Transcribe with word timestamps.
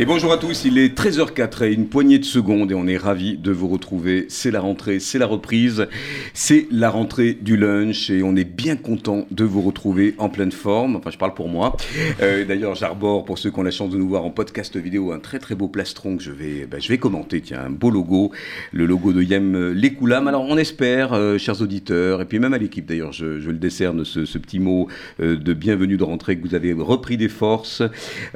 Et 0.00 0.04
bonjour 0.04 0.32
à 0.32 0.38
tous, 0.38 0.64
il 0.64 0.78
est 0.78 0.96
13h04 0.96 1.64
et 1.64 1.72
une 1.72 1.88
poignée 1.88 2.20
de 2.20 2.24
secondes 2.24 2.70
et 2.70 2.74
on 2.76 2.86
est 2.86 2.96
ravis 2.96 3.36
de 3.36 3.50
vous 3.50 3.66
retrouver. 3.66 4.26
C'est 4.28 4.52
la 4.52 4.60
rentrée, 4.60 5.00
c'est 5.00 5.18
la 5.18 5.26
reprise, 5.26 5.88
c'est 6.34 6.68
la 6.70 6.88
rentrée 6.88 7.32
du 7.34 7.56
lunch 7.56 8.08
et 8.08 8.22
on 8.22 8.36
est 8.36 8.44
bien 8.44 8.76
content 8.76 9.26
de 9.32 9.42
vous 9.42 9.60
retrouver 9.60 10.14
en 10.18 10.28
pleine 10.28 10.52
forme. 10.52 10.94
Enfin, 10.94 11.10
je 11.10 11.18
parle 11.18 11.34
pour 11.34 11.48
moi. 11.48 11.76
Euh, 12.22 12.44
D'ailleurs, 12.44 12.76
j'arbore 12.76 13.24
pour 13.24 13.38
ceux 13.38 13.50
qui 13.50 13.58
ont 13.58 13.64
la 13.64 13.72
chance 13.72 13.90
de 13.90 13.96
nous 13.96 14.08
voir 14.08 14.24
en 14.24 14.30
podcast 14.30 14.76
vidéo 14.76 15.10
un 15.10 15.18
très 15.18 15.40
très 15.40 15.56
beau 15.56 15.66
plastron 15.66 16.16
que 16.16 16.22
je 16.22 16.30
vais, 16.30 16.66
ben, 16.70 16.80
je 16.80 16.88
vais 16.88 16.98
commenter. 16.98 17.40
Tiens, 17.40 17.64
un 17.66 17.70
beau 17.70 17.90
logo, 17.90 18.30
le 18.72 18.86
logo 18.86 19.12
de 19.12 19.20
Yem 19.20 19.72
Lekoulam. 19.72 20.28
Alors, 20.28 20.44
on 20.48 20.58
espère, 20.58 21.12
euh, 21.12 21.38
chers 21.38 21.60
auditeurs, 21.60 22.22
et 22.22 22.24
puis 22.24 22.38
même 22.38 22.54
à 22.54 22.58
l'équipe 22.58 22.86
d'ailleurs, 22.86 23.12
je, 23.12 23.40
je, 23.40 23.50
le 23.50 23.58
décerne 23.58 24.04
ce, 24.04 24.38
petit 24.38 24.60
mot 24.60 24.86
euh, 25.18 25.34
de 25.34 25.54
bienvenue 25.54 25.96
de 25.96 26.04
rentrée 26.04 26.38
que 26.38 26.46
vous 26.46 26.54
avez 26.54 26.72
repris 26.72 27.16
des 27.16 27.28
forces. 27.28 27.82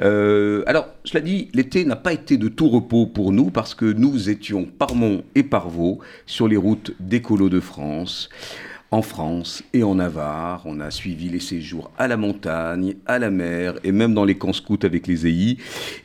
Euh, 0.01 0.63
alors, 0.67 0.89
je 1.05 1.13
l'ai 1.13 1.21
dit, 1.21 1.49
l'été 1.53 1.85
n'a 1.85 1.95
pas 1.95 2.13
été 2.13 2.37
de 2.37 2.47
tout 2.47 2.69
repos 2.69 3.05
pour 3.05 3.31
nous 3.31 3.51
parce 3.51 3.75
que 3.75 3.85
nous 3.85 4.29
étions 4.29 4.65
par 4.65 4.95
Mont 4.95 5.23
et 5.35 5.43
par 5.43 5.69
Vaux 5.69 5.99
sur 6.25 6.47
les 6.47 6.57
routes 6.57 6.93
d'écolo 6.99 7.49
de 7.49 7.59
France. 7.59 8.29
En 8.91 9.01
France 9.01 9.63
et 9.73 9.81
en 9.81 9.95
Navarre, 9.95 10.61
on 10.65 10.79
a 10.79 10.91
suivi 10.91 11.29
les 11.29 11.39
séjours 11.39 11.91
à 11.97 12.07
la 12.07 12.15
montagne, 12.15 12.95
à 13.07 13.17
la 13.17 13.31
mer 13.31 13.73
et 13.83 13.91
même 13.91 14.13
dans 14.13 14.25
les 14.25 14.37
camps 14.37 14.53
scouts 14.53 14.77
avec 14.83 15.07
les 15.07 15.25
EI. 15.25 15.57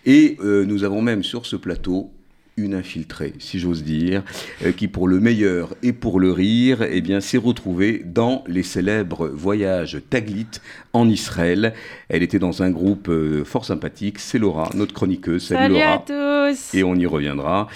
Et 0.07 0.39
euh, 0.41 0.65
nous 0.65 0.85
avons 0.85 1.03
même 1.03 1.23
sur 1.23 1.45
ce 1.45 1.57
plateau 1.57 2.11
une 2.59 2.75
infiltrée, 2.75 3.33
si 3.39 3.59
j'ose 3.59 3.85
dire, 3.85 4.23
euh, 4.65 4.73
qui 4.73 4.89
pour 4.89 5.09
le 5.09 5.21
meilleur 5.21 5.75
et 5.83 5.93
pour 5.93 6.21
le 6.21 6.33
rire, 6.33 6.83
eh 6.83 7.01
bien, 7.01 7.21
s'est 7.21 7.39
retrouvée 7.39 8.03
dans 8.05 8.45
les 8.47 8.63
célèbres 8.63 9.29
voyages 9.29 9.99
Taglit 10.11 10.47
en 10.93 11.09
Israël. 11.09 11.73
Elle 12.09 12.23
était 12.23 12.39
dans 12.39 12.63
un 12.63 12.71
groupe 12.71 13.09
euh, 13.09 13.45
fort 13.45 13.65
sympathique, 13.65 14.19
c'est 14.19 14.39
Laura, 14.39 14.71
notre 14.75 14.93
chroniqueuse. 14.93 15.45
Salut, 15.45 15.75
Salut 15.75 15.81
à 15.81 15.99
tous 15.99 16.75
Et 16.75 16.83
on 16.83 16.95
y 16.95 17.07
reviendra. 17.07 17.69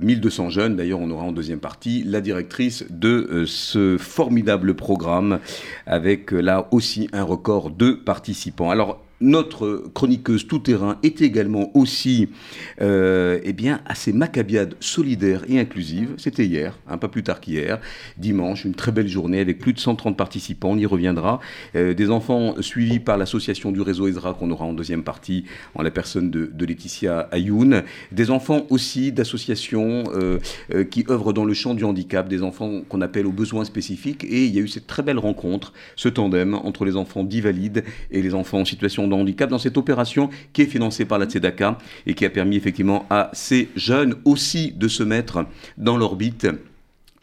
1200 0.00 0.50
jeunes, 0.50 0.76
d'ailleurs 0.76 1.00
on 1.00 1.10
aura 1.10 1.24
en 1.24 1.32
deuxième 1.32 1.60
partie 1.60 2.02
la 2.04 2.20
directrice 2.20 2.84
de 2.90 3.28
euh, 3.30 3.46
ce 3.46 3.96
formidable 3.98 4.74
programme 4.74 5.38
avec 5.86 6.32
là 6.32 6.68
aussi 6.72 7.08
un 7.12 7.22
record 7.22 7.70
de 7.70 7.92
participants. 7.92 8.70
Alors 8.70 9.04
notre 9.20 9.84
chroniqueuse 9.94 10.46
tout-terrain 10.46 10.98
est 11.02 11.22
également 11.22 11.70
aussi 11.76 12.28
euh, 12.80 13.38
eh 13.42 13.52
bien, 13.52 13.80
à 13.86 13.94
ces 13.94 14.12
macabiades 14.12 14.74
solidaires 14.80 15.42
et 15.48 15.58
inclusives. 15.58 16.14
C'était 16.16 16.46
hier, 16.46 16.78
un 16.88 16.98
peu 16.98 17.08
plus 17.08 17.22
tard 17.22 17.40
qu'hier, 17.40 17.80
dimanche, 18.18 18.64
une 18.64 18.74
très 18.74 18.92
belle 18.92 19.08
journée 19.08 19.40
avec 19.40 19.58
plus 19.58 19.72
de 19.72 19.78
130 19.78 20.16
participants, 20.16 20.70
on 20.72 20.78
y 20.78 20.86
reviendra. 20.86 21.40
Euh, 21.74 21.94
des 21.94 22.10
enfants 22.10 22.54
suivis 22.60 23.00
par 23.00 23.16
l'association 23.18 23.72
du 23.72 23.80
réseau 23.80 24.08
Ezra 24.08 24.34
qu'on 24.34 24.50
aura 24.50 24.64
en 24.64 24.72
deuxième 24.72 25.02
partie, 25.02 25.44
en 25.74 25.82
la 25.82 25.90
personne 25.90 26.30
de, 26.30 26.64
Laetitia 26.64 27.28
Ayoun. 27.30 27.82
Des 28.12 28.30
enfants 28.30 28.66
aussi 28.70 29.12
d'associations 29.12 30.04
euh, 30.14 30.38
euh, 30.72 30.84
qui 30.84 31.04
œuvrent 31.10 31.32
dans 31.32 31.44
le 31.44 31.54
champ 31.54 31.74
du 31.74 31.84
handicap, 31.84 32.28
des 32.28 32.42
enfants 32.42 32.80
qu'on 32.88 33.00
appelle 33.00 33.26
aux 33.26 33.32
besoins 33.32 33.64
spécifiques. 33.64 34.24
Et 34.24 34.44
il 34.44 34.54
y 34.54 34.58
a 34.58 34.62
eu 34.62 34.68
cette 34.68 34.86
très 34.86 35.02
belle 35.02 35.18
rencontre, 35.18 35.72
ce 35.96 36.08
tandem 36.08 36.54
entre 36.54 36.84
les 36.84 36.96
enfants 36.96 37.24
dits 37.24 37.40
valides 37.40 37.84
et 38.10 38.22
les 38.22 38.34
enfants 38.34 38.60
en 38.60 38.64
situation 38.64 39.06
de 39.06 39.13
handicap 39.16 39.50
dans 39.50 39.58
cette 39.58 39.76
opération 39.76 40.30
qui 40.52 40.62
est 40.62 40.66
financée 40.66 41.04
par 41.04 41.18
la 41.18 41.26
Tzedaka 41.26 41.78
et 42.06 42.14
qui 42.14 42.24
a 42.24 42.30
permis 42.30 42.56
effectivement 42.56 43.06
à 43.10 43.30
ces 43.32 43.68
jeunes 43.76 44.16
aussi 44.24 44.72
de 44.72 44.88
se 44.88 45.02
mettre 45.02 45.46
dans 45.76 45.96
l'orbite 45.96 46.46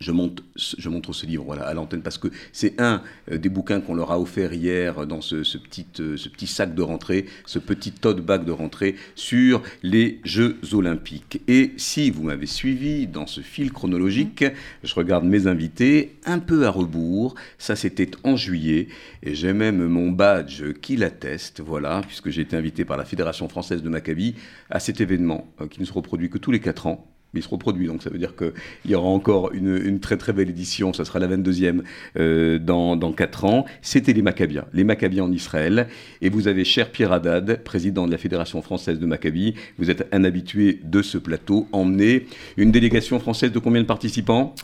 je, 0.01 0.11
montre 0.11 1.13
ce 1.13 1.25
livre 1.25 1.57
à 1.59 1.73
l'antenne 1.73 2.01
parce 2.01 2.17
que 2.17 2.27
c'est 2.51 2.81
un 2.81 3.01
euh, 3.31 3.37
des 3.37 3.49
bouquins 3.49 3.79
qu'on 3.79 3.93
leur 3.93 4.11
a 4.11 4.19
offert 4.19 4.53
hier 4.53 5.05
dans 5.05 5.21
ce, 5.21 5.43
ce, 5.43 5.57
petit, 5.57 5.85
euh, 5.99 6.17
ce 6.17 6.27
petit 6.29 6.47
sac 6.47 6.75
de 6.75 6.81
rentrée, 6.81 7.25
ce 7.45 7.59
petit 7.59 7.91
tote 7.91 8.21
bag 8.21 8.43
de 8.43 8.51
rentrée 8.51 8.95
sur 9.15 9.61
les 9.83 10.19
Jeux 10.23 10.59
Olympiques. 10.73 11.41
Et 11.47 11.73
si 11.77 12.09
vous 12.11 12.23
m'avez 12.23 12.45
suivi 12.45 13.07
dans 13.07 13.27
ce 13.27 13.41
fil 13.41 13.71
chronologique, 13.71 14.43
je 14.83 14.95
regarde 14.95 15.25
mes 15.25 15.47
invités 15.47 16.15
un 16.25 16.39
peu 16.39 16.65
à 16.65 16.69
rebours. 16.69 17.35
Ça, 17.57 17.75
c'était 17.75 18.11
en 18.23 18.35
juillet 18.35 18.87
et 19.23 19.35
j'ai 19.35 19.53
même 19.53 19.85
mon 19.85 20.09
badge 20.09 20.73
qui 20.81 20.97
l'atteste, 20.97 21.61
voilà, 21.61 22.01
puisque 22.05 22.29
j'ai 22.29 22.41
été 22.41 22.55
invité 22.55 22.85
par 22.85 22.97
la 22.97 23.05
Fédération 23.05 23.47
française 23.47 23.83
de 23.83 23.89
Maccabi 23.89 24.35
à 24.69 24.79
cet 24.79 25.01
événement 25.01 25.47
euh, 25.61 25.67
qui 25.67 25.79
ne 25.79 25.85
se 25.85 25.93
reproduit 25.93 26.29
que 26.29 26.37
tous 26.37 26.51
les 26.51 26.59
4 26.59 26.87
ans 26.87 27.10
mais 27.33 27.39
il 27.39 27.43
se 27.43 27.49
reproduit. 27.49 27.87
Donc 27.87 28.03
ça 28.03 28.09
veut 28.09 28.17
dire 28.17 28.35
qu'il 28.35 28.51
y 28.85 28.95
aura 28.95 29.07
encore 29.07 29.51
une, 29.53 29.77
une, 29.77 29.99
très 29.99 30.17
très 30.17 30.33
belle 30.33 30.49
édition, 30.49 30.93
ça 30.93 31.05
sera 31.05 31.19
la 31.19 31.27
22e 31.27 31.81
euh, 32.17 32.59
dans, 32.59 32.95
dans 32.95 33.11
4 33.11 33.45
ans. 33.45 33.65
C'était 33.81 34.13
les 34.13 34.21
Maccabiens, 34.21 34.65
les 34.73 34.83
Maccabiens 34.83 35.23
en 35.23 35.31
Israël. 35.31 35.87
Et 36.21 36.29
vous 36.29 36.47
avez 36.47 36.63
cher 36.63 36.91
Pierre 36.91 37.11
Haddad, 37.11 37.63
président 37.63 38.05
de 38.05 38.11
la 38.11 38.17
Fédération 38.17 38.61
française 38.61 38.99
de 38.99 39.05
Maccabi, 39.05 39.55
vous 39.77 39.89
êtes 39.89 40.07
un 40.11 40.23
habitué 40.23 40.79
de 40.83 41.01
ce 41.01 41.17
plateau, 41.17 41.67
emmené 41.71 42.27
une 42.57 42.71
délégation 42.71 43.19
française 43.19 43.51
de 43.51 43.59
combien 43.59 43.81
de 43.81 43.87
participants? 43.87 44.55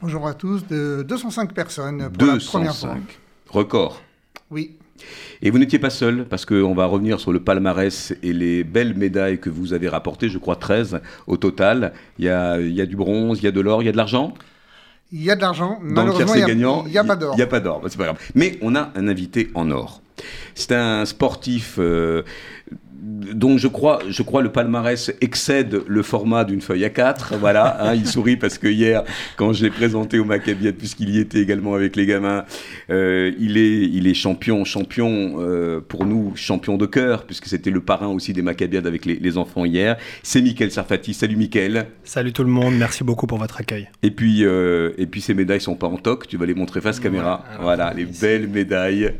Bonjour 0.00 0.26
à 0.26 0.34
tous, 0.34 0.66
de 0.66 1.04
205 1.08 1.52
personnes 1.54 1.98
pour 1.98 2.18
205. 2.18 2.34
la 2.34 2.50
première 2.50 2.76
fois. 2.76 2.96
Record. 3.48 4.02
Oui. 4.50 4.76
Et 5.42 5.50
vous 5.50 5.58
n'étiez 5.58 5.78
pas 5.78 5.90
seul, 5.90 6.24
parce 6.24 6.46
qu'on 6.46 6.74
va 6.74 6.86
revenir 6.86 7.20
sur 7.20 7.32
le 7.32 7.40
palmarès 7.40 8.14
et 8.22 8.32
les 8.32 8.64
belles 8.64 8.94
médailles 8.94 9.38
que 9.38 9.50
vous 9.50 9.72
avez 9.72 9.88
rapportées, 9.88 10.28
je 10.28 10.38
crois 10.38 10.56
13 10.56 11.00
au 11.26 11.36
total. 11.36 11.92
Il 12.18 12.24
y 12.24 12.28
a, 12.28 12.60
il 12.60 12.72
y 12.72 12.80
a 12.80 12.86
du 12.86 12.96
bronze, 12.96 13.38
il 13.40 13.44
y 13.44 13.48
a 13.48 13.52
de 13.52 13.60
l'or, 13.60 13.82
il 13.82 13.86
y 13.86 13.88
a 13.88 13.92
de 13.92 13.96
l'argent? 13.96 14.34
Il 15.12 15.22
y 15.22 15.30
a 15.30 15.36
de 15.36 15.40
l'argent, 15.42 15.78
Dans 15.80 16.02
le 16.02 16.12
malheureusement, 16.12 16.34
il 16.34 16.44
gagnant, 16.44 16.84
n'y 16.84 16.98
a, 16.98 17.02
a, 17.02 17.04
pas 17.04 17.16
d'or. 17.16 17.34
Il 17.34 17.36
n'y 17.36 17.42
a 17.42 17.46
pas 17.46 17.60
d'or, 17.60 17.80
bah, 17.80 17.88
c'est 17.90 17.98
pas 17.98 18.04
grave. 18.04 18.18
Mais 18.34 18.58
on 18.62 18.74
a 18.74 18.90
un 18.94 19.06
invité 19.08 19.50
en 19.54 19.70
or. 19.70 20.00
C'est 20.54 20.72
un 20.72 21.04
sportif 21.04 21.76
euh, 21.78 22.22
dont 23.04 23.58
je 23.58 23.68
crois, 23.68 23.98
je 24.08 24.22
crois 24.22 24.40
le 24.40 24.50
palmarès 24.50 25.12
excède 25.20 25.82
le 25.86 26.02
format 26.02 26.44
d'une 26.44 26.60
feuille 26.62 26.84
A4. 26.84 27.36
Voilà, 27.38 27.76
hein, 27.80 27.94
il 27.94 28.06
sourit 28.06 28.36
parce 28.36 28.56
que 28.56 28.66
hier, 28.66 29.04
quand 29.36 29.52
j'ai 29.52 29.70
présenté 29.70 30.18
au 30.18 30.24
Maccabiette, 30.24 30.78
puisqu'il 30.78 31.10
y 31.10 31.18
était 31.18 31.40
également 31.40 31.74
avec 31.74 31.96
les 31.96 32.06
gamins, 32.06 32.44
euh, 32.90 33.32
il, 33.38 33.58
est, 33.58 33.82
il 33.82 34.06
est 34.06 34.14
champion, 34.14 34.64
champion 34.64 35.36
euh, 35.38 35.80
pour 35.80 36.06
nous, 36.06 36.32
champion 36.34 36.78
de 36.78 36.86
cœur, 36.86 37.24
puisque 37.24 37.46
c'était 37.46 37.70
le 37.70 37.80
parrain 37.80 38.08
aussi 38.08 38.32
des 38.32 38.42
Maccabiades 38.42 38.86
avec 38.86 39.04
les, 39.04 39.16
les 39.16 39.38
enfants 39.38 39.66
hier. 39.66 39.96
C'est 40.22 40.40
Mickaël 40.40 40.70
Sarfati. 40.70 41.12
Salut 41.12 41.36
Mickaël. 41.36 41.86
Salut 42.04 42.32
tout 42.32 42.44
le 42.44 42.50
monde, 42.50 42.74
merci 42.76 43.04
beaucoup 43.04 43.26
pour 43.26 43.38
votre 43.38 43.60
accueil. 43.60 43.88
Et 44.02 44.10
puis, 44.10 44.44
euh, 44.44 44.92
et 44.96 45.06
puis 45.06 45.20
ces 45.20 45.34
médailles 45.34 45.60
sont 45.60 45.76
pas 45.76 45.88
en 45.88 45.98
toc, 45.98 46.26
tu 46.26 46.38
vas 46.38 46.46
les 46.46 46.54
montrer 46.54 46.80
face 46.80 47.00
caméra. 47.00 47.44
voilà, 47.60 47.92
les 47.92 48.06
belles 48.06 48.48
médailles. 48.48 49.12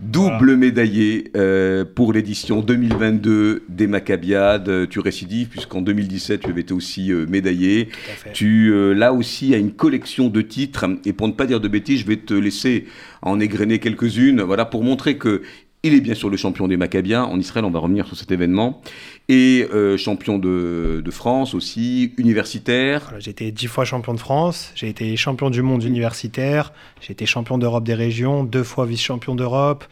Double 0.00 0.36
voilà. 0.38 0.56
médaillé 0.56 1.30
euh, 1.36 1.84
pour 1.84 2.12
l'édition 2.12 2.62
2022 2.62 3.62
des 3.68 3.86
Maccabiades. 3.86 4.68
Euh, 4.68 4.86
Tu 4.86 4.98
récidives 4.98 5.48
puisqu'en 5.48 5.82
2017 5.82 6.40
tu 6.40 6.50
avais 6.50 6.62
été 6.62 6.74
aussi 6.74 7.12
euh, 7.12 7.26
médaillé. 7.28 7.90
Tu 8.32 8.72
euh, 8.72 8.92
là 8.92 9.12
aussi 9.12 9.54
as 9.54 9.58
une 9.58 9.72
collection 9.72 10.28
de 10.28 10.42
titres 10.42 10.84
et 11.04 11.12
pour 11.12 11.28
ne 11.28 11.32
pas 11.32 11.46
dire 11.46 11.60
de 11.60 11.68
bêtises, 11.68 12.00
je 12.00 12.06
vais 12.06 12.16
te 12.16 12.34
laisser 12.34 12.86
en 13.22 13.38
égrener 13.38 13.78
quelques-unes. 13.78 14.42
Voilà 14.42 14.64
pour 14.64 14.82
montrer 14.82 15.16
que 15.16 15.42
il 15.84 15.94
est 15.94 16.00
bien 16.00 16.14
sûr 16.14 16.30
le 16.30 16.36
champion 16.38 16.66
des 16.66 16.78
Maccabiens 16.78 17.24
en 17.24 17.38
Israël. 17.38 17.64
On 17.64 17.70
va 17.70 17.78
revenir 17.78 18.06
sur 18.06 18.16
cet 18.16 18.32
événement 18.32 18.80
et 19.28 19.66
euh, 19.72 19.96
champion 19.96 20.38
de, 20.38 21.02
France 21.10 21.54
aussi, 21.54 22.12
universitaire. 22.18 23.14
J'ai 23.18 23.30
été 23.30 23.50
dix 23.52 23.66
fois 23.66 23.84
champion 23.84 24.14
de 24.14 24.20
France, 24.20 24.72
j'ai 24.74 24.88
été 24.88 25.16
champion 25.16 25.50
du 25.50 25.62
monde 25.62 25.82
universitaire, 25.82 26.72
j'ai 27.00 27.12
été 27.12 27.24
champion 27.24 27.56
d'Europe 27.56 27.84
des 27.84 27.94
régions, 27.94 28.44
deux 28.44 28.64
fois 28.64 28.84
vice-champion 28.84 29.34
d'Europe, 29.34 29.84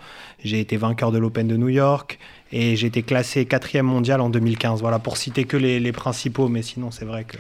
j'ai 0.45 0.61
été 0.61 0.77
vainqueur 0.77 1.13
de 1.13 1.19
l'Open 1.19 1.49
de 1.49 1.57
New 1.57 1.69
York 1.69 2.19
et 2.51 2.77
j'ai 2.77 2.89
été 2.89 3.03
classé 3.03 3.47
quatrième 3.47 3.87
mondial 3.87 4.21
en 4.21 4.29
2015. 4.29 4.81
Voilà, 4.81 4.99
pour 4.99 5.17
citer 5.17 5.45
que 5.45 5.57
les 5.57 5.93
principaux, 5.93 6.49
mais 6.49 6.63
sinon 6.63 6.91
c'est 6.91 7.05
vrai 7.07 7.25
que... 7.25 7.39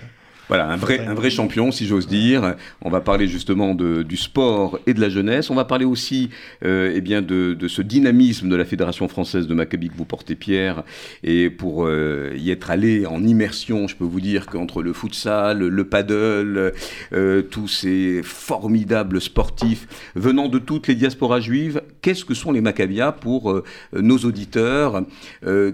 Voilà, 0.53 0.69
un 0.69 0.77
vrai, 0.77 0.99
un 0.99 1.15
vrai 1.15 1.31
champion, 1.31 1.73
si 1.73 1.87
j'ose 1.87 2.07
dire. 2.07 2.57
On 2.83 2.91
va 2.91 3.01
parler 3.01 3.27
justement 3.27 3.75
du 3.75 4.17
sport 4.19 4.79
et 4.87 4.93
de 4.93 5.01
la 5.01 5.09
jeunesse. 5.09 5.49
On 5.49 5.55
va 5.55 5.65
parler 5.65 5.87
aussi 5.87 6.29
euh, 6.63 6.93
eh 6.95 7.01
bien 7.01 7.23
de, 7.23 7.55
de, 7.55 7.69
ce 7.69 7.81
dynamisme 7.81 8.51
de 8.51 8.57
la 8.57 8.67
Fédération 8.67 9.09
française 9.09 9.47
de 9.47 9.55
Maccabi 9.55 9.89
que 9.89 9.97
vous 9.97 10.05
portez, 10.05 10.35
Pierre. 10.35 10.83
Et 11.25 11.49
pour 11.49 11.87
euh, 11.87 12.35
y 12.37 12.51
être 12.51 12.71
allé 12.71 13.07
en 13.07 13.25
immersion, 13.25 13.89
je 13.89 13.97
peux 13.97 14.05
vous 14.05 14.21
dire 14.21 14.45
qu'entre 14.45 14.83
le 14.83 14.93
futsal, 14.93 15.57
le 15.57 15.85
paddle, 15.85 16.75
euh, 17.15 17.41
tous 17.41 17.69
ces 17.69 18.21
formidables 18.23 19.23
sportifs 19.23 19.89
venant 20.17 20.49
de 20.49 20.59
toutes 20.59 20.87
les 20.87 20.95
diasporas 20.95 21.41
juives, 21.41 21.81
qu'est-ce 22.03 22.27
que 22.27 22.35
sont 22.35 22.53
les 22.53 22.61
Maccabias 22.61 23.13
pour 23.13 23.53
euh, 23.53 23.65
nos 23.95 24.19
auditeurs 24.19 25.03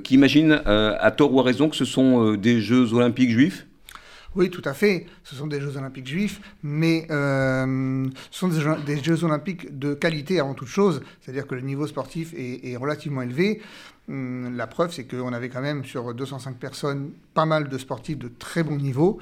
qui 0.04 0.14
imaginent, 0.14 0.62
à 0.64 1.10
tort 1.10 1.34
ou 1.34 1.40
à 1.40 1.42
raison, 1.42 1.68
que 1.68 1.74
ce 1.74 1.84
sont 1.84 2.34
des 2.34 2.60
Jeux 2.60 2.94
olympiques 2.94 3.30
juifs? 3.30 3.67
Oui, 4.34 4.50
tout 4.50 4.62
à 4.64 4.74
fait. 4.74 5.06
Ce 5.24 5.34
sont 5.34 5.46
des 5.46 5.60
Jeux 5.60 5.76
olympiques 5.76 6.06
juifs, 6.06 6.40
mais 6.62 7.06
euh, 7.10 8.06
ce 8.30 8.38
sont 8.38 8.48
des 8.48 9.02
jeux, 9.02 9.24
olympiques 9.24 9.78
de 9.78 9.94
qualité 9.94 10.38
avant 10.38 10.54
toute 10.54 10.68
chose. 10.68 11.00
C'est-à-dire 11.20 11.46
que 11.46 11.54
le 11.54 11.62
niveau 11.62 11.86
sportif 11.86 12.34
est, 12.34 12.70
est 12.70 12.76
relativement 12.76 13.22
élevé. 13.22 13.60
Hum, 14.08 14.56
la 14.56 14.66
preuve, 14.66 14.92
c'est 14.92 15.04
qu'on 15.04 15.32
avait 15.32 15.48
quand 15.48 15.60
même 15.60 15.84
sur 15.84 16.14
205 16.14 16.56
personnes 16.56 17.10
pas 17.34 17.46
mal 17.46 17.68
de 17.68 17.78
sportifs 17.78 18.18
de 18.18 18.28
très 18.28 18.62
bon 18.62 18.76
niveau. 18.76 19.18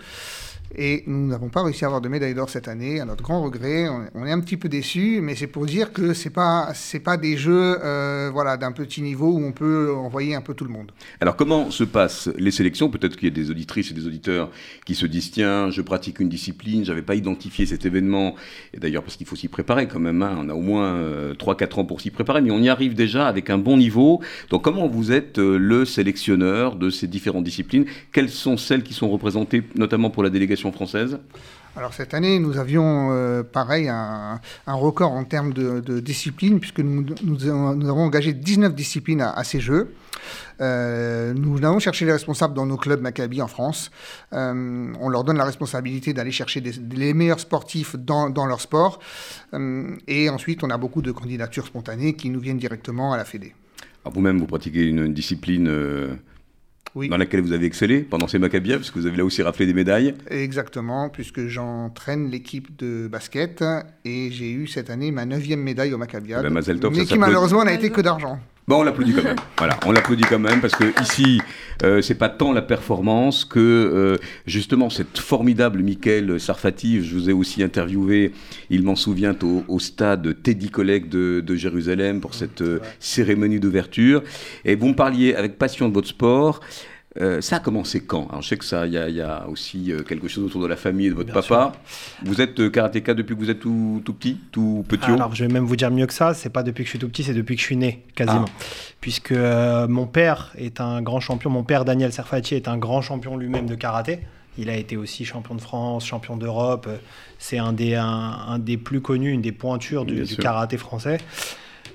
Et 0.74 1.04
nous 1.06 1.28
n'avons 1.28 1.48
pas 1.48 1.62
réussi 1.62 1.84
à 1.84 1.88
avoir 1.88 2.00
de 2.00 2.08
médaille 2.08 2.34
d'or 2.34 2.50
cette 2.50 2.68
année, 2.68 3.00
à 3.00 3.04
notre 3.04 3.22
grand 3.22 3.42
regret. 3.42 3.86
On 4.14 4.26
est 4.26 4.32
un 4.32 4.40
petit 4.40 4.56
peu 4.56 4.68
déçus, 4.68 5.20
mais 5.22 5.34
c'est 5.34 5.46
pour 5.46 5.66
dire 5.66 5.92
que 5.92 6.12
ce 6.12 6.24
n'est 6.24 6.32
pas, 6.32 6.72
pas 7.04 7.16
des 7.16 7.36
jeux 7.36 7.78
euh, 7.82 8.30
voilà, 8.32 8.56
d'un 8.56 8.72
petit 8.72 9.02
niveau 9.02 9.32
où 9.32 9.44
on 9.44 9.52
peut 9.52 9.94
envoyer 9.94 10.34
un 10.34 10.40
peu 10.40 10.54
tout 10.54 10.64
le 10.64 10.70
monde. 10.70 10.90
Alors 11.20 11.36
comment 11.36 11.70
se 11.70 11.84
passent 11.84 12.28
les 12.36 12.50
sélections? 12.50 12.90
Peut-être 12.90 13.16
qu'il 13.16 13.28
y 13.28 13.30
a 13.30 13.34
des 13.34 13.50
auditrices 13.50 13.90
et 13.90 13.94
des 13.94 14.06
auditeurs 14.06 14.50
qui 14.84 14.94
se 14.94 15.06
disent, 15.06 15.30
tiens, 15.30 15.70
je 15.70 15.82
pratique 15.82 16.20
une 16.20 16.28
discipline, 16.28 16.84
je 16.84 16.90
n'avais 16.90 17.02
pas 17.02 17.14
identifié 17.14 17.66
cet 17.66 17.86
événement. 17.86 18.34
Et 18.74 18.78
d'ailleurs, 18.78 19.02
parce 19.02 19.16
qu'il 19.16 19.26
faut 19.26 19.36
s'y 19.36 19.48
préparer 19.48 19.86
quand 19.88 20.00
même, 20.00 20.22
hein. 20.22 20.36
on 20.38 20.48
a 20.48 20.54
au 20.54 20.60
moins 20.60 20.94
euh, 20.96 21.34
3-4 21.34 21.80
ans 21.80 21.84
pour 21.84 22.00
s'y 22.00 22.10
préparer, 22.10 22.40
mais 22.40 22.50
on 22.50 22.60
y 22.60 22.68
arrive 22.68 22.94
déjà 22.94 23.28
avec 23.28 23.50
un 23.50 23.58
bon 23.58 23.76
niveau. 23.76 24.20
Donc 24.50 24.62
comment 24.64 24.88
vous 24.88 25.12
êtes 25.12 25.38
euh, 25.38 25.58
le 25.58 25.84
sélectionneur 25.84 26.76
de 26.76 26.90
ces 26.90 27.06
différentes 27.06 27.44
disciplines? 27.44 27.86
Quelles 28.12 28.30
sont 28.30 28.56
celles 28.56 28.82
qui 28.82 28.94
sont 28.94 29.08
représentées, 29.08 29.62
notamment 29.76 30.10
pour 30.10 30.22
la 30.22 30.30
délégation 30.30 30.55
française 30.56 31.18
alors 31.76 31.92
cette 31.92 32.14
année, 32.14 32.38
nous 32.38 32.56
avions 32.56 33.10
euh, 33.10 33.42
pareil 33.42 33.88
un, 33.90 34.40
un, 34.66 34.74
record 34.74 35.12
en 35.12 35.24
termes 35.24 35.52
de, 35.52 35.80
de 35.80 36.00
disciplines, 36.00 36.58
puisque 36.58 36.80
nous, 36.80 37.04
nous, 37.22 37.36
nous, 37.36 37.88
avons 37.88 38.02
engagé 38.02 38.32
19 38.32 38.74
disciplines 38.74 39.20
à, 39.20 39.32
à 39.32 39.44
ces 39.44 39.60
Jeux. 39.60 39.94
Euh, 40.62 41.34
nous 41.34 41.62
avons 41.66 41.78
cherché 41.78 42.06
les 42.06 42.12
responsables 42.12 42.54
dans 42.54 42.64
nos 42.64 42.78
clubs 42.78 43.02
Maccabi 43.02 43.42
en 43.42 43.46
France. 43.46 43.90
Euh, 44.32 44.90
on 44.98 45.10
leur 45.10 45.22
donne 45.22 45.36
la 45.36 45.44
responsabilité 45.44 46.14
d'aller 46.14 46.32
chercher 46.32 46.62
des, 46.62 46.72
les 46.72 47.12
meilleurs 47.12 47.40
sportifs 47.40 47.94
dans, 47.94 48.30
dans 48.30 48.46
leur 48.46 48.62
sport. 48.62 48.98
Et 50.08 50.30
ensuite, 50.30 50.64
on 50.64 50.70
a 50.70 50.78
beaucoup 50.78 51.02
de 51.02 51.12
candidatures 51.12 51.66
spontanées 51.66 52.14
qui 52.14 52.30
nous 52.30 52.40
viennent 52.40 52.58
directement 52.58 53.12
à 53.12 53.18
la 53.18 53.26
Fédé. 53.26 53.54
Vous-même, 54.06 54.38
vous 54.38 54.46
pratiquez 54.46 54.86
une 54.86 55.12
discipline 55.12 55.68
oui. 56.96 57.08
dans 57.08 57.16
laquelle 57.16 57.42
vous 57.42 57.52
avez 57.52 57.66
excellé 57.66 58.00
pendant 58.00 58.26
ces 58.26 58.38
Maccabiens, 58.38 58.78
parce 58.78 58.90
que 58.90 58.98
vous 58.98 59.06
avez 59.06 59.16
là 59.16 59.24
aussi 59.24 59.42
raflé 59.42 59.66
des 59.66 59.74
médailles. 59.74 60.14
Exactement, 60.30 61.08
puisque 61.08 61.46
j'entraîne 61.46 62.30
l'équipe 62.30 62.76
de 62.78 63.06
basket 63.06 63.62
et 64.04 64.30
j'ai 64.32 64.50
eu 64.50 64.66
cette 64.66 64.90
année 64.90 65.12
ma 65.12 65.26
neuvième 65.26 65.60
médaille 65.60 65.92
au 65.92 65.98
Maccabia, 65.98 66.42
ben, 66.42 66.52
mais 66.52 67.04
qui 67.04 67.18
malheureusement 67.18 67.64
n'a 67.64 67.74
été 67.74 67.90
que 67.90 68.00
d'argent. 68.00 68.40
Bon, 68.68 68.80
on 68.80 68.82
l'applaudit 68.82 69.12
quand 69.12 69.22
même. 69.22 69.36
voilà, 69.58 69.78
on 69.86 69.92
l'applaudit 69.92 70.24
quand 70.24 70.40
même 70.40 70.60
parce 70.60 70.74
que 70.74 71.00
ici, 71.00 71.40
euh, 71.84 72.02
c'est 72.02 72.16
pas 72.16 72.28
tant 72.28 72.52
la 72.52 72.62
performance 72.62 73.44
que 73.44 73.60
euh, 73.60 74.16
justement 74.44 74.90
cette 74.90 75.18
formidable 75.18 75.84
Michael 75.84 76.40
Sarfati. 76.40 77.04
Je 77.04 77.14
vous 77.14 77.30
ai 77.30 77.32
aussi 77.32 77.62
interviewé. 77.62 78.32
Il 78.68 78.82
m'en 78.82 78.96
souvient 78.96 79.36
au, 79.44 79.62
au, 79.68 79.78
stade 79.78 80.42
Teddy 80.42 80.68
Collect 80.70 81.08
de, 81.08 81.40
de 81.46 81.54
Jérusalem 81.54 82.20
pour 82.20 82.34
cette 82.34 82.62
euh, 82.62 82.80
cérémonie 82.98 83.60
d'ouverture. 83.60 84.24
Et 84.64 84.74
vous 84.74 84.88
me 84.88 84.96
parliez 84.96 85.36
avec 85.36 85.58
passion 85.58 85.88
de 85.88 85.94
votre 85.94 86.08
sport. 86.08 86.58
Euh, 87.20 87.40
ça 87.40 87.56
a 87.56 87.58
commencé 87.60 88.00
quand? 88.00 88.28
Alors, 88.28 88.42
Je 88.42 88.48
sais 88.48 88.56
que 88.56 88.64
ça, 88.64 88.86
il 88.86 88.92
y, 88.92 89.12
y, 89.12 89.20
a 89.20 89.46
aussi 89.48 89.92
euh, 89.92 90.02
quelque 90.02 90.28
chose 90.28 90.44
autour 90.44 90.62
de 90.62 90.66
la 90.66 90.76
famille 90.76 91.06
et 91.06 91.10
de 91.10 91.14
votre 91.14 91.32
Bien 91.32 91.42
papa. 91.42 91.72
Sûr. 91.72 92.28
Vous 92.28 92.40
êtes 92.40 92.60
euh, 92.60 92.68
karatéka 92.68 93.14
depuis 93.14 93.34
que 93.34 93.40
vous 93.40 93.50
êtes 93.50 93.60
tout, 93.60 94.02
tout 94.04 94.12
petit, 94.12 94.38
tout 94.52 94.84
petit 94.88 95.10
Alors, 95.10 95.34
je 95.34 95.44
vais 95.44 95.52
même 95.52 95.64
vous 95.64 95.76
dire 95.76 95.90
mieux 95.90 96.06
que 96.06 96.12
ça. 96.12 96.34
C'est 96.34 96.50
pas 96.50 96.62
depuis 96.62 96.84
que 96.84 96.88
je 96.88 96.90
suis 96.90 96.98
tout 96.98 97.08
petit, 97.08 97.24
c'est 97.24 97.34
depuis 97.34 97.56
que 97.56 97.60
je 97.60 97.66
suis 97.66 97.76
né, 97.76 98.04
quasiment. 98.14 98.44
Ah. 98.46 98.62
Puisque 99.00 99.32
euh, 99.32 99.88
mon 99.88 100.06
père 100.06 100.52
est 100.58 100.80
un 100.80 101.00
grand 101.02 101.20
champion. 101.20 101.50
Mon 101.50 101.64
père 101.64 101.84
Daniel 101.84 102.12
Serfati 102.12 102.54
est 102.54 102.68
un 102.68 102.76
grand 102.76 103.00
champion 103.00 103.36
lui-même 103.36 103.66
de 103.66 103.74
karaté. 103.74 104.20
Il 104.58 104.70
a 104.70 104.76
été 104.76 104.96
aussi 104.96 105.24
champion 105.24 105.54
de 105.54 105.60
France, 105.60 106.06
champion 106.06 106.36
d'Europe. 106.36 106.88
C'est 107.38 107.58
un 107.58 107.72
des, 107.72 107.94
un, 107.94 108.04
un, 108.06 108.58
des 108.58 108.78
plus 108.78 109.00
connus, 109.02 109.32
une 109.32 109.42
des 109.42 109.52
pointures 109.52 110.06
du, 110.06 110.22
du 110.22 110.36
karaté 110.36 110.78
français. 110.78 111.18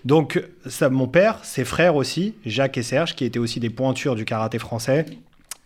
Donc, 0.05 0.43
ça, 0.65 0.89
mon 0.89 1.07
père, 1.07 1.39
ses 1.43 1.63
frères 1.63 1.95
aussi, 1.95 2.35
Jacques 2.45 2.77
et 2.77 2.83
Serge, 2.83 3.15
qui 3.15 3.25
étaient 3.25 3.39
aussi 3.39 3.59
des 3.59 3.69
pointures 3.69 4.15
du 4.15 4.25
karaté 4.25 4.57
français. 4.59 5.05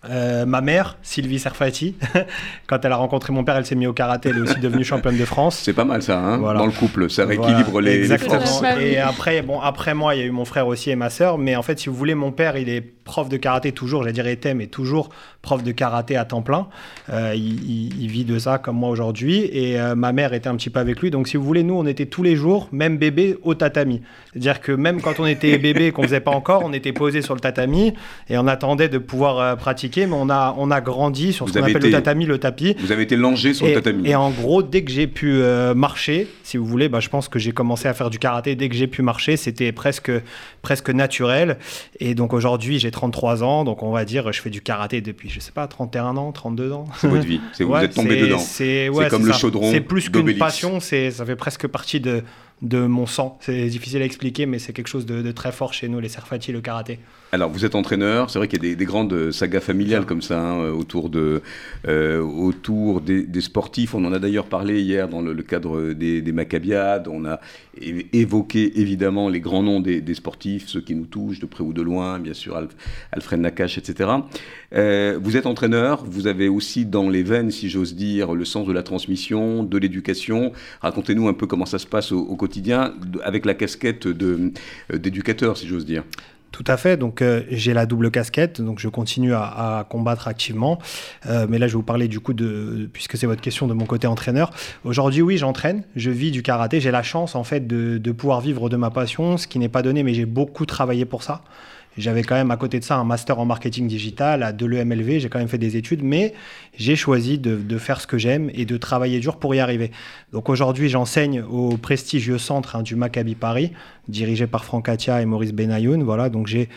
Euh, 0.09 0.45
ma 0.45 0.61
mère, 0.61 0.97
Sylvie 1.01 1.39
Serfati, 1.39 1.95
quand 2.67 2.83
elle 2.83 2.91
a 2.91 2.95
rencontré 2.95 3.33
mon 3.33 3.43
père, 3.43 3.55
elle 3.55 3.65
s'est 3.65 3.75
mise 3.75 3.87
au 3.87 3.93
karaté, 3.93 4.29
elle 4.29 4.37
est 4.37 4.41
aussi 4.41 4.59
devenue 4.59 4.83
championne 4.83 5.17
de 5.17 5.25
France. 5.25 5.61
C'est 5.63 5.73
pas 5.73 5.85
mal 5.85 6.03
ça, 6.03 6.19
hein 6.19 6.37
voilà. 6.37 6.59
dans 6.59 6.67
le 6.67 6.71
couple, 6.71 7.09
ça 7.09 7.25
rééquilibre 7.25 7.71
voilà. 7.71 7.89
les, 7.89 8.01
Exactement. 8.01 8.61
les. 8.77 8.91
Et 8.91 8.97
après, 8.99 9.41
bon, 9.41 9.59
après 9.59 9.93
moi, 9.95 10.15
il 10.15 10.19
y 10.19 10.21
a 10.21 10.25
eu 10.25 10.31
mon 10.31 10.45
frère 10.45 10.67
aussi 10.67 10.91
et 10.91 10.95
ma 10.95 11.09
sœur, 11.09 11.37
mais 11.37 11.55
en 11.55 11.63
fait, 11.63 11.79
si 11.79 11.89
vous 11.89 11.95
voulez, 11.95 12.13
mon 12.13 12.31
père, 12.31 12.55
il 12.57 12.69
est 12.69 12.93
prof 13.05 13.29
de 13.29 13.37
karaté 13.37 13.71
toujours, 13.71 14.01
j'allais 14.01 14.13
dire 14.13 14.27
était, 14.27 14.53
mais 14.55 14.65
toujours 14.67 15.09
prof 15.41 15.63
de 15.63 15.71
karaté 15.71 16.17
à 16.17 16.25
temps 16.25 16.41
plein. 16.41 16.67
Euh, 17.09 17.33
il, 17.35 18.01
il, 18.01 18.07
vit 18.09 18.25
de 18.25 18.39
ça 18.39 18.57
comme 18.57 18.75
moi 18.75 18.89
aujourd'hui. 18.89 19.47
Et 19.53 19.79
euh, 19.79 19.95
ma 19.95 20.11
mère 20.11 20.33
était 20.33 20.49
un 20.49 20.55
petit 20.55 20.71
peu 20.71 20.79
avec 20.79 20.99
lui. 20.99 21.11
Donc, 21.11 21.27
si 21.27 21.37
vous 21.37 21.43
voulez, 21.43 21.61
nous, 21.63 21.75
on 21.75 21.85
était 21.85 22.07
tous 22.07 22.23
les 22.23 22.35
jours, 22.35 22.67
même 22.71 22.97
bébé, 22.97 23.37
au 23.43 23.53
tatami. 23.53 24.01
C'est-à-dire 24.33 24.59
que 24.59 24.71
même 24.71 25.01
quand 25.01 25.19
on 25.19 25.27
était 25.27 25.57
bébé 25.59 25.87
et 25.87 25.91
qu'on 25.91 26.01
faisait 26.01 26.19
pas 26.19 26.31
encore, 26.31 26.63
on 26.65 26.73
était 26.73 26.93
posé 26.93 27.21
sur 27.21 27.35
le 27.35 27.39
tatami 27.39 27.93
et 28.27 28.37
on 28.39 28.47
attendait 28.47 28.89
de 28.89 28.97
pouvoir 28.97 29.39
euh, 29.39 29.55
pratiquer. 29.55 30.07
Mais 30.07 30.15
on 30.17 30.29
a, 30.29 30.55
on 30.57 30.71
a 30.71 30.81
grandi 30.81 31.31
sur 31.31 31.47
ce 31.47 31.53
qu'on 31.53 31.59
appelle 31.59 31.77
été, 31.77 31.87
le 31.87 31.93
tatami, 31.93 32.25
le 32.25 32.39
tapis. 32.39 32.75
Vous 32.79 32.91
avez 32.91 33.03
été 33.03 33.15
langé 33.15 33.53
sur 33.53 33.67
et, 33.67 33.75
le 33.75 33.81
tatami. 33.81 34.09
Et 34.09 34.15
en 34.15 34.31
gros, 34.31 34.63
dès 34.63 34.83
que 34.83 34.91
j'ai 34.91 35.07
pu 35.07 35.41
marcher, 35.75 36.27
si 36.43 36.57
vous 36.57 36.65
voulez, 36.65 36.89
bah, 36.89 36.99
je 36.99 37.09
pense 37.09 37.29
que 37.29 37.37
j'ai 37.37 37.51
commencé 37.51 37.87
à 37.87 37.93
faire 37.93 38.09
du 38.09 38.17
karaté. 38.17 38.55
Dès 38.55 38.67
que 38.67 38.75
j'ai 38.75 38.87
pu 38.87 39.03
marcher, 39.03 39.37
c'était 39.37 39.71
presque, 39.71 40.11
presque 40.63 40.89
naturel. 40.89 41.57
Et 41.99 42.15
donc 42.15 42.33
aujourd'hui, 42.33 42.79
j'ai 42.79 42.91
33 42.95 43.43
ans. 43.43 43.63
Donc 43.63 43.83
on 43.83 43.91
va 43.91 44.05
dire, 44.05 44.31
je 44.31 44.41
fais 44.41 44.49
du 44.49 44.61
karaté 44.61 45.01
depuis, 45.01 45.29
je 45.29 45.39
sais 45.39 45.51
pas, 45.51 45.67
31 45.67 46.17
ans, 46.17 46.31
32 46.31 46.71
ans. 46.71 46.85
C'est 46.97 47.07
votre 47.07 47.25
vie. 47.25 47.39
Ouais, 47.59 47.65
vous 47.65 47.75
êtes 47.75 47.93
tombé 47.93 48.19
dedans. 48.19 48.39
C'est 48.39 48.89
ouais, 48.89 49.09
comme 49.09 49.25
le 49.25 49.33
ça. 49.33 49.37
chaudron. 49.37 49.71
C'est 49.71 49.81
plus 49.81 50.09
qu'une 50.09 50.37
passion. 50.37 50.79
Ça 50.79 51.25
fait 51.25 51.35
presque 51.35 51.67
partie 51.67 51.99
de, 51.99 52.23
de 52.61 52.85
mon 52.85 53.05
sang. 53.05 53.37
C'est 53.41 53.67
difficile 53.67 54.01
à 54.01 54.05
expliquer, 54.05 54.45
mais 54.45 54.59
c'est 54.59 54.73
quelque 54.73 54.87
chose 54.87 55.05
de, 55.05 55.21
de, 55.21 55.31
très 55.31 55.51
fort 55.51 55.73
chez 55.73 55.87
nous, 55.87 55.99
les 55.99 56.09
Serfati, 56.09 56.51
le 56.51 56.61
karaté. 56.61 56.99
Alors, 57.35 57.49
vous 57.49 57.65
êtes 57.65 57.75
entraîneur. 57.75 58.29
C'est 58.29 58.39
vrai 58.39 58.47
qu'il 58.47 58.63
y 58.63 58.65
a 58.65 58.69
des, 58.69 58.75
des, 58.77 58.85
grandes 58.85 59.29
sagas 59.31 59.59
familiales 59.59 60.05
comme 60.05 60.21
ça 60.21 60.41
hein, 60.41 60.69
autour, 60.69 61.09
de, 61.09 61.41
euh, 61.85 62.21
autour 62.21 63.01
des, 63.01 63.23
des, 63.23 63.41
sportifs. 63.41 63.93
On 63.93 64.05
en 64.05 64.13
a 64.13 64.19
d'ailleurs 64.19 64.45
parlé 64.45 64.81
hier 64.81 65.09
dans 65.09 65.21
le, 65.21 65.33
le 65.33 65.43
cadre 65.43 65.91
des, 65.91 66.21
des 66.21 66.31
Maccabiades. 66.31 67.09
On 67.09 67.25
a 67.25 67.41
évoqué 68.13 68.79
évidemment 68.79 69.27
les 69.27 69.41
grands 69.41 69.63
noms 69.63 69.81
des, 69.81 70.13
sportifs, 70.13 70.69
ceux 70.69 70.79
qui 70.79 70.95
nous 70.95 71.07
touchent 71.07 71.41
de 71.41 71.45
près 71.45 71.61
ou 71.61 71.73
de 71.73 71.81
loin, 71.81 72.19
bien 72.19 72.33
sûr 72.33 72.55
Alf, 72.55 72.71
Alfred 73.11 73.41
Nakache, 73.41 73.77
etc. 73.79 74.11
Euh, 74.73 75.19
vous 75.21 75.35
êtes 75.35 75.45
entraîneur. 75.45 76.05
Vous 76.05 76.27
avez 76.27 76.47
aussi 76.47 76.85
dans 76.85 77.09
les 77.09 77.23
veines, 77.23 77.51
si 77.51 77.67
j'ose 77.67 77.95
dire, 77.95 78.33
le 78.33 78.45
sens 78.45 78.65
de 78.65 78.71
la 78.71 78.81
transmission, 78.81 79.61
de 79.63 79.77
l'éducation. 79.77 80.53
Racontez-nous 80.79 81.27
un 81.27 81.33
peu 81.33 81.47
comment 81.47 81.65
ça 81.65 81.79
se 81.79 81.87
passe 81.87 82.13
au, 82.13 82.19
au 82.21 82.37
quotidien 82.37 82.93
avec 83.25 83.45
la 83.45 83.55
casquette 83.55 84.07
d'éducateur, 84.07 85.51
euh, 85.51 85.55
si 85.55 85.67
j'ose 85.67 85.85
dire. 85.85 86.05
Tout 86.55 86.63
à 86.67 86.77
fait. 86.77 86.95
Donc 86.95 87.21
euh, 87.21 87.41
j'ai 87.49 87.73
la 87.73 87.85
double 87.85 88.09
casquette, 88.11 88.61
donc 88.61 88.79
je 88.79 88.87
continue 88.87 89.33
à, 89.33 89.85
combattre 89.89 90.29
activement. 90.29 90.79
Euh, 91.25 91.47
mais 91.49 91.59
là, 91.59 91.67
je 91.67 91.73
vais 91.73 91.75
vous 91.75 91.83
parler 91.83 92.07
du 92.07 92.21
coup 92.21 92.31
de, 92.31 92.89
puisque 92.93 93.17
c'est 93.17 93.27
votre 93.27 93.41
question, 93.41 93.67
de 93.67 93.73
mon 93.73 93.83
côté 93.83 94.07
entraîneur. 94.07 94.51
Aujourd'hui, 94.85 95.21
oui, 95.21 95.37
j'entraîne. 95.37 95.83
Je 95.97 96.11
vis 96.11 96.31
du 96.31 96.43
karaté. 96.43 96.79
J'ai 96.79 96.91
la 96.91 97.03
chance 97.03 97.35
en 97.35 97.43
fait 97.43 97.67
de 97.67 98.11
pouvoir 98.13 98.39
vivre 98.39 98.69
de 98.69 98.77
ma 98.77 98.89
passion, 98.89 99.35
ce 99.35 99.47
qui 99.47 99.59
n'est 99.59 99.67
pas 99.67 99.81
donné, 99.81 100.01
mais 100.03 100.13
j'ai 100.13 100.25
beaucoup 100.25 100.65
travaillé 100.65 101.03
pour 101.03 101.23
ça. 101.23 101.41
J'avais 101.97 102.23
quand 102.23 102.35
même 102.35 102.51
à 102.51 102.57
côté 102.57 102.79
de 102.79 102.83
ça 102.83 102.97
un 102.97 103.03
master 103.03 103.39
en 103.39 103.45
marketing 103.45 103.87
digital 103.87 104.43
à 104.43 104.51
de 104.51 104.65
l'EMLV, 104.65 105.19
j'ai 105.19 105.29
quand 105.29 105.39
même 105.39 105.47
fait 105.47 105.57
des 105.57 105.77
études, 105.77 106.03
mais 106.03 106.33
j'ai 106.77 106.95
choisi 106.95 107.37
de, 107.37 107.55
de, 107.55 107.77
faire 107.77 108.01
ce 108.01 108.07
que 108.07 108.17
j'aime 108.17 108.51
et 108.53 108.65
de 108.65 108.75
travailler 108.77 109.19
dur 109.19 109.37
pour 109.37 109.55
y 109.55 109.59
arriver. 109.59 109.91
Donc 110.33 110.49
aujourd'hui, 110.49 110.89
j'enseigne 110.89 111.41
au 111.41 111.77
prestigieux 111.77 112.37
centre 112.37 112.75
hein, 112.75 112.83
du 112.83 112.95
Maccabi 112.95 113.35
Paris, 113.35 113.71
dirigé 114.09 114.45
par 114.45 114.65
Franck 114.65 114.89
Atia 114.89 115.21
et 115.21 115.25
Maurice 115.25 115.53
Benayoun. 115.53 116.03
Voilà, 116.03 116.29
donc 116.29 116.47
j'ai 116.47 116.67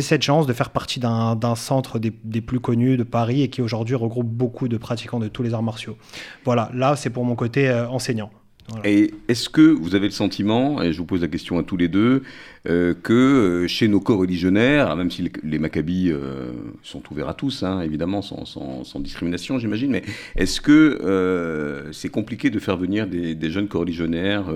cette 0.00 0.22
chance 0.22 0.46
de 0.46 0.52
faire 0.52 0.70
partie 0.70 1.00
d'un 1.00 1.54
centre 1.56 1.98
des, 1.98 2.12
des, 2.24 2.40
plus 2.40 2.60
connus 2.60 2.96
de 2.96 3.02
Paris 3.02 3.42
et 3.42 3.48
qui 3.48 3.62
aujourd'hui 3.62 3.96
regroupe 3.96 4.28
beaucoup 4.28 4.68
de 4.68 4.76
pratiquants 4.76 5.18
de 5.18 5.28
tous 5.28 5.42
les 5.42 5.52
arts 5.52 5.62
martiaux. 5.62 5.96
Voilà, 6.44 6.70
là 6.74 6.94
c'est 6.96 7.10
pour 7.10 7.24
mon 7.24 7.34
côté 7.34 7.68
euh, 7.68 7.88
enseignant. 7.88 8.30
Et 8.84 9.12
est-ce 9.28 9.48
que 9.48 9.62
vous 9.62 9.94
avez 9.94 10.06
le 10.06 10.12
sentiment, 10.12 10.82
et 10.82 10.92
je 10.92 10.98
vous 10.98 11.04
pose 11.04 11.22
la 11.22 11.28
question 11.28 11.58
à 11.58 11.62
tous 11.62 11.76
les 11.76 11.88
deux, 11.88 12.22
euh, 12.68 12.94
que 12.94 13.12
euh, 13.12 13.68
chez 13.68 13.88
nos 13.88 14.00
co-religionnaires, 14.00 14.94
même 14.94 15.10
si 15.10 15.30
les, 15.42 15.58
Maccabis 15.58 16.10
euh, 16.10 16.52
sont 16.82 17.02
ouverts 17.10 17.28
à 17.28 17.34
tous, 17.34 17.62
hein, 17.62 17.80
évidemment, 17.80 18.22
sans, 18.22 19.00
discrimination, 19.00 19.58
j'imagine, 19.58 19.90
mais 19.90 20.02
est-ce 20.36 20.60
que 20.60 21.88
c'est 21.92 22.08
compliqué 22.08 22.50
de 22.50 22.58
faire 22.58 22.76
venir 22.76 23.06
des, 23.06 23.50
jeunes 23.50 23.68
co-religionnaires 23.68 24.46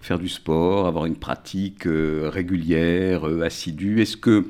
faire 0.00 0.18
du 0.18 0.28
sport, 0.28 0.86
avoir 0.86 1.06
une 1.06 1.16
pratique 1.16 1.84
régulière, 1.84 3.24
assidue? 3.42 4.00
Est-ce 4.00 4.16
que 4.16 4.44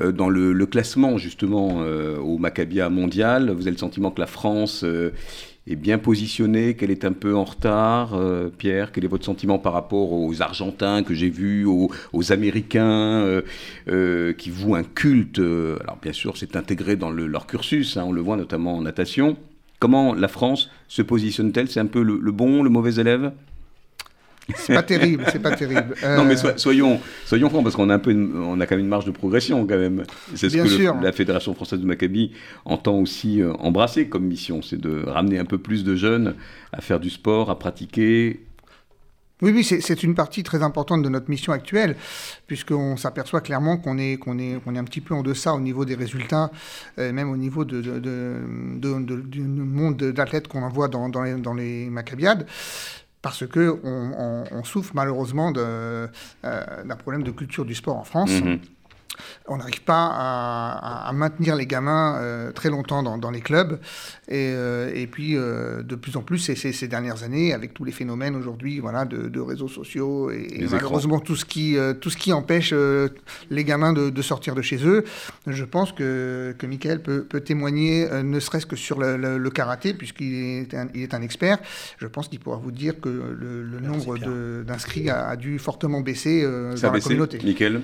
dans 0.00 0.28
le, 0.28 0.52
le, 0.52 0.66
classement, 0.66 1.18
justement, 1.18 1.80
au 2.18 2.38
Maccabia 2.38 2.88
mondial, 2.90 3.50
vous 3.50 3.62
avez 3.62 3.72
le 3.72 3.78
sentiment 3.78 4.10
que 4.10 4.20
la 4.20 4.26
France 4.26 4.84
est 5.66 5.76
bien 5.76 5.98
positionnée, 5.98 6.74
qu'elle 6.74 6.90
est 6.90 7.04
un 7.04 7.12
peu 7.12 7.34
en 7.34 7.44
retard. 7.44 8.14
Euh, 8.14 8.50
Pierre, 8.50 8.92
quel 8.92 9.04
est 9.04 9.08
votre 9.08 9.24
sentiment 9.24 9.58
par 9.58 9.72
rapport 9.72 10.12
aux 10.12 10.42
Argentins 10.42 11.02
que 11.02 11.14
j'ai 11.14 11.30
vus, 11.30 11.64
aux, 11.64 12.32
Américains 12.32 13.22
euh, 13.22 13.42
euh, 13.88 14.32
qui 14.32 14.50
vouent 14.50 14.74
un 14.74 14.82
culte 14.82 15.38
Alors 15.38 15.98
bien 16.02 16.12
sûr, 16.12 16.36
c'est 16.36 16.56
intégré 16.56 16.96
dans 16.96 17.10
le, 17.10 17.26
leur 17.26 17.46
cursus, 17.46 17.96
hein, 17.96 18.04
on 18.06 18.12
le 18.12 18.20
voit 18.20 18.36
notamment 18.36 18.76
en 18.76 18.82
natation. 18.82 19.36
Comment 19.78 20.14
la 20.14 20.28
France 20.28 20.70
se 20.88 21.02
positionne-t-elle? 21.02 21.68
C'est 21.68 21.80
un 21.80 21.86
peu 21.86 22.02
le, 22.02 22.18
bon, 22.30 22.62
le 22.62 22.70
mauvais 22.70 22.94
élève? 22.94 23.32
C'est 24.54 24.74
pas 24.74 24.82
terrible, 24.82 25.24
c'est 25.32 25.40
pas 25.40 25.54
terrible. 25.54 25.94
Non, 26.04 26.24
mais 26.24 26.36
soyons, 26.56 27.00
soyons 27.24 27.48
francs, 27.50 27.62
parce 27.62 27.76
qu'on 27.76 27.90
a 27.90 27.94
un 27.94 27.98
peu, 27.98 28.12
on 28.12 28.60
a 28.60 28.66
quand 28.66 28.76
même 28.76 28.84
une 28.84 28.90
marge 28.90 29.04
de 29.04 29.10
progression 29.10 29.66
quand 29.66 29.78
même. 29.78 30.04
C'est 30.34 30.50
ce 30.50 30.56
que 30.56 31.02
la 31.02 31.12
Fédération 31.12 31.54
française 31.54 31.80
de 31.80 31.86
Maccabi 31.86 32.32
entend 32.64 32.98
aussi 32.98 33.40
euh, 33.40 33.52
embrasser 33.54 34.08
comme 34.08 34.24
mission, 34.24 34.62
c'est 34.62 34.80
de 34.80 35.02
ramener 35.06 35.38
un 35.38 35.44
peu 35.44 35.58
plus 35.58 35.84
de 35.84 35.94
jeunes 35.96 36.34
à 36.72 36.80
faire 36.80 37.00
du 37.00 37.10
sport, 37.10 37.50
à 37.50 37.58
pratiquer, 37.58 38.40
oui, 39.42 39.50
oui, 39.52 39.64
c'est 39.64 40.02
une 40.04 40.14
partie 40.14 40.44
très 40.44 40.62
importante 40.62 41.02
de 41.02 41.08
notre 41.08 41.28
mission 41.28 41.52
actuelle, 41.52 41.96
puisqu'on 42.46 42.96
s'aperçoit 42.96 43.40
clairement 43.40 43.76
qu'on 43.76 43.98
est, 43.98 44.16
qu'on 44.16 44.38
est, 44.38 44.52
est 44.52 44.78
un 44.78 44.84
petit 44.84 45.00
peu 45.00 45.12
en 45.12 45.22
deçà 45.22 45.52
au 45.52 45.60
niveau 45.60 45.84
des 45.84 45.96
résultats, 45.96 46.50
euh, 46.98 47.12
même 47.12 47.28
au 47.28 47.36
niveau 47.36 47.64
de, 47.64 47.80
du 47.82 49.40
monde 49.42 49.96
d'athlètes 49.96 50.46
qu'on 50.46 50.62
envoie 50.62 50.86
dans, 50.86 51.08
dans, 51.08 51.22
les, 51.22 51.34
dans 51.34 51.52
les 51.52 51.90
Maccabiades 51.90 52.46
parce 53.24 53.46
que 53.46 53.80
on, 53.82 54.64
souffre 54.64 54.92
malheureusement 54.94 55.50
euh, 55.56 56.06
d'un 56.42 56.96
problème 56.96 57.22
de 57.22 57.30
culture 57.30 57.64
du 57.64 57.74
sport 57.74 57.96
en 57.96 58.04
France. 58.04 58.30
Mm-hmm 58.30 58.58
on 59.46 59.56
n'arrive 59.58 59.82
pas 59.82 60.10
à, 60.12 61.12
maintenir 61.12 61.56
les 61.56 61.66
gamins 61.66 62.18
euh, 62.18 62.52
très 62.52 62.70
longtemps 62.70 63.02
dans, 63.02 63.30
les 63.30 63.40
clubs. 63.40 63.78
Et, 64.28 64.52
euh, 64.54 65.06
puis, 65.10 65.36
euh, 65.36 65.82
de 65.82 65.94
plus 65.94 66.16
en 66.16 66.22
plus, 66.22 66.38
ces, 66.38 66.54
ces, 66.54 66.88
dernières 66.88 67.22
années, 67.22 67.52
avec 67.52 67.74
tous 67.74 67.84
les 67.84 67.92
phénomènes 67.92 68.36
aujourd'hui 68.36 68.80
voilà, 68.80 69.04
de, 69.04 69.40
réseaux 69.40 69.68
sociaux 69.68 70.30
et, 70.30 70.66
malheureusement 70.70 71.20
tout 71.20 71.36
ce, 71.36 71.44
qui, 71.44 71.76
tout 72.00 72.10
ce 72.10 72.16
qui 72.16 72.32
empêche 72.32 72.74
les 73.50 73.64
gamins 73.64 73.92
de, 73.92 74.22
sortir 74.22 74.54
de 74.54 74.62
chez 74.62 74.84
eux, 74.86 75.04
je 75.46 75.64
pense 75.64 75.92
que, 75.92 76.54
que 76.58 76.66
Michael 76.66 77.02
peut, 77.02 77.40
témoigner, 77.40 78.08
ne 78.22 78.40
serait-ce 78.40 78.66
que 78.66 78.76
sur 78.76 78.98
le, 78.98 79.50
karaté, 79.50 79.94
puisqu'il 79.94 80.34
est, 80.34 80.74
un, 80.74 80.88
est 80.94 81.14
un 81.14 81.22
expert. 81.22 81.58
Je 81.98 82.06
pense 82.06 82.28
qu'il 82.28 82.40
pourra 82.40 82.56
vous 82.56 82.72
dire 82.72 83.00
que 83.00 83.08
le, 83.08 83.80
nombre 83.80 84.16
d'inscrits 84.64 85.10
a, 85.10 85.36
dû 85.36 85.58
fortement 85.58 86.00
baisser 86.00 86.42
dans 86.42 86.92
la 86.92 87.00
communauté. 87.00 87.38
Michael? 87.44 87.82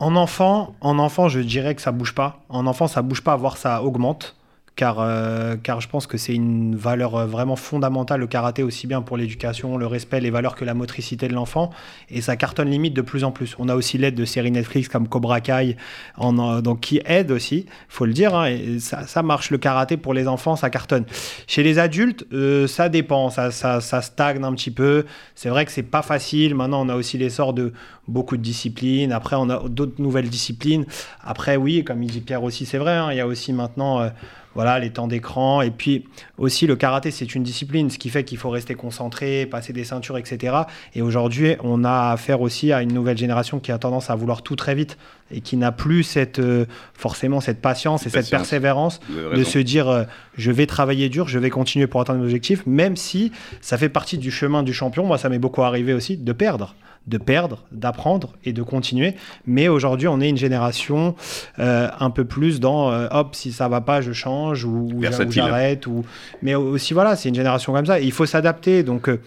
En 0.00 0.16
enfant, 0.16 0.74
en 0.80 0.98
enfant, 0.98 1.28
je 1.28 1.40
dirais 1.40 1.74
que 1.74 1.82
ça 1.82 1.92
bouge 1.92 2.14
pas. 2.14 2.40
En 2.48 2.66
enfant, 2.66 2.88
ça 2.88 3.02
bouge 3.02 3.22
pas, 3.22 3.36
voire 3.36 3.58
ça 3.58 3.82
augmente 3.82 4.34
car, 4.76 4.96
euh, 5.00 5.56
car 5.62 5.80
je 5.80 5.88
pense 5.88 6.06
que 6.06 6.16
c'est 6.16 6.34
une 6.34 6.74
valeur 6.74 7.14
euh, 7.14 7.26
vraiment 7.26 7.56
fondamentale, 7.56 8.20
le 8.20 8.26
karaté, 8.26 8.62
aussi 8.62 8.86
bien 8.86 9.02
pour 9.02 9.16
l'éducation, 9.16 9.76
le 9.76 9.86
respect, 9.86 10.20
les 10.20 10.30
valeurs 10.30 10.54
que 10.54 10.64
la 10.64 10.74
motricité 10.74 11.28
de 11.28 11.34
l'enfant. 11.34 11.70
Et 12.08 12.20
ça 12.20 12.36
cartonne 12.36 12.70
limite 12.70 12.94
de 12.94 13.02
plus 13.02 13.24
en 13.24 13.30
plus. 13.30 13.54
On 13.58 13.68
a 13.68 13.74
aussi 13.74 13.98
l'aide 13.98 14.14
de 14.14 14.24
séries 14.24 14.50
Netflix 14.50 14.88
comme 14.88 15.08
Cobra 15.08 15.40
Kai, 15.40 15.76
donc, 16.18 16.80
qui 16.80 17.00
aide 17.04 17.30
aussi, 17.30 17.66
faut 17.88 18.06
le 18.06 18.12
dire. 18.12 18.34
Hein, 18.34 18.78
ça, 18.78 19.06
ça, 19.06 19.22
marche, 19.22 19.50
le 19.50 19.58
karaté 19.58 19.96
pour 19.96 20.14
les 20.14 20.26
enfants, 20.26 20.56
ça 20.56 20.70
cartonne. 20.70 21.04
Chez 21.46 21.62
les 21.62 21.78
adultes, 21.78 22.24
euh, 22.32 22.66
ça 22.66 22.88
dépend, 22.88 23.28
ça, 23.28 23.50
ça, 23.50 23.80
ça, 23.80 24.00
stagne 24.00 24.42
un 24.42 24.54
petit 24.54 24.70
peu. 24.70 25.04
C'est 25.34 25.50
vrai 25.50 25.66
que 25.66 25.72
c'est 25.72 25.82
pas 25.82 26.02
facile. 26.02 26.54
Maintenant, 26.54 26.86
on 26.86 26.88
a 26.88 26.94
aussi 26.94 27.18
l'essor 27.18 27.52
de 27.52 27.72
beaucoup 28.08 28.36
de 28.36 28.42
disciplines. 28.42 29.12
Après, 29.12 29.36
on 29.36 29.50
a 29.50 29.68
d'autres 29.68 30.00
nouvelles 30.00 30.30
disciplines. 30.30 30.86
Après, 31.22 31.56
oui, 31.56 31.84
comme 31.84 32.02
il 32.02 32.10
dit 32.10 32.20
Pierre 32.20 32.42
aussi, 32.42 32.64
c'est 32.64 32.78
vrai, 32.78 32.94
hein, 32.94 33.08
il 33.10 33.18
y 33.18 33.20
a 33.20 33.26
aussi 33.26 33.52
maintenant 33.52 34.10
voilà, 34.54 34.78
les 34.78 34.90
temps 34.90 35.06
d'écran. 35.06 35.62
Et 35.62 35.70
puis 35.70 36.04
aussi, 36.38 36.66
le 36.66 36.76
karaté, 36.76 37.10
c'est 37.10 37.34
une 37.34 37.42
discipline, 37.42 37.90
ce 37.90 37.98
qui 37.98 38.08
fait 38.10 38.24
qu'il 38.24 38.38
faut 38.38 38.50
rester 38.50 38.74
concentré, 38.74 39.46
passer 39.46 39.72
des 39.72 39.84
ceintures, 39.84 40.18
etc. 40.18 40.56
Et 40.94 41.02
aujourd'hui, 41.02 41.56
on 41.62 41.84
a 41.84 42.10
affaire 42.10 42.40
aussi 42.40 42.72
à 42.72 42.82
une 42.82 42.92
nouvelle 42.92 43.18
génération 43.18 43.60
qui 43.60 43.72
a 43.72 43.78
tendance 43.78 44.10
à 44.10 44.14
vouloir 44.14 44.42
tout 44.42 44.56
très 44.56 44.74
vite 44.74 44.98
et 45.30 45.40
qui 45.40 45.56
n'a 45.56 45.70
plus 45.72 46.02
cette, 46.02 46.40
euh, 46.40 46.66
forcément 46.94 47.40
cette 47.40 47.60
patience 47.60 48.06
et 48.06 48.10
cette 48.10 48.30
persévérance 48.30 49.00
de 49.08 49.44
se 49.44 49.58
dire 49.58 49.88
euh, 49.88 50.04
je 50.36 50.50
vais 50.50 50.66
travailler 50.66 51.08
dur, 51.08 51.28
je 51.28 51.38
vais 51.38 51.50
continuer 51.50 51.86
pour 51.86 52.00
atteindre 52.00 52.18
mes 52.20 52.24
objectifs, 52.24 52.66
même 52.66 52.96
si 52.96 53.30
ça 53.60 53.78
fait 53.78 53.88
partie 53.88 54.18
du 54.18 54.30
chemin 54.30 54.62
du 54.62 54.72
champion. 54.72 55.06
Moi, 55.06 55.18
ça 55.18 55.28
m'est 55.28 55.38
beaucoup 55.38 55.62
arrivé 55.62 55.94
aussi 55.94 56.16
de 56.16 56.32
perdre 56.32 56.74
de 57.06 57.18
perdre, 57.18 57.64
d'apprendre 57.72 58.34
et 58.44 58.52
de 58.52 58.62
continuer. 58.62 59.14
Mais 59.46 59.68
aujourd'hui, 59.68 60.08
on 60.08 60.20
est 60.20 60.28
une 60.28 60.36
génération 60.36 61.14
euh, 61.58 61.88
un 61.98 62.10
peu 62.10 62.24
plus 62.24 62.60
dans 62.60 62.92
euh, 62.92 63.08
hop, 63.10 63.34
si 63.34 63.52
ça 63.52 63.68
va 63.68 63.80
pas, 63.80 64.00
je 64.00 64.12
change 64.12 64.64
ou, 64.64 65.02
j'arrête. 65.30 65.86
Ou... 65.86 66.04
Mais 66.42 66.54
aussi, 66.54 66.94
voilà, 66.94 67.16
c'est 67.16 67.28
une 67.28 67.34
génération 67.34 67.72
comme 67.72 67.86
ça. 67.86 68.00
il 68.00 68.12
faut 68.12 68.26
s'adapter. 68.26 68.82
Donc, 68.82 69.08
euh, 69.08 69.20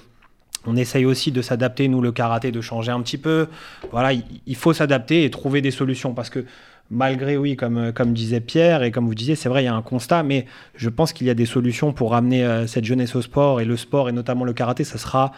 on 0.65 0.77
essaye 0.77 1.06
aussi 1.06 1.32
de 1.32 1.42
s'adapter, 1.42 1.88
nous, 1.88 2.01
le 2.01 2.12
karaté, 2.12 2.51
de 2.51 2.62
changer 2.62 2.92
un 2.92 3.01
petit 3.01 3.18
peu. 3.18 3.48
Voilà, 3.92 4.13
il, 4.13 4.56
faut 4.56 4.72
s'adapter 4.72 5.25
et 5.25 5.30
trouver 5.30 5.62
des 5.62 5.72
solutions 5.72 6.13
parce 6.13 6.30
que 6.30 6.46
malgré, 6.89 7.36
oui, 7.36 7.58
comme, 7.58 7.92
comme 7.92 8.13
disait 8.13 8.39
Pierre 8.39 8.84
et 8.84 8.92
comme 8.92 9.06
vous 9.06 9.15
disiez, 9.15 9.36
c'est 9.36 9.50
vrai, 9.50 9.63
il 9.63 9.65
y 9.65 9.70
a 9.70 9.75
un 9.75 9.82
constat, 9.82 10.24
mais 10.24 10.46
je 10.75 10.88
pense 10.88 11.12
qu'il 11.12 11.27
y 11.27 11.30
a 11.30 11.34
des 11.34 11.46
solutions 11.46 11.92
pour 11.92 12.12
ramener 12.12 12.65
cette 12.68 12.86
jeunesse 12.86 13.13
au 13.15 13.22
sport 13.22 13.60
et 13.60 13.65
le 13.65 13.75
sport 13.75 14.08
et 14.08 14.13
notamment 14.13 14.46
le 14.46 14.53
karaté, 14.53 14.86
ça 14.86 14.98
sera 14.98 15.34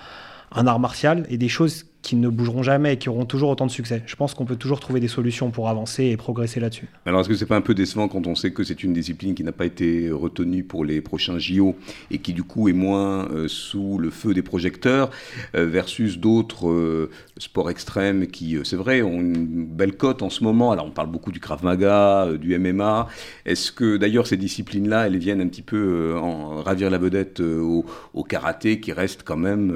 un 0.51 0.67
art 0.67 0.79
martial 0.79 1.25
et 1.29 1.37
des 1.37 1.49
choses 1.49 1.85
qui 2.05 2.15
ne 2.15 2.29
bougeront 2.29 2.61
jamais 2.61 2.93
et 2.93 2.97
qui 2.97 3.09
auront 3.09 3.25
toujours 3.25 3.49
autant 3.49 3.65
de 3.65 3.71
succès. 3.71 4.03
Je 4.05 4.15
pense 4.15 4.35
qu'on 4.35 4.45
peut 4.45 4.57
toujours 4.57 4.79
trouver 4.79 4.99
des 4.99 5.07
solutions 5.07 5.49
pour 5.49 5.69
avancer 5.69 6.05
et 6.05 6.17
progresser 6.17 6.59
là-dessus. 6.59 6.87
Alors 7.07 7.21
est-ce 7.21 7.29
que 7.29 7.33
c'est 7.33 7.47
pas 7.47 7.55
un 7.55 7.61
peu 7.61 7.73
décevant 7.73 8.07
quand 8.07 8.27
on 8.27 8.35
sait 8.35 8.51
que 8.51 8.63
c'est 8.63 8.83
une 8.83 8.93
discipline 8.93 9.33
qui 9.33 9.43
n'a 9.43 9.51
pas 9.51 9.65
été 9.65 10.11
retenue 10.11 10.63
pour 10.63 10.85
les 10.85 11.01
prochains 11.01 11.39
JO 11.39 11.75
et 12.11 12.19
qui 12.19 12.33
du 12.33 12.43
coup 12.43 12.69
est 12.69 12.73
moins 12.73 13.27
euh, 13.31 13.47
sous 13.47 13.97
le 13.97 14.11
feu 14.11 14.35
des 14.35 14.43
projecteurs 14.43 15.09
euh, 15.55 15.65
versus 15.65 16.19
d'autres 16.19 16.69
euh, 16.69 17.09
sports 17.39 17.71
extrêmes 17.71 18.27
qui, 18.27 18.55
c'est 18.63 18.75
vrai, 18.75 19.01
ont 19.01 19.19
une 19.19 19.65
belle 19.65 19.97
cote 19.97 20.21
en 20.21 20.29
ce 20.29 20.43
moment? 20.43 20.71
Alors 20.71 20.85
on 20.85 20.91
parle 20.91 21.09
beaucoup 21.09 21.31
du 21.31 21.39
Krav 21.39 21.63
Maga, 21.63 22.29
du 22.39 22.55
MMA. 22.59 23.07
Est-ce 23.47 23.71
que 23.71 23.97
d'ailleurs 23.97 24.27
ces 24.27 24.37
disciplines-là, 24.37 25.07
elles 25.07 25.17
viennent 25.17 25.41
un 25.41 25.47
petit 25.47 25.63
peu 25.63 26.15
en 26.21 26.61
ravir 26.61 26.91
la 26.91 26.99
vedette 26.99 27.39
au, 27.39 27.83
karaté 28.29 28.79
qui 28.79 28.91
reste 28.91 29.23
quand 29.23 29.37
même, 29.37 29.73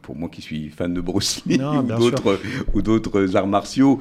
pour 0.00 0.16
moi 0.16 0.30
qui 0.30 0.40
suis 0.40 0.70
fan 0.70 0.94
de 0.94 1.00
Bruce 1.02 1.41
ou 2.74 2.82
d'autres 2.82 3.36
arts 3.36 3.46
martiaux 3.46 4.00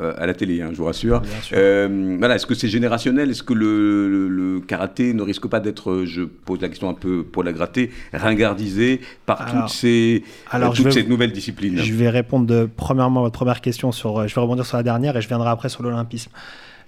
euh, 0.00 0.14
à 0.16 0.26
la 0.26 0.32
télé, 0.32 0.62
hein, 0.62 0.70
je 0.72 0.78
vous 0.78 0.86
rassure. 0.86 1.20
Euh, 1.52 2.16
voilà, 2.18 2.36
est-ce 2.36 2.46
que 2.46 2.54
c'est 2.54 2.68
générationnel? 2.68 3.30
Est-ce 3.30 3.42
que 3.42 3.52
le, 3.52 4.62
karaté 4.66 5.12
ne 5.12 5.22
risque 5.22 5.46
pas 5.46 5.60
d'être, 5.60 6.04
je 6.06 6.22
pose 6.22 6.60
la 6.62 6.68
question 6.68 6.88
un 6.88 6.94
peu 6.94 7.22
pour 7.22 7.42
la 7.42 7.52
gratter, 7.52 7.90
ringardisé 8.14 9.02
par 9.26 9.44
toutes 9.50 9.68
ces, 9.68 10.24
alors, 10.50 10.72
toutes 10.72 10.92
ces 10.92 11.04
nouvelles 11.04 11.32
disciplines? 11.32 11.76
Je 11.76 11.92
vais 11.92 12.08
répondre 12.08 12.46
de, 12.46 12.68
premièrement 12.74 13.20
à 13.20 13.22
votre 13.24 13.34
première 13.34 13.60
question, 13.60 13.92
sur, 13.92 14.26
je 14.26 14.34
vais 14.34 14.40
rebondir 14.40 14.64
sur 14.64 14.78
la 14.78 14.82
dernière 14.82 15.16
et 15.18 15.22
je 15.22 15.28
viendrai 15.28 15.50
après 15.50 15.68
sur 15.68 15.82
l'olympisme. 15.82 16.30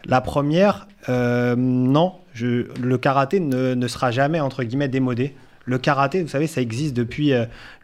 La 0.07 0.23
première, 0.23 0.89
euh, 1.11 1.55
non, 1.57 2.15
je, 2.33 2.67
le 2.81 2.99
karaté 2.99 3.41
ne, 3.41 3.75
ne, 3.75 3.89
sera 3.89 4.11
jamais, 4.11 4.41
entre 4.41 4.65
guillemets, 4.65 4.89
démodé. 4.89 5.35
Le 5.67 5.77
karaté, 5.77 6.23
vous 6.23 6.29
savez, 6.29 6.47
ça 6.47 6.63
existe 6.63 6.95
depuis 6.95 7.33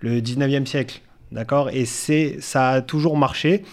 le 0.00 0.20
19e 0.20 0.64
siècle. 0.64 1.02
D'accord? 1.32 1.70
Et 1.72 1.84
ça 1.84 2.68
a 2.70 2.80
toujours 2.80 3.16
marché. 3.16 3.64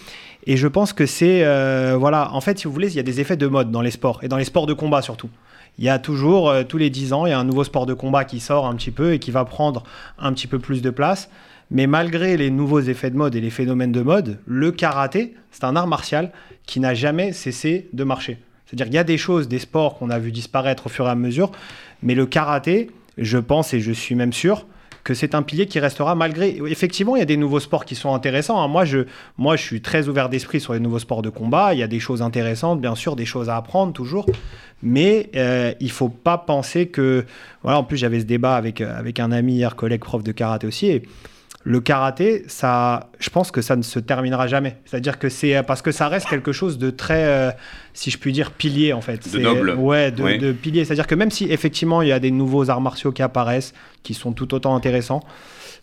Et 0.46 0.56
je 0.56 0.68
pense 0.68 0.92
que 0.92 1.06
c'est. 1.06 1.44
Euh, 1.44 1.96
voilà, 1.98 2.32
en 2.32 2.40
fait, 2.40 2.58
si 2.58 2.64
vous 2.66 2.72
voulez, 2.72 2.88
il 2.88 2.96
y 2.96 3.00
a 3.00 3.02
des 3.02 3.20
effets 3.20 3.36
de 3.36 3.46
mode 3.46 3.70
dans 3.70 3.82
les 3.82 3.90
sports, 3.90 4.20
et 4.22 4.28
dans 4.28 4.36
les 4.36 4.44
sports 4.44 4.66
de 4.66 4.74
combat 4.74 5.02
surtout. 5.02 5.28
Il 5.78 5.84
y 5.84 5.88
a 5.88 5.98
toujours, 5.98 6.48
euh, 6.48 6.62
tous 6.62 6.78
les 6.78 6.88
10 6.88 7.12
ans, 7.12 7.26
il 7.26 7.30
y 7.30 7.32
a 7.32 7.38
un 7.38 7.44
nouveau 7.44 7.64
sport 7.64 7.84
de 7.84 7.92
combat 7.92 8.24
qui 8.24 8.40
sort 8.40 8.66
un 8.66 8.74
petit 8.76 8.90
peu 8.90 9.12
et 9.12 9.18
qui 9.18 9.30
va 9.30 9.44
prendre 9.44 9.82
un 10.18 10.32
petit 10.32 10.46
peu 10.46 10.58
plus 10.58 10.80
de 10.80 10.90
place. 10.90 11.28
Mais 11.70 11.86
malgré 11.86 12.36
les 12.36 12.50
nouveaux 12.50 12.80
effets 12.80 13.10
de 13.10 13.16
mode 13.16 13.34
et 13.34 13.40
les 13.40 13.50
phénomènes 13.50 13.92
de 13.92 14.00
mode, 14.00 14.38
le 14.46 14.70
karaté, 14.70 15.34
c'est 15.50 15.64
un 15.64 15.74
art 15.74 15.88
martial 15.88 16.30
qui 16.64 16.80
n'a 16.80 16.94
jamais 16.94 17.32
cessé 17.32 17.88
de 17.92 18.04
marcher. 18.04 18.38
C'est-à-dire 18.64 18.86
qu'il 18.86 18.94
y 18.94 18.98
a 18.98 19.04
des 19.04 19.18
choses, 19.18 19.48
des 19.48 19.58
sports 19.58 19.98
qu'on 19.98 20.10
a 20.10 20.18
vu 20.18 20.30
disparaître 20.30 20.86
au 20.86 20.88
fur 20.88 21.06
et 21.06 21.10
à 21.10 21.14
mesure, 21.14 21.50
mais 22.02 22.14
le 22.14 22.24
karaté, 22.24 22.90
je 23.18 23.38
pense 23.38 23.74
et 23.74 23.80
je 23.80 23.92
suis 23.92 24.14
même 24.14 24.32
sûr, 24.32 24.66
que 25.06 25.14
c'est 25.14 25.36
un 25.36 25.42
pilier 25.42 25.66
qui 25.66 25.78
restera 25.78 26.16
malgré. 26.16 26.60
Effectivement, 26.66 27.14
il 27.14 27.20
y 27.20 27.22
a 27.22 27.26
des 27.26 27.36
nouveaux 27.36 27.60
sports 27.60 27.84
qui 27.84 27.94
sont 27.94 28.12
intéressants. 28.12 28.60
Hein. 28.60 28.66
Moi, 28.66 28.84
je, 28.84 29.06
moi, 29.38 29.54
je 29.54 29.62
suis 29.62 29.80
très 29.80 30.08
ouvert 30.08 30.28
d'esprit 30.28 30.60
sur 30.60 30.72
les 30.72 30.80
nouveaux 30.80 30.98
sports 30.98 31.22
de 31.22 31.30
combat. 31.30 31.74
Il 31.74 31.78
y 31.78 31.82
a 31.84 31.86
des 31.86 32.00
choses 32.00 32.22
intéressantes, 32.22 32.80
bien 32.80 32.96
sûr, 32.96 33.14
des 33.14 33.24
choses 33.24 33.48
à 33.48 33.56
apprendre 33.56 33.92
toujours. 33.92 34.26
Mais 34.82 35.30
euh, 35.36 35.72
il 35.78 35.92
faut 35.92 36.08
pas 36.08 36.38
penser 36.38 36.88
que. 36.88 37.24
Voilà, 37.62 37.78
en 37.78 37.84
plus, 37.84 37.96
j'avais 37.96 38.18
ce 38.18 38.24
débat 38.24 38.56
avec, 38.56 38.80
euh, 38.80 38.98
avec 38.98 39.20
un 39.20 39.30
ami 39.30 39.54
hier, 39.54 39.76
collègue 39.76 40.00
prof 40.00 40.24
de 40.24 40.32
karaté 40.32 40.66
aussi. 40.66 40.88
Et 40.88 41.02
le 41.68 41.80
karaté, 41.80 42.44
ça, 42.46 43.10
je 43.18 43.28
pense 43.28 43.50
que 43.50 43.60
ça 43.60 43.74
ne 43.74 43.82
se 43.82 43.98
terminera 43.98 44.46
jamais. 44.46 44.76
C'est-à-dire 44.84 45.18
que 45.18 45.28
c'est 45.28 45.60
parce 45.64 45.82
que 45.82 45.90
ça 45.90 46.06
reste 46.06 46.28
quelque 46.28 46.52
chose 46.52 46.78
de 46.78 46.90
très, 46.90 47.24
euh, 47.24 47.50
si 47.92 48.12
je 48.12 48.18
puis 48.18 48.32
dire, 48.32 48.52
pilier 48.52 48.92
en 48.92 49.00
fait. 49.00 49.28
De 49.32 49.40
noble. 49.40 49.72
Ouais, 49.72 50.12
de, 50.12 50.52
pilier. 50.52 50.84
C'est-à-dire 50.84 51.08
que 51.08 51.16
même 51.16 51.32
si 51.32 51.50
effectivement 51.50 52.02
il 52.02 52.08
y 52.08 52.12
a 52.12 52.20
des 52.20 52.30
nouveaux 52.30 52.70
arts 52.70 52.80
martiaux 52.80 53.10
qui 53.10 53.20
apparaissent, 53.20 53.74
qui 54.04 54.14
sont 54.14 54.30
tout 54.30 54.54
autant 54.54 54.76
intéressants, 54.76 55.24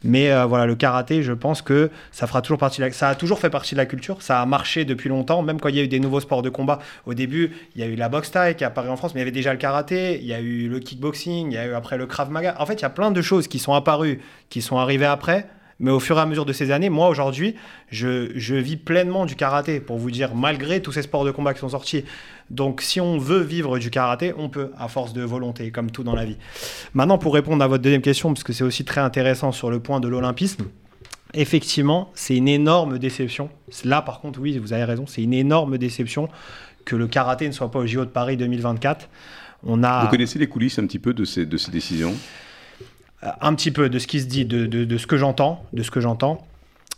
mais 0.05 0.31
euh, 0.31 0.45
voilà, 0.45 0.65
le 0.65 0.75
karaté, 0.75 1.21
je 1.21 1.33
pense 1.33 1.61
que 1.61 1.91
ça 2.13 2.27
fera 2.27 2.41
toujours 2.41 2.59
partie. 2.59 2.79
De 2.79 2.85
la... 2.85 2.91
Ça 2.93 3.09
a 3.09 3.15
toujours 3.15 3.39
fait 3.39 3.49
partie 3.49 3.75
de 3.75 3.79
la 3.79 3.85
culture. 3.85 4.21
Ça 4.21 4.41
a 4.41 4.45
marché 4.45 4.85
depuis 4.85 5.09
longtemps, 5.09 5.41
même 5.41 5.59
quand 5.59 5.67
il 5.67 5.75
y 5.75 5.81
a 5.81 5.83
eu 5.83 5.89
des 5.89 5.99
nouveaux 5.99 6.21
sports 6.21 6.43
de 6.43 6.49
combat. 6.49 6.79
Au 7.05 7.13
début, 7.13 7.51
il 7.75 7.81
y 7.81 7.83
a 7.83 7.87
eu 7.87 7.95
la 7.95 8.07
boxe 8.07 8.31
thaï 8.31 8.55
qui 8.55 8.63
est 8.63 8.67
apparue 8.67 8.87
en 8.87 8.95
France, 8.95 9.13
mais 9.15 9.19
il 9.19 9.23
y 9.23 9.27
avait 9.27 9.31
déjà 9.31 9.51
le 9.51 9.59
karaté. 9.59 10.17
Il 10.21 10.25
y 10.25 10.33
a 10.33 10.39
eu 10.39 10.69
le 10.69 10.79
kickboxing. 10.79 11.51
Il 11.51 11.55
y 11.55 11.57
a 11.57 11.65
eu 11.65 11.73
après 11.73 11.97
le 11.97 12.05
krav 12.05 12.31
maga. 12.31 12.55
En 12.59 12.65
fait, 12.65 12.75
il 12.75 12.83
y 12.83 12.85
a 12.85 12.89
plein 12.89 13.11
de 13.11 13.21
choses 13.21 13.49
qui 13.49 13.59
sont 13.59 13.73
apparues, 13.73 14.21
qui 14.47 14.61
sont 14.61 14.77
arrivées 14.77 15.05
après 15.07 15.45
Mais 15.83 15.91
au 15.91 15.99
fur 15.99 16.17
et 16.17 16.21
à 16.21 16.25
mesure 16.25 16.45
de 16.45 16.53
ces 16.53 16.71
années, 16.71 16.89
moi 16.89 17.09
aujourd'hui, 17.09 17.55
je, 17.91 18.31
je, 18.35 18.55
vis 18.55 18.77
pleinement 18.77 19.25
du 19.25 19.35
karaté, 19.35 19.81
pour 19.81 19.97
vous 19.97 20.11
dire, 20.11 20.33
malgré 20.33 20.81
tous 20.81 20.93
ces 20.93 21.01
sports 21.01 21.25
de 21.25 21.31
combat 21.31 21.53
qui 21.53 21.59
sont 21.59 21.67
sortis. 21.67 22.05
Donc 22.49 22.81
si 22.81 23.01
on 23.01 23.17
veut 23.17 23.41
vivre 23.41 23.77
du 23.77 23.89
karaté, 23.89 24.33
on 24.37 24.47
peut, 24.47 24.71
à 24.77 24.87
force 24.87 25.11
de 25.11 25.23
volonté, 25.23 25.71
comme 25.71 25.91
tout 25.91 26.03
dans 26.03 26.15
la 26.15 26.23
vie. 26.23 26.37
Maintenant, 26.93 27.17
pour 27.17 27.33
répondre 27.33 27.61
à 27.61 27.67
votre 27.67 27.83
deuxième 27.83 28.01
question, 28.01 28.33
parce 28.33 28.45
que 28.45 28.53
c'est 28.53 28.63
aussi 28.63 28.85
très 28.85 29.01
intéressant 29.01 29.51
sur 29.51 29.69
le 29.69 29.81
point 29.81 29.99
de 29.99 30.07
l'olympisme, 30.07 30.63
effectivement, 31.33 32.11
c'est 32.13 32.37
une 32.37 32.47
énorme 32.47 32.97
déception. 32.97 33.49
Là, 33.83 34.01
par 34.01 34.21
contre, 34.21 34.39
oui, 34.39 34.57
vous 34.59 34.71
avez 34.71 34.85
raison, 34.85 35.05
c'est 35.05 35.21
une 35.21 35.33
énorme 35.33 35.77
déception 35.77 36.29
que 36.85 36.95
le 36.95 37.07
karaté 37.07 37.45
ne 37.45 37.51
soit 37.51 37.69
pas 37.69 37.79
au 37.79 37.85
JO 37.85 38.05
de 38.05 38.09
Paris 38.09 38.37
2024. 38.37 39.09
On 39.65 39.83
a... 39.83 40.05
Vous 40.05 40.11
connaissez 40.11 40.39
les 40.39 40.47
coulisses 40.47 40.79
un 40.79 40.85
petit 40.85 40.99
peu 40.99 41.13
de 41.13 41.25
ces, 41.25 41.45
de 41.45 41.57
ces 41.57 41.71
décisions? 41.71 42.13
Un 43.41 43.53
petit 43.55 43.71
peu 43.71 43.89
de 43.89 43.99
ce 43.99 44.07
qui 44.07 44.19
se 44.19 44.25
dit, 44.25 44.45
de, 44.45 44.97
ce 44.97 45.07
que 45.07 45.17
j'entends, 45.17 45.63
de 45.73 45.83
ce 45.83 45.91
que 45.91 46.01
j'entends. 46.01 46.45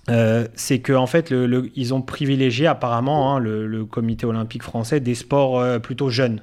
Euh, 0.10 0.48
c'est 0.53 0.79
qu'en 0.79 1.03
en 1.03 1.08
fait, 1.08 1.34
ils 1.75 1.94
ont 1.94 2.01
privilégié 2.01 2.67
apparemment 2.67 3.36
hein, 3.36 3.39
le, 3.39 3.65
le, 3.65 3.86
comité 3.86 4.27
olympique 4.27 4.62
français 4.62 5.00
des 5.00 5.15
sports 5.15 5.60
euh, 5.60 5.79
plutôt 5.79 6.10
jeunes 6.10 6.41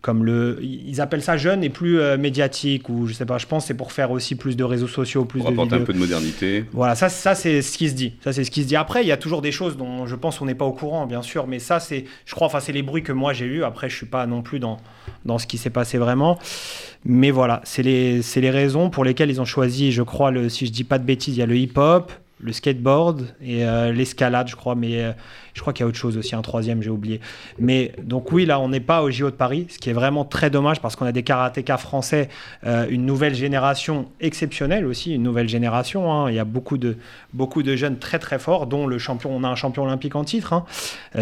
comme 0.00 0.24
le, 0.24 0.58
ils 0.62 1.00
appellent 1.00 1.22
ça 1.22 1.36
jeune 1.36 1.62
et 1.62 1.68
plus 1.68 2.00
euh, 2.00 2.16
médiatique 2.16 2.88
ou 2.88 3.06
je 3.06 3.12
sais 3.12 3.26
pas. 3.26 3.38
Je 3.38 3.46
pense 3.46 3.66
c'est 3.66 3.74
pour 3.74 3.92
faire 3.92 4.10
aussi 4.10 4.34
plus 4.34 4.56
de 4.56 4.64
réseaux 4.64 4.86
sociaux, 4.86 5.24
plus 5.24 5.40
pour 5.40 5.50
de 5.50 5.54
apporter 5.54 5.74
un 5.74 5.80
peu 5.80 5.92
de 5.92 5.98
modernité. 5.98 6.64
Voilà, 6.72 6.94
ça, 6.94 7.08
ça 7.08 7.34
c'est 7.34 7.62
ce 7.62 7.76
qui 7.76 7.88
se 7.88 7.94
dit. 7.94 8.14
Ça 8.24 8.32
c'est 8.32 8.44
ce 8.44 8.50
qui 8.50 8.62
se 8.62 8.68
dit. 8.68 8.76
Après, 8.76 9.02
il 9.02 9.08
y 9.08 9.12
a 9.12 9.16
toujours 9.16 9.42
des 9.42 9.52
choses 9.52 9.76
dont 9.76 10.06
je 10.06 10.16
pense 10.16 10.40
on 10.40 10.46
n'est 10.46 10.54
pas 10.54 10.64
au 10.64 10.72
courant, 10.72 11.06
bien 11.06 11.22
sûr, 11.22 11.46
mais 11.46 11.58
ça 11.58 11.80
c'est, 11.80 12.04
je 12.24 12.34
crois, 12.34 12.46
enfin 12.46 12.60
c'est 12.60 12.72
les 12.72 12.82
bruits 12.82 13.02
que 13.02 13.12
moi 13.12 13.32
j'ai 13.32 13.46
eu. 13.46 13.62
Après, 13.62 13.90
je 13.90 13.96
suis 13.96 14.06
pas 14.06 14.26
non 14.26 14.42
plus 14.42 14.58
dans 14.58 14.78
dans 15.24 15.38
ce 15.38 15.46
qui 15.46 15.58
s'est 15.58 15.70
passé 15.70 15.98
vraiment. 15.98 16.38
Mais 17.04 17.30
voilà, 17.30 17.60
c'est 17.64 17.82
les, 17.82 18.20
les 18.36 18.50
raisons 18.50 18.90
pour 18.90 19.04
lesquelles 19.04 19.30
ils 19.30 19.40
ont 19.40 19.46
choisi, 19.46 19.92
je 19.92 20.02
crois, 20.02 20.30
le, 20.30 20.48
si 20.48 20.66
je 20.66 20.72
dis 20.72 20.84
pas 20.84 20.98
de 20.98 21.04
bêtises, 21.04 21.36
il 21.36 21.40
y 21.40 21.42
a 21.42 21.46
le 21.46 21.56
hip-hop, 21.56 22.12
le 22.42 22.52
skateboard 22.52 23.26
et 23.42 23.64
euh, 23.64 23.92
l'escalade, 23.92 24.48
je 24.48 24.56
crois, 24.56 24.74
mais 24.74 25.02
euh, 25.02 25.12
je 25.54 25.60
crois 25.60 25.72
qu'il 25.72 25.84
y 25.84 25.86
a 25.86 25.88
autre 25.88 25.98
chose 25.98 26.16
aussi, 26.16 26.34
un 26.34 26.42
troisième, 26.42 26.82
j'ai 26.82 26.90
oublié. 26.90 27.20
Mais 27.58 27.92
donc 28.02 28.32
oui, 28.32 28.46
là, 28.46 28.60
on 28.60 28.68
n'est 28.68 28.80
pas 28.80 29.02
au 29.02 29.10
JO 29.10 29.30
de 29.30 29.36
Paris, 29.36 29.66
ce 29.68 29.78
qui 29.78 29.90
est 29.90 29.94
vraiment 29.94 30.24
très 30.24 30.50
dommage 30.50 30.80
parce 30.80 30.96
qu'on 30.96 31.06
a 31.06 31.12
des 31.12 31.22
karatékas 31.22 31.76
français, 31.76 32.28
euh, 32.64 32.86
une 32.88 33.04
nouvelle 33.04 33.34
génération 33.34 34.08
exceptionnelle 34.20 34.86
aussi, 34.86 35.14
une 35.14 35.22
nouvelle 35.22 35.48
génération. 35.48 36.12
Hein. 36.12 36.30
Il 36.30 36.34
y 36.34 36.38
a 36.38 36.44
beaucoup 36.44 36.78
de, 36.78 36.96
beaucoup 37.32 37.62
de 37.62 37.76
jeunes 37.76 37.98
très 37.98 38.18
très 38.18 38.38
forts, 38.38 38.66
dont 38.66 38.86
le 38.86 38.98
champion, 38.98 39.30
on 39.34 39.44
a 39.44 39.48
un 39.48 39.56
champion 39.56 39.84
olympique 39.84 40.16
en 40.16 40.24
titre, 40.24 40.52
hein, 40.52 40.64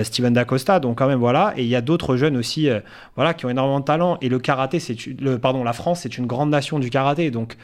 Steven 0.02 0.32
Dacosta, 0.32 0.80
donc 0.80 0.98
quand 0.98 1.08
même 1.08 1.18
voilà. 1.18 1.52
Et 1.56 1.62
il 1.62 1.68
y 1.68 1.76
a 1.76 1.80
d'autres 1.80 2.16
jeunes 2.16 2.36
aussi, 2.36 2.68
voilà, 3.16 3.34
qui 3.34 3.46
ont 3.46 3.50
énormément 3.50 3.80
de 3.80 3.84
talent. 3.84 4.18
Et 4.20 4.28
le 4.28 4.38
karaté, 4.38 4.78
c'est, 4.78 4.96
pardon, 5.40 5.64
la 5.64 5.72
France, 5.72 6.00
c'est 6.02 6.16
une 6.18 6.26
grande 6.26 6.50
nation 6.50 6.78
du 6.78 6.90
karaté, 6.90 7.30
donc. 7.30 7.56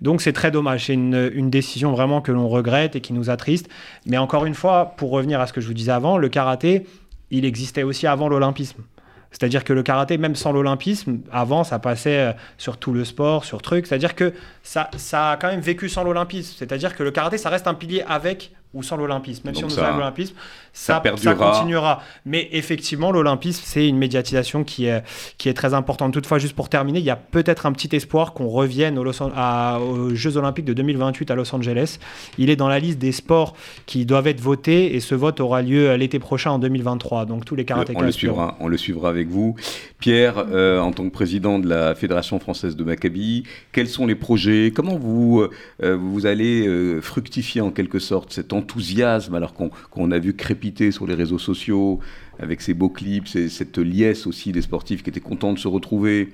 Donc 0.00 0.22
c'est 0.22 0.32
très 0.32 0.50
dommage. 0.50 0.86
C'est 0.86 0.94
une, 0.94 1.50
décision 1.50 1.92
vraiment 1.92 2.20
que 2.20 2.32
l'on 2.32 2.48
regrette 2.48 2.96
et 2.96 3.00
qui 3.00 3.12
nous 3.12 3.30
attriste. 3.30 3.68
Mais 4.06 4.18
encore 4.18 4.46
une 4.46 4.54
fois, 4.54 4.94
pour 4.96 5.10
revenir 5.10 5.40
à 5.40 5.46
ce 5.46 5.52
que 5.52 5.60
je 5.60 5.66
vous 5.66 5.74
disais 5.74 5.92
avant, 5.92 6.16
le 6.16 6.28
karaté, 6.28 6.86
il 7.30 7.44
existait 7.44 7.82
aussi 7.82 8.06
avant 8.06 8.28
l'olympisme. 8.28 8.82
C'est-à-dire 9.30 9.62
que 9.62 9.72
le 9.72 9.82
karaté, 9.82 10.18
même 10.18 10.34
sans 10.34 10.50
l'olympisme, 10.50 11.20
avant, 11.30 11.62
ça 11.62 11.78
passait 11.78 12.18
euh, 12.18 12.32
sur 12.58 12.78
tout 12.78 12.92
le 12.92 13.04
sport, 13.04 13.44
sur 13.44 13.62
trucs. 13.62 13.86
C'est-à-dire 13.86 14.16
que 14.16 14.32
ça, 14.64 14.90
ça 14.96 15.32
a 15.32 15.36
quand 15.36 15.48
même 15.48 15.60
vécu 15.60 15.88
sans 15.88 16.02
l'olympisme. 16.02 16.54
C'est-à-dire 16.58 16.96
que 16.96 17.04
le 17.04 17.12
karaté, 17.12 17.38
ça 17.38 17.48
reste 17.48 17.68
un 17.68 17.74
pilier 17.74 18.02
avec 18.08 18.52
ou 18.72 18.82
sans 18.82 18.96
l'olympisme. 18.96 19.42
Même 19.46 19.54
si 19.54 19.64
on 19.64 19.68
nous 19.68 19.78
a 19.78 19.90
l'olympisme, 19.90 20.34
ça, 20.72 21.02
ça, 21.16 21.34
continuera. 21.34 22.02
Mais 22.24 22.48
effectivement, 22.52 23.10
l'olympisme, 23.10 23.62
c'est 23.64 23.88
une 23.88 23.98
médiatisation 23.98 24.62
qui 24.62 24.86
est, 24.86 25.02
qui 25.38 25.48
est 25.48 25.54
très 25.54 25.74
importante. 25.74 26.12
Toutefois, 26.12 26.38
juste 26.38 26.54
pour 26.54 26.68
terminer, 26.68 27.00
il 27.00 27.04
y 27.04 27.10
a 27.10 27.16
peut-être 27.16 27.66
un 27.66 27.72
petit 27.72 27.94
espoir 27.94 28.32
qu'on 28.32 28.48
revienne 28.48 28.98
aux, 28.98 29.04
aux, 29.04 30.14
Jeux 30.14 30.36
olympiques 30.36 30.64
de 30.64 30.72
2028 30.72 31.30
à 31.30 31.34
Los 31.34 31.54
Angeles. 31.54 31.98
Il 32.38 32.50
est 32.50 32.56
dans 32.56 32.68
la 32.68 32.78
liste 32.78 32.98
des 32.98 33.12
sports 33.12 33.54
qui 33.86 34.06
doivent 34.06 34.28
être 34.28 34.40
votés 34.40 34.94
et 34.94 35.00
ce 35.00 35.14
vote 35.14 35.40
aura 35.40 35.62
lieu 35.62 35.94
l'été 35.96 36.18
prochain 36.18 36.52
en 36.52 36.58
2023. 36.58 37.26
Donc 37.26 37.44
tous 37.44 37.56
les 37.56 37.64
karatékas... 37.64 37.98
On 37.98 38.02
le 38.02 38.12
suivra, 38.12 38.56
on 38.60 38.68
le 38.68 38.76
suivra 38.76 39.08
avec 39.08 39.28
vous. 39.28 39.56
Pierre, 40.00 40.46
euh, 40.50 40.80
en 40.80 40.92
tant 40.92 41.04
que 41.04 41.12
président 41.12 41.58
de 41.58 41.68
la 41.68 41.94
Fédération 41.94 42.38
française 42.40 42.74
de 42.74 42.82
Maccabi, 42.84 43.44
quels 43.70 43.86
sont 43.86 44.06
les 44.06 44.14
projets? 44.14 44.72
Comment 44.74 44.96
vous, 44.96 45.46
euh, 45.82 45.96
vous 45.96 46.24
allez 46.24 46.66
euh, 46.66 47.02
fructifier 47.02 47.60
en 47.60 47.70
quelque 47.70 47.98
sorte 47.98 48.32
cette 48.32 48.54
enthousiasme 48.54 49.34
alors 49.34 49.52
qu'on 49.52 50.10
a 50.10 50.18
vu 50.18 50.34
crépiter 50.34 50.90
sur 50.90 51.06
les 51.06 51.14
réseaux 51.14 51.38
sociaux 51.38 52.00
avec 52.38 52.62
ces 52.62 52.72
beaux 52.72 52.88
clips, 52.88 53.28
cette 53.28 53.76
liesse 53.76 54.26
aussi 54.26 54.52
des 54.52 54.62
sportifs 54.62 55.02
qui 55.02 55.10
étaient 55.10 55.20
contents 55.20 55.52
de 55.52 55.58
se 55.58 55.68
retrouver? 55.68 56.30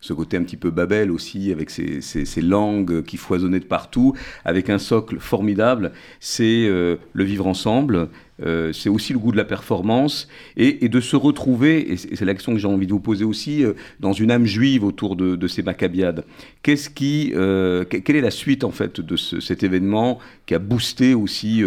Ce 0.00 0.14
côté 0.14 0.36
un 0.36 0.42
petit 0.42 0.56
peu 0.56 0.70
Babel 0.70 1.10
aussi, 1.10 1.52
avec 1.52 1.70
ces, 1.70 2.40
langues 2.40 3.02
qui 3.04 3.18
foisonnaient 3.18 3.60
de 3.60 3.64
partout, 3.64 4.14
avec 4.44 4.70
un 4.70 4.78
socle 4.78 5.18
formidable, 5.18 5.92
c'est 6.20 6.66
euh, 6.66 6.96
le 7.12 7.24
vivre 7.24 7.46
ensemble, 7.46 8.08
euh, 8.42 8.72
c'est 8.72 8.88
aussi 8.88 9.12
le 9.12 9.18
goût 9.18 9.30
de 9.30 9.36
la 9.36 9.44
performance, 9.44 10.26
et, 10.56 10.88
de 10.88 11.00
se 11.00 11.16
retrouver, 11.16 11.92
et 11.92 11.96
c'est 11.98 12.24
l'action 12.24 12.54
que 12.54 12.58
j'ai 12.58 12.66
envie 12.66 12.86
de 12.86 12.92
vous 12.92 13.00
poser 13.00 13.26
aussi, 13.26 13.62
euh, 13.62 13.74
dans 14.00 14.14
une 14.14 14.30
âme 14.30 14.46
juive 14.46 14.84
autour 14.84 15.16
de, 15.16 15.46
ces 15.46 15.62
Maccabiades. 15.62 16.24
Qu'est-ce 16.62 16.88
qui, 16.88 17.32
quelle 17.32 18.16
est 18.16 18.20
la 18.20 18.30
suite 18.30 18.64
en 18.64 18.70
fait 18.70 19.00
de 19.00 19.16
cet 19.16 19.62
événement 19.62 20.18
qui 20.46 20.54
a 20.54 20.58
boosté 20.58 21.12
aussi, 21.12 21.62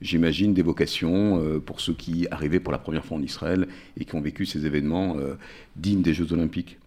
j'imagine, 0.00 0.54
des 0.54 0.62
vocations 0.62 1.60
pour 1.64 1.80
ceux 1.80 1.92
qui 1.92 2.26
arrivaient 2.30 2.60
pour 2.60 2.72
la 2.72 2.78
première 2.78 3.04
fois 3.04 3.18
en 3.18 3.22
Israël 3.22 3.68
et 3.98 4.04
qui 4.04 4.14
ont 4.14 4.20
vécu 4.20 4.46
ces 4.46 4.64
événements 4.64 5.16
dignes 5.76 6.02
des 6.02 6.14
Jeux 6.14 6.32
Olympiques? 6.32 6.78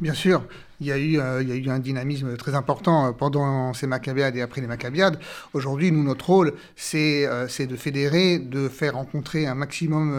Bien 0.00 0.14
sûr, 0.14 0.42
il 0.80 0.86
y, 0.86 0.92
a 0.92 0.98
eu, 0.98 1.20
euh, 1.20 1.42
il 1.42 1.48
y 1.48 1.52
a 1.52 1.54
eu 1.54 1.68
un 1.70 1.78
dynamisme 1.78 2.36
très 2.36 2.54
important 2.54 3.06
euh, 3.06 3.12
pendant 3.12 3.72
ces 3.74 3.86
Maccabiades 3.86 4.36
et 4.36 4.42
après 4.42 4.60
les 4.60 4.66
Maccabiades. 4.66 5.18
Aujourd'hui, 5.52 5.92
nous, 5.92 6.02
notre 6.02 6.26
rôle, 6.26 6.54
c'est 6.74 7.26
euh, 7.26 7.46
de 7.46 7.76
fédérer, 7.76 8.38
de 8.38 8.68
faire 8.68 8.94
rencontrer 8.94 9.46
un 9.46 9.54
maximum 9.54 10.12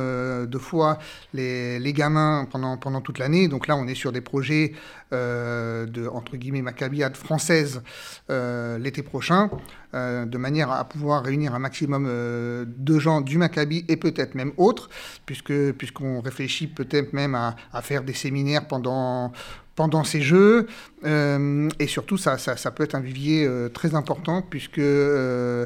de 0.47 0.57
fois 0.57 0.97
les, 1.33 1.93
gamins 1.93 2.47
pendant, 2.49 3.01
toute 3.01 3.19
l'année. 3.19 3.47
Donc 3.47 3.67
là, 3.67 3.75
on 3.75 3.87
est 3.87 3.95
sur 3.95 4.11
des 4.11 4.21
projets 4.21 4.73
de, 5.11 6.07
entre 6.07 6.35
Maccabiades 6.61 7.15
françaises 7.15 7.81
l'été 8.29 9.03
prochain, 9.03 9.49
de 9.93 10.37
manière 10.37 10.71
à 10.71 10.85
pouvoir 10.85 11.23
réunir 11.23 11.53
un 11.53 11.59
maximum 11.59 12.05
de 12.05 12.99
gens 12.99 13.21
du 13.21 13.37
Maccabi 13.37 13.85
et 13.87 13.97
peut-être 13.97 14.35
même 14.35 14.53
autres, 14.57 14.89
puisqu'on 15.25 16.21
réfléchit 16.21 16.67
peut-être 16.67 17.13
même 17.13 17.35
à 17.35 17.81
faire 17.81 18.03
des 18.03 18.13
séminaires 18.13 18.67
pendant 18.67 19.31
pendant 19.75 20.03
ces 20.03 20.21
Jeux. 20.21 20.67
Euh, 21.05 21.69
et 21.79 21.87
surtout, 21.87 22.17
ça, 22.17 22.37
ça, 22.37 22.71
peut 22.71 22.83
être 22.83 22.95
un 22.95 22.99
vivier 22.99 23.45
euh, 23.45 23.69
très 23.69 23.93
important 23.93 24.41
puisque 24.41 24.79
euh, 24.79 25.65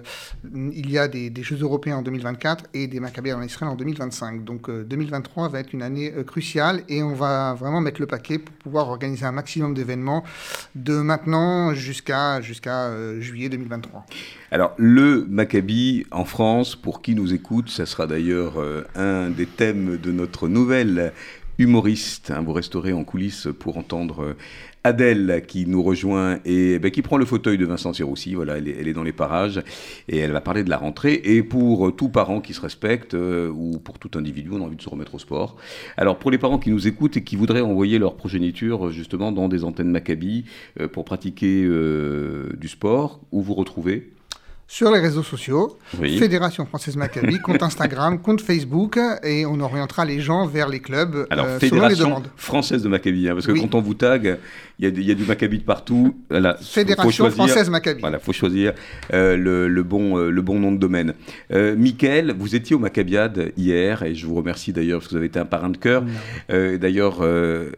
il 0.53 0.89
y 0.89 0.97
a 0.97 1.07
des, 1.07 1.31
Jeux 1.41 1.59
européens 1.61 1.97
en 1.97 2.01
2024 2.01 2.65
et 2.73 2.87
des 2.87 2.99
Maccabiades 2.99 3.37
en 3.37 3.41
Israël 3.41 3.71
en 3.71 3.75
2025. 3.75 4.43
Donc 4.43 4.69
2023 4.69 5.49
va 5.49 5.59
être 5.59 5.71
une 5.73 5.81
année 5.81 6.11
cruciale 6.25 6.81
et 6.89 7.01
on 7.01 7.13
va 7.13 7.53
vraiment 7.53 7.79
mettre 7.79 8.01
le 8.01 8.07
paquet 8.07 8.39
pour 8.39 8.53
pouvoir 8.55 8.89
organiser 8.89 9.25
un 9.25 9.31
maximum 9.31 9.73
d'événements 9.73 10.23
de 10.75 10.95
maintenant 10.95 11.73
jusqu'à 11.73 12.41
jusqu'à 12.41 12.91
juillet 13.19 13.49
2023. 13.49 14.05
Alors, 14.51 14.73
le 14.77 15.25
Maccabi 15.29 16.05
en 16.11 16.25
France, 16.25 16.75
pour 16.75 17.01
qui 17.01 17.15
nous 17.15 17.33
écoute, 17.33 17.69
ça 17.69 17.85
sera 17.85 18.07
d'ailleurs 18.07 18.55
un 18.95 19.29
des 19.29 19.45
thèmes 19.45 19.97
de 19.97 20.11
notre 20.11 20.47
nouvelle 20.47 21.13
humoriste. 21.59 22.31
Hein, 22.31 22.41
vous 22.41 22.53
resterez 22.53 22.93
en 22.93 23.03
coulisses 23.03 23.47
pour 23.59 23.77
entendre 23.77 24.23
euh, 24.23 24.37
Adèle 24.85 25.43
qui 25.45 25.67
nous 25.67 25.83
rejoint 25.83 26.39
et 26.45 26.79
ben, 26.79 26.89
qui 26.89 27.01
prend 27.01 27.17
le 27.17 27.25
fauteuil 27.25 27.57
de 27.57 27.65
Vincent 27.65 27.91
Tiroussi. 27.91 28.33
Voilà, 28.33 28.57
elle 28.57 28.87
est, 28.87 28.93
dans 28.93 29.03
les 29.03 29.11
parages 29.11 29.61
et 30.07 30.17
elle 30.17 30.31
va 30.31 30.41
parler 30.41 30.63
de 30.63 30.69
la 30.69 30.77
rentrée. 30.77 31.21
Et 31.25 31.43
pour 31.43 31.93
tout 31.95 32.09
parent 32.09 32.39
qui 32.39 32.53
se 32.53 32.61
respecte 32.61 33.13
euh, 33.13 33.49
ou 33.49 33.77
pour 33.77 33.99
tout 33.99 34.17
individu, 34.17 34.49
on 34.53 34.61
a 34.61 34.65
envie 34.65 34.77
de 34.77 34.81
se 34.81 34.89
remettre 34.89 35.15
au 35.15 35.19
sport. 35.19 35.57
Alors 35.97 36.17
pour 36.17 36.31
les 36.31 36.37
parents 36.37 36.59
qui 36.59 36.71
nous 36.71 36.87
écoutent 36.87 37.17
et 37.17 37.23
qui 37.23 37.35
voudraient 37.35 37.61
envoyer 37.61 37.99
leur 37.99 38.15
progéniture 38.15 38.89
justement 38.89 39.33
dans 39.33 39.49
des 39.49 39.65
antennes 39.65 39.91
Maccabi 39.91 40.45
euh, 40.79 40.87
pour 40.87 41.03
pratiquer 41.03 41.49
du 41.59 42.67
sport, 42.67 43.19
où 43.31 43.41
vous 43.41 43.53
retrouvez? 43.53 44.11
Sur 44.71 44.91
les 44.91 44.99
réseaux 44.99 45.23
sociaux, 45.23 45.79
Fédération 45.99 46.63
Française 46.63 46.95
Maccabi, 46.95 47.39
compte 47.43 47.63
Instagram, 47.63 48.21
compte 48.21 48.39
Facebook, 48.39 48.99
et 49.23 49.43
on 49.47 49.59
orientera 49.61 50.05
les 50.05 50.19
gens 50.19 50.45
vers 50.45 50.69
les 50.69 50.79
clubs 50.79 51.25
Alors, 51.31 51.47
euh, 51.47 51.59
Fédération 51.59 51.97
selon 51.97 52.09
les 52.09 52.11
demandes. 52.11 52.31
Française 52.35 52.83
de 52.83 52.87
Maccabi, 52.87 53.27
hein, 53.27 53.33
parce 53.33 53.47
que 53.47 53.53
quand 53.53 53.73
on 53.73 53.81
vous 53.81 53.95
tag, 53.95 54.37
il 54.77 55.03
y, 55.03 55.11
a 55.11 55.15
du 55.15 55.25
Maccabi 55.25 55.57
de 55.57 55.63
partout. 55.63 56.15
Fédération 56.61 57.31
Française 57.31 57.71
Maccabi. 57.71 57.99
Voilà, 57.99 58.19
faut 58.19 58.31
choisir 58.31 58.73
euh, 59.11 59.35
le, 59.35 59.83
bon, 59.83 60.19
euh, 60.19 60.29
le 60.29 60.41
bon 60.43 60.59
nom 60.59 60.71
de 60.71 60.77
domaine. 60.77 61.15
Mickaël, 61.51 62.35
vous 62.37 62.55
étiez 62.55 62.75
au 62.75 62.79
Maccabiade 62.79 63.51
hier, 63.57 64.03
et 64.03 64.13
je 64.13 64.27
vous 64.27 64.35
remercie 64.35 64.71
d'ailleurs 64.71 64.99
parce 64.99 65.07
que 65.07 65.13
vous 65.13 65.17
avez 65.17 65.27
été 65.27 65.39
un 65.39 65.45
parrain 65.45 65.71
de 65.71 65.77
cœur. 65.77 66.03
d'ailleurs, 66.47 67.25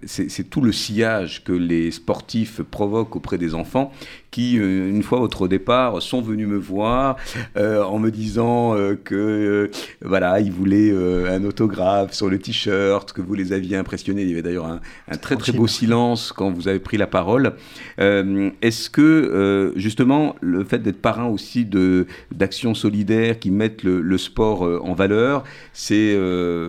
c'est 0.04 0.50
tout 0.50 0.62
le 0.62 0.74
sillage 0.74 1.46
que 1.46 1.54
les 1.54 1.90
sportifs 1.92 2.62
provoquent 2.62 3.16
auprès 3.16 3.38
des 3.38 3.56
enfants 3.56 3.94
qui, 4.32 4.56
une 4.56 5.04
fois 5.04 5.20
votre 5.20 5.48
départ, 5.48 6.02
sont 6.02 6.22
venus 6.22 6.48
me 6.48 6.58
voir 6.58 6.82
mémoire 6.82 7.15
en 7.56 8.00
me 8.00 8.10
disant 8.10 8.76
que 9.04 9.70
voilà, 10.02 10.39
ils 10.39 10.52
voulaient 10.52 10.91
un 11.30 11.44
autographe 11.44 12.13
sur 12.13 12.30
le 12.30 12.39
t-shirt, 12.39 13.12
que 13.13 13.22
vous 13.22 13.34
les 13.34 13.54
aviez 13.54 13.78
impressionnés. 13.78 14.24
Il 14.24 14.30
y 14.30 14.34
avait 14.34 14.41
d'ailleurs 14.41 14.65
un, 14.65 14.80
un, 15.10 15.17
très 15.17 15.36
très 15.36 15.52
beau 15.52 15.67
silence 15.67 16.32
quand 16.32 16.52
vous 16.52 16.67
avez 16.67 16.80
pris 16.80 16.98
la 16.98 17.08
parole. 17.08 17.54
Est-ce 17.98 18.89
que 18.89 19.74
justement 19.76 20.36
le 20.41 20.63
fait 20.63 20.80
d'être 20.80 21.02
parrain 21.02 21.26
aussi 21.26 21.65
de 21.65 22.08
d'actions 22.32 22.74
solidaires 22.74 23.39
qui 23.39 23.52
mettent 23.52 23.84
le, 23.84 24.17
sport 24.17 24.62
en 24.62 24.94
valeur, 24.94 25.44
c'est 25.74 26.17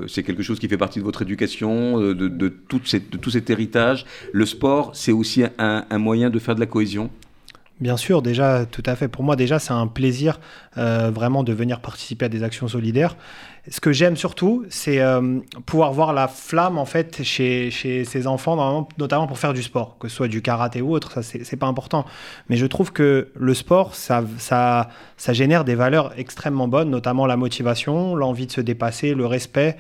c'est 0.09 0.23
quelque 0.23 0.43
chose 0.43 0.59
qui 0.59 0.69
fait 0.69 0.79
partie 0.79 0.99
de 0.99 1.05
votre 1.05 1.23
éducation, 1.23 2.01
de, 2.01 2.13
de, 2.13 2.29
de 2.29 2.49
tout 2.49 3.31
cet 3.31 3.51
héritage? 3.51 4.05
Le 4.33 4.47
sport, 4.47 4.91
c'est 4.95 5.13
aussi 5.13 5.45
un, 5.59 5.99
moyen 5.99 6.31
de 6.31 6.39
faire 6.39 6.55
de 6.55 6.61
la 6.61 6.67
cohésion? 6.67 7.11
Bien 7.83 7.97
sûr, 7.97 8.23
déjà, 8.23 8.65
tout 8.65 8.85
à 8.87 8.95
fait. 8.95 9.09
Pour 9.09 9.25
moi, 9.25 9.35
déjà, 9.35 9.59
c'est 9.59 9.73
un 9.73 9.89
plaisir 9.89 10.39
euh, 10.79 11.11
vraiment 11.13 11.43
de 11.43 11.53
venir 11.53 11.81
participer 11.81 12.27
à 12.27 12.29
des 12.29 12.45
actions 12.45 12.69
solidaires. 12.69 13.17
Ce 13.69 13.81
que 13.81 13.91
j'aime 13.93 14.17
surtout, 14.17 14.65
c'est 14.69 15.01
euh, 15.01 15.41
pouvoir 15.67 15.93
voir 15.93 16.13
la 16.13 16.29
flamme 16.29 16.79
en 16.79 16.85
fait 16.85 17.25
chez, 17.25 17.73
chez 17.73 18.05
ces 18.05 18.29
enfants, 18.29 18.87
notamment 18.99 19.27
pour 19.27 19.37
faire 19.37 19.53
du 19.53 19.65
sport, 19.65 19.99
que 19.99 20.07
ce 20.07 20.15
soit 20.15 20.29
du 20.29 20.43
karaté 20.43 20.81
ou 20.81 20.93
autre, 20.93 21.23
ça 21.23 21.23
c'est 21.23 21.57
pas 21.57 21.67
important. 21.67 22.05
Mais 22.49 22.57
je 22.57 22.67
trouve 22.67 22.93
que 22.93 23.33
le 23.35 23.55
sport, 23.55 23.97
ça, 23.97 24.23
ça, 24.39 24.89
ça 25.17 25.33
génère 25.33 25.65
des 25.65 25.75
valeurs 25.75 26.13
extrêmement 26.17 26.69
bonnes, 26.69 26.91
notamment 26.91 27.27
la 27.27 27.37
motivation, 27.37 28.15
l'envie 28.15 28.47
de 28.47 28.53
se 28.53 28.61
dépasser, 28.61 29.13
le 29.15 29.27
respect. 29.27 29.77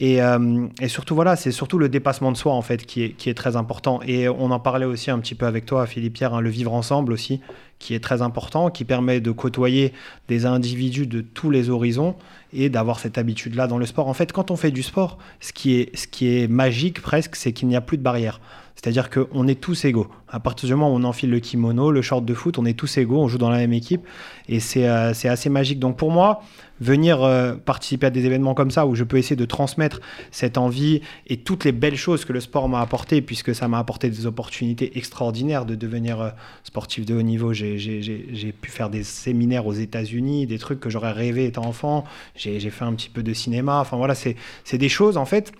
Et, 0.00 0.22
euh, 0.22 0.66
et, 0.80 0.88
surtout, 0.88 1.14
voilà, 1.14 1.34
c'est 1.34 1.50
surtout 1.50 1.78
le 1.78 1.88
dépassement 1.88 2.30
de 2.30 2.36
soi, 2.36 2.52
en 2.52 2.62
fait, 2.62 2.86
qui 2.86 3.02
est, 3.02 3.34
très 3.34 3.56
important. 3.56 4.00
Et 4.06 4.28
on 4.28 4.50
en 4.50 4.60
parlait 4.60 4.86
aussi 4.86 5.10
un 5.10 5.18
petit 5.18 5.34
peu 5.34 5.46
avec 5.46 5.66
toi, 5.66 5.86
Philippe 5.86 6.14
Pierre, 6.14 6.34
hein, 6.34 6.40
le 6.40 6.50
vivre 6.50 6.72
ensemble 6.72 7.12
aussi, 7.12 7.40
qui 7.80 7.94
est 7.94 8.00
très 8.00 8.22
important, 8.22 8.70
qui 8.70 8.84
permet 8.84 9.20
de 9.20 9.30
côtoyer 9.32 9.92
des 10.28 10.46
individus 10.46 11.06
de 11.06 11.20
tous 11.20 11.50
les 11.50 11.68
horizons 11.68 12.14
et 12.52 12.68
d'avoir 12.68 13.00
cette 13.00 13.18
habitude-là 13.18 13.66
dans 13.66 13.78
le 13.78 13.86
sport. 13.86 14.08
En 14.08 14.14
fait, 14.14 14.32
quand 14.32 14.50
on 14.50 14.56
fait 14.56 14.70
du 14.70 14.82
sport, 14.82 15.18
ce 15.40 15.52
qui 15.52 15.74
est, 15.74 15.96
ce 15.96 16.06
qui 16.06 16.28
est 16.28 16.48
magique 16.48 17.02
presque, 17.02 17.34
c'est 17.34 17.52
qu'il 17.52 17.66
n'y 17.68 17.76
a 17.76 17.80
plus 17.80 17.98
de 17.98 18.02
barrière. 18.02 18.40
C'est-à-dire 18.80 19.10
qu'on 19.10 19.48
est 19.48 19.60
tous 19.60 19.84
égaux. 19.86 20.06
À 20.28 20.38
partir 20.38 20.68
du 20.68 20.74
moment 20.76 20.94
où 20.94 20.96
on 20.96 21.02
enfile 21.02 21.30
le 21.30 21.40
kimono, 21.40 21.90
le 21.90 22.00
short 22.00 22.24
de 22.24 22.32
foot, 22.32 22.58
on 22.58 22.64
est 22.64 22.78
tous 22.78 22.96
égaux, 22.98 23.18
on 23.18 23.26
joue 23.26 23.36
dans 23.36 23.50
la 23.50 23.58
même 23.58 23.72
équipe. 23.72 24.02
Et 24.48 24.60
c'est 24.60 24.86
euh, 24.86 25.10
assez 25.10 25.48
magique. 25.48 25.80
Donc 25.80 25.96
pour 25.96 26.12
moi, 26.12 26.42
venir 26.80 27.24
euh, 27.24 27.54
participer 27.56 28.06
à 28.06 28.10
des 28.10 28.24
événements 28.24 28.54
comme 28.54 28.70
ça, 28.70 28.86
où 28.86 28.94
je 28.94 29.02
peux 29.02 29.16
essayer 29.16 29.34
de 29.34 29.44
transmettre 29.46 30.00
cette 30.30 30.58
envie 30.58 31.00
et 31.26 31.38
toutes 31.38 31.64
les 31.64 31.72
belles 31.72 31.96
choses 31.96 32.24
que 32.24 32.32
le 32.32 32.38
sport 32.38 32.68
m'a 32.68 32.80
apporté, 32.80 33.20
puisque 33.20 33.52
ça 33.52 33.66
m'a 33.66 33.80
apporté 33.80 34.10
des 34.10 34.26
opportunités 34.26 34.96
extraordinaires 34.96 35.66
de 35.66 35.74
devenir 35.74 36.20
euh, 36.20 36.30
sportif 36.62 37.04
de 37.04 37.16
haut 37.16 37.22
niveau. 37.22 37.52
J'ai 37.52 38.54
pu 38.60 38.70
faire 38.70 38.90
des 38.90 39.02
séminaires 39.02 39.66
aux 39.66 39.72
États-Unis, 39.72 40.46
des 40.46 40.58
trucs 40.58 40.78
que 40.78 40.88
j'aurais 40.88 41.10
rêvé 41.10 41.46
étant 41.46 41.64
enfant. 41.64 42.04
J'ai 42.36 42.60
fait 42.60 42.84
un 42.84 42.92
petit 42.92 43.10
peu 43.10 43.24
de 43.24 43.32
cinéma. 43.32 43.80
Enfin 43.80 43.96
voilà, 43.96 44.14
c'est 44.14 44.36
des 44.78 44.88
choses 44.88 45.16
en 45.16 45.24
fait 45.24 45.52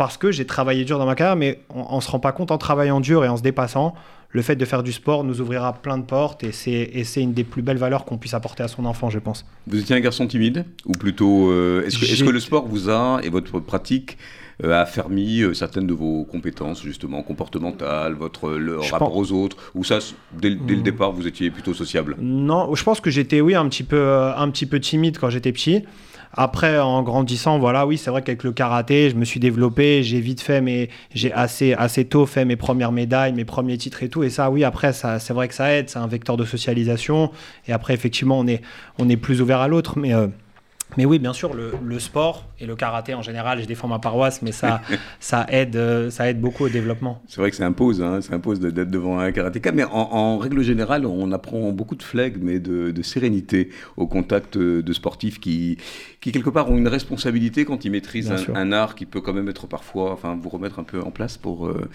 parce 0.00 0.16
que 0.16 0.32
j'ai 0.32 0.46
travaillé 0.46 0.86
dur 0.86 0.98
dans 0.98 1.04
ma 1.04 1.14
carrière, 1.14 1.36
mais 1.36 1.60
on, 1.68 1.96
ne 1.96 2.00
se 2.00 2.10
rend 2.10 2.20
pas 2.20 2.32
compte 2.32 2.50
en 2.50 2.56
travaillant 2.56 3.00
dur 3.00 3.22
et 3.22 3.28
en 3.28 3.36
se 3.36 3.42
dépassant. 3.42 3.94
Le 4.30 4.40
fait 4.40 4.56
de 4.56 4.64
faire 4.64 4.82
du 4.82 4.92
sport 4.92 5.24
nous 5.24 5.42
ouvrira 5.42 5.74
plein 5.74 5.98
de 5.98 6.04
portes 6.04 6.42
et 6.42 6.52
c'est 6.52 7.20
une 7.20 7.34
des 7.34 7.44
plus 7.44 7.60
belles 7.60 7.76
valeurs 7.76 8.06
qu'on 8.06 8.16
puisse 8.16 8.32
apporter 8.32 8.62
à 8.62 8.68
son 8.68 8.86
enfant, 8.86 9.10
je 9.10 9.18
pense. 9.18 9.44
Vous 9.66 9.78
étiez 9.78 9.94
un 9.94 10.00
garçon 10.00 10.26
timide 10.26 10.64
Ou 10.86 10.92
plutôt, 10.92 11.50
euh, 11.50 11.84
est-ce 11.84 11.98
que, 11.98 12.24
que, 12.24 12.30
le 12.30 12.40
sport 12.40 12.66
vous 12.66 12.88
a, 12.88 13.20
et 13.22 13.28
votre 13.28 13.60
pratique, 13.60 14.16
euh, 14.64 14.72
a 14.72 14.80
affermi 14.80 15.42
euh, 15.42 15.52
certaines 15.52 15.86
de 15.86 15.92
vos 15.92 16.24
compétences, 16.24 16.82
justement, 16.82 17.22
comportementales, 17.22 18.14
votre 18.14 18.52
le 18.52 18.78
rapport 18.78 19.14
aux 19.14 19.32
autres 19.32 19.58
Ou 19.74 19.84
ça, 19.84 19.98
dès, 20.32 20.48
le 20.48 20.56
hmm. 20.56 20.82
départ, 20.82 21.12
vous 21.12 21.26
étiez 21.26 21.50
plutôt 21.50 21.74
sociable? 21.74 22.16
Non, 22.18 22.74
je 22.74 22.82
pense 22.84 23.02
que 23.02 23.10
j'étais, 23.10 23.42
oui, 23.42 23.54
un 23.54 23.68
petit, 23.68 23.84
peu, 23.84 24.14
un 24.34 24.48
petit 24.48 24.64
peu 24.64 24.80
timide 24.80 25.18
quand 25.18 25.28
j'étais 25.28 25.52
petit. 25.52 25.84
Après, 26.32 26.78
en 26.78 27.02
grandissant, 27.02 27.58
voilà, 27.58 27.86
oui, 27.86 27.98
c'est 27.98 28.10
vrai 28.10 28.22
qu'avec 28.22 28.44
le 28.44 28.52
karaté, 28.52 29.10
je 29.10 29.16
me 29.16 29.24
suis 29.24 29.40
développé, 29.40 30.02
j'ai 30.04 30.20
vite 30.20 30.40
fait, 30.40 30.60
mais 30.60 30.88
j'ai 31.12 31.32
assez, 31.32 31.74
assez 31.74 32.04
tôt 32.04 32.24
fait 32.24 32.44
mes 32.44 32.56
premières 32.56 32.92
médailles, 32.92 33.32
mes 33.32 33.44
premiers 33.44 33.76
titres 33.76 34.02
et 34.04 34.08
tout. 34.08 34.22
Et 34.22 34.30
ça, 34.30 34.50
oui, 34.50 34.62
après, 34.62 34.92
ça, 34.92 35.18
c'est 35.18 35.32
vrai 35.32 35.48
que 35.48 35.54
ça 35.54 35.72
aide, 35.72 35.90
c'est 35.90 35.98
un 35.98 36.06
vecteur 36.06 36.36
de 36.36 36.44
socialisation. 36.44 37.32
Et 37.66 37.72
après, 37.72 37.94
effectivement, 37.94 38.38
on 38.38 38.46
est, 38.46 38.62
on 38.98 39.08
est 39.08 39.16
plus 39.16 39.40
ouvert 39.42 39.60
à 39.60 39.68
l'autre, 39.68 39.98
mais. 39.98 40.14
Euh, 40.14 40.28
mais 40.96 41.04
oui, 41.04 41.18
bien 41.18 41.32
sûr, 41.32 41.52
le, 41.54 41.98
sport 41.98 42.46
et 42.58 42.66
le 42.66 42.76
karaté 42.76 43.14
en 43.14 43.22
général, 43.22 43.60
je 43.60 43.66
défends 43.66 43.88
ma 43.88 43.98
paroisse, 43.98 44.42
mais 44.42 44.52
ça, 44.52 44.80
ça, 45.20 45.46
aide, 45.48 45.76
euh, 45.76 46.10
ça 46.10 46.28
aide 46.28 46.40
beaucoup 46.40 46.64
au 46.64 46.68
développement. 46.68 47.22
C'est 47.26 47.40
vrai 47.40 47.50
que 47.50 47.56
ça 47.56 47.66
impose, 47.66 48.02
hein, 48.02 48.20
ça 48.20 48.34
impose 48.34 48.60
d'être 48.60 48.90
devant 48.90 49.18
un 49.18 49.32
karatéka, 49.32 49.72
mais 49.72 49.84
en, 49.84 50.38
règle 50.38 50.62
générale, 50.62 51.06
on 51.06 51.32
apprend 51.32 51.72
beaucoup 51.72 51.96
de 51.96 52.02
flegme 52.02 52.48
et 52.48 52.58
de, 52.58 53.02
sérénité 53.02 53.70
au 53.96 54.06
contact 54.06 54.58
de 54.58 54.92
sportifs 54.92 55.40
qui, 55.40 55.78
qui, 56.20 56.32
quelque 56.32 56.50
part, 56.50 56.70
ont 56.70 56.76
une 56.76 56.88
responsabilité 56.88 57.64
quand 57.64 57.84
ils 57.84 57.90
maîtrisent 57.90 58.32
un, 58.54 58.72
art 58.72 58.94
qui 58.94 59.06
peut 59.06 59.20
quand 59.20 59.32
même 59.32 59.48
être 59.48 59.66
parfois, 59.66 60.12
enfin, 60.12 60.38
vous 60.40 60.48
remettre 60.48 60.78
un 60.78 60.84
peu 60.84 61.00
en 61.00 61.10
place 61.10 61.38
pour, 61.38 61.66
euh, 61.66 61.88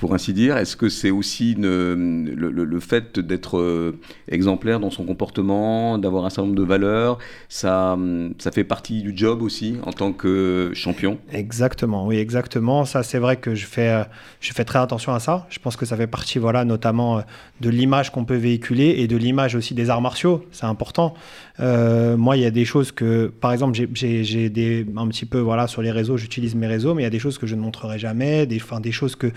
pour 0.00 0.14
ainsi 0.14 0.32
dire 0.32 0.56
Est-ce 0.56 0.76
que 0.76 0.88
c'est 0.88 1.10
aussi 1.10 1.54
le, 1.56 2.80
fait 2.80 3.20
d'être 3.20 3.58
euh, 3.58 4.00
exemplaire 4.28 4.80
dans 4.80 4.90
son 4.90 5.04
comportement, 5.04 5.98
d'avoir 5.98 6.24
un 6.24 6.30
certain 6.30 6.48
nombre 6.48 6.58
de 6.58 6.64
valeurs 6.64 7.18
ça, 7.48 7.98
ça 8.38 8.50
fait 8.50 8.64
partie 8.64 9.02
du 9.02 9.12
job 9.14 9.42
aussi 9.42 9.76
en 9.84 9.92
tant 9.92 10.12
que 10.12 10.72
champion? 10.74 11.18
Exactement, 11.32 12.06
oui, 12.06 12.16
exactement. 12.16 12.86
Ça, 12.86 13.02
c'est 13.02 13.18
vrai 13.18 13.36
que 13.36 13.54
je 13.54 13.66
fais, 13.66 13.90
euh, 13.90 14.04
je 14.40 14.52
fais 14.52 14.64
très 14.64 14.78
attention 14.78 15.12
à 15.12 15.20
ça. 15.20 15.46
Je 15.50 15.58
pense 15.58 15.76
que 15.76 15.84
ça 15.84 15.96
fait 15.96 16.06
partie, 16.06 16.38
voilà, 16.38 16.64
notamment 16.64 17.18
euh, 17.18 17.22
de 17.60 17.68
l'image 17.68 18.10
qu'on 18.10 18.24
peut 18.24 18.36
véhiculer 18.36 18.94
et 18.98 19.06
de 19.06 19.18
l'image 19.18 19.54
aussi 19.54 19.74
des 19.74 19.90
arts 19.90 20.00
martiaux. 20.00 20.44
C'est 20.50 20.66
important. 20.66 21.14
moi, 21.58 22.38
il 22.38 22.42
y 22.42 22.46
a 22.46 22.50
des 22.50 22.64
choses 22.64 22.90
que, 22.90 23.26
par 23.26 23.52
exemple, 23.52 23.78
j'ai 23.92 24.48
des, 24.48 24.86
un 24.96 25.08
petit 25.08 25.26
peu, 25.26 25.40
voilà, 25.40 25.66
sur 25.66 25.82
les 25.82 25.90
réseaux, 25.90 26.16
j'utilise 26.16 26.54
mes 26.54 26.66
réseaux, 26.66 26.94
mais 26.94 27.02
il 27.02 27.04
y 27.04 27.12
a 27.14 27.16
des 27.18 27.18
choses 27.18 27.36
que 27.36 27.46
je 27.46 27.54
ne 27.54 27.60
montrerai 27.60 27.98
jamais, 27.98 28.46
des, 28.46 28.56
enfin, 28.56 28.80
des 28.80 28.92
choses 28.92 29.14
que, 29.14 29.30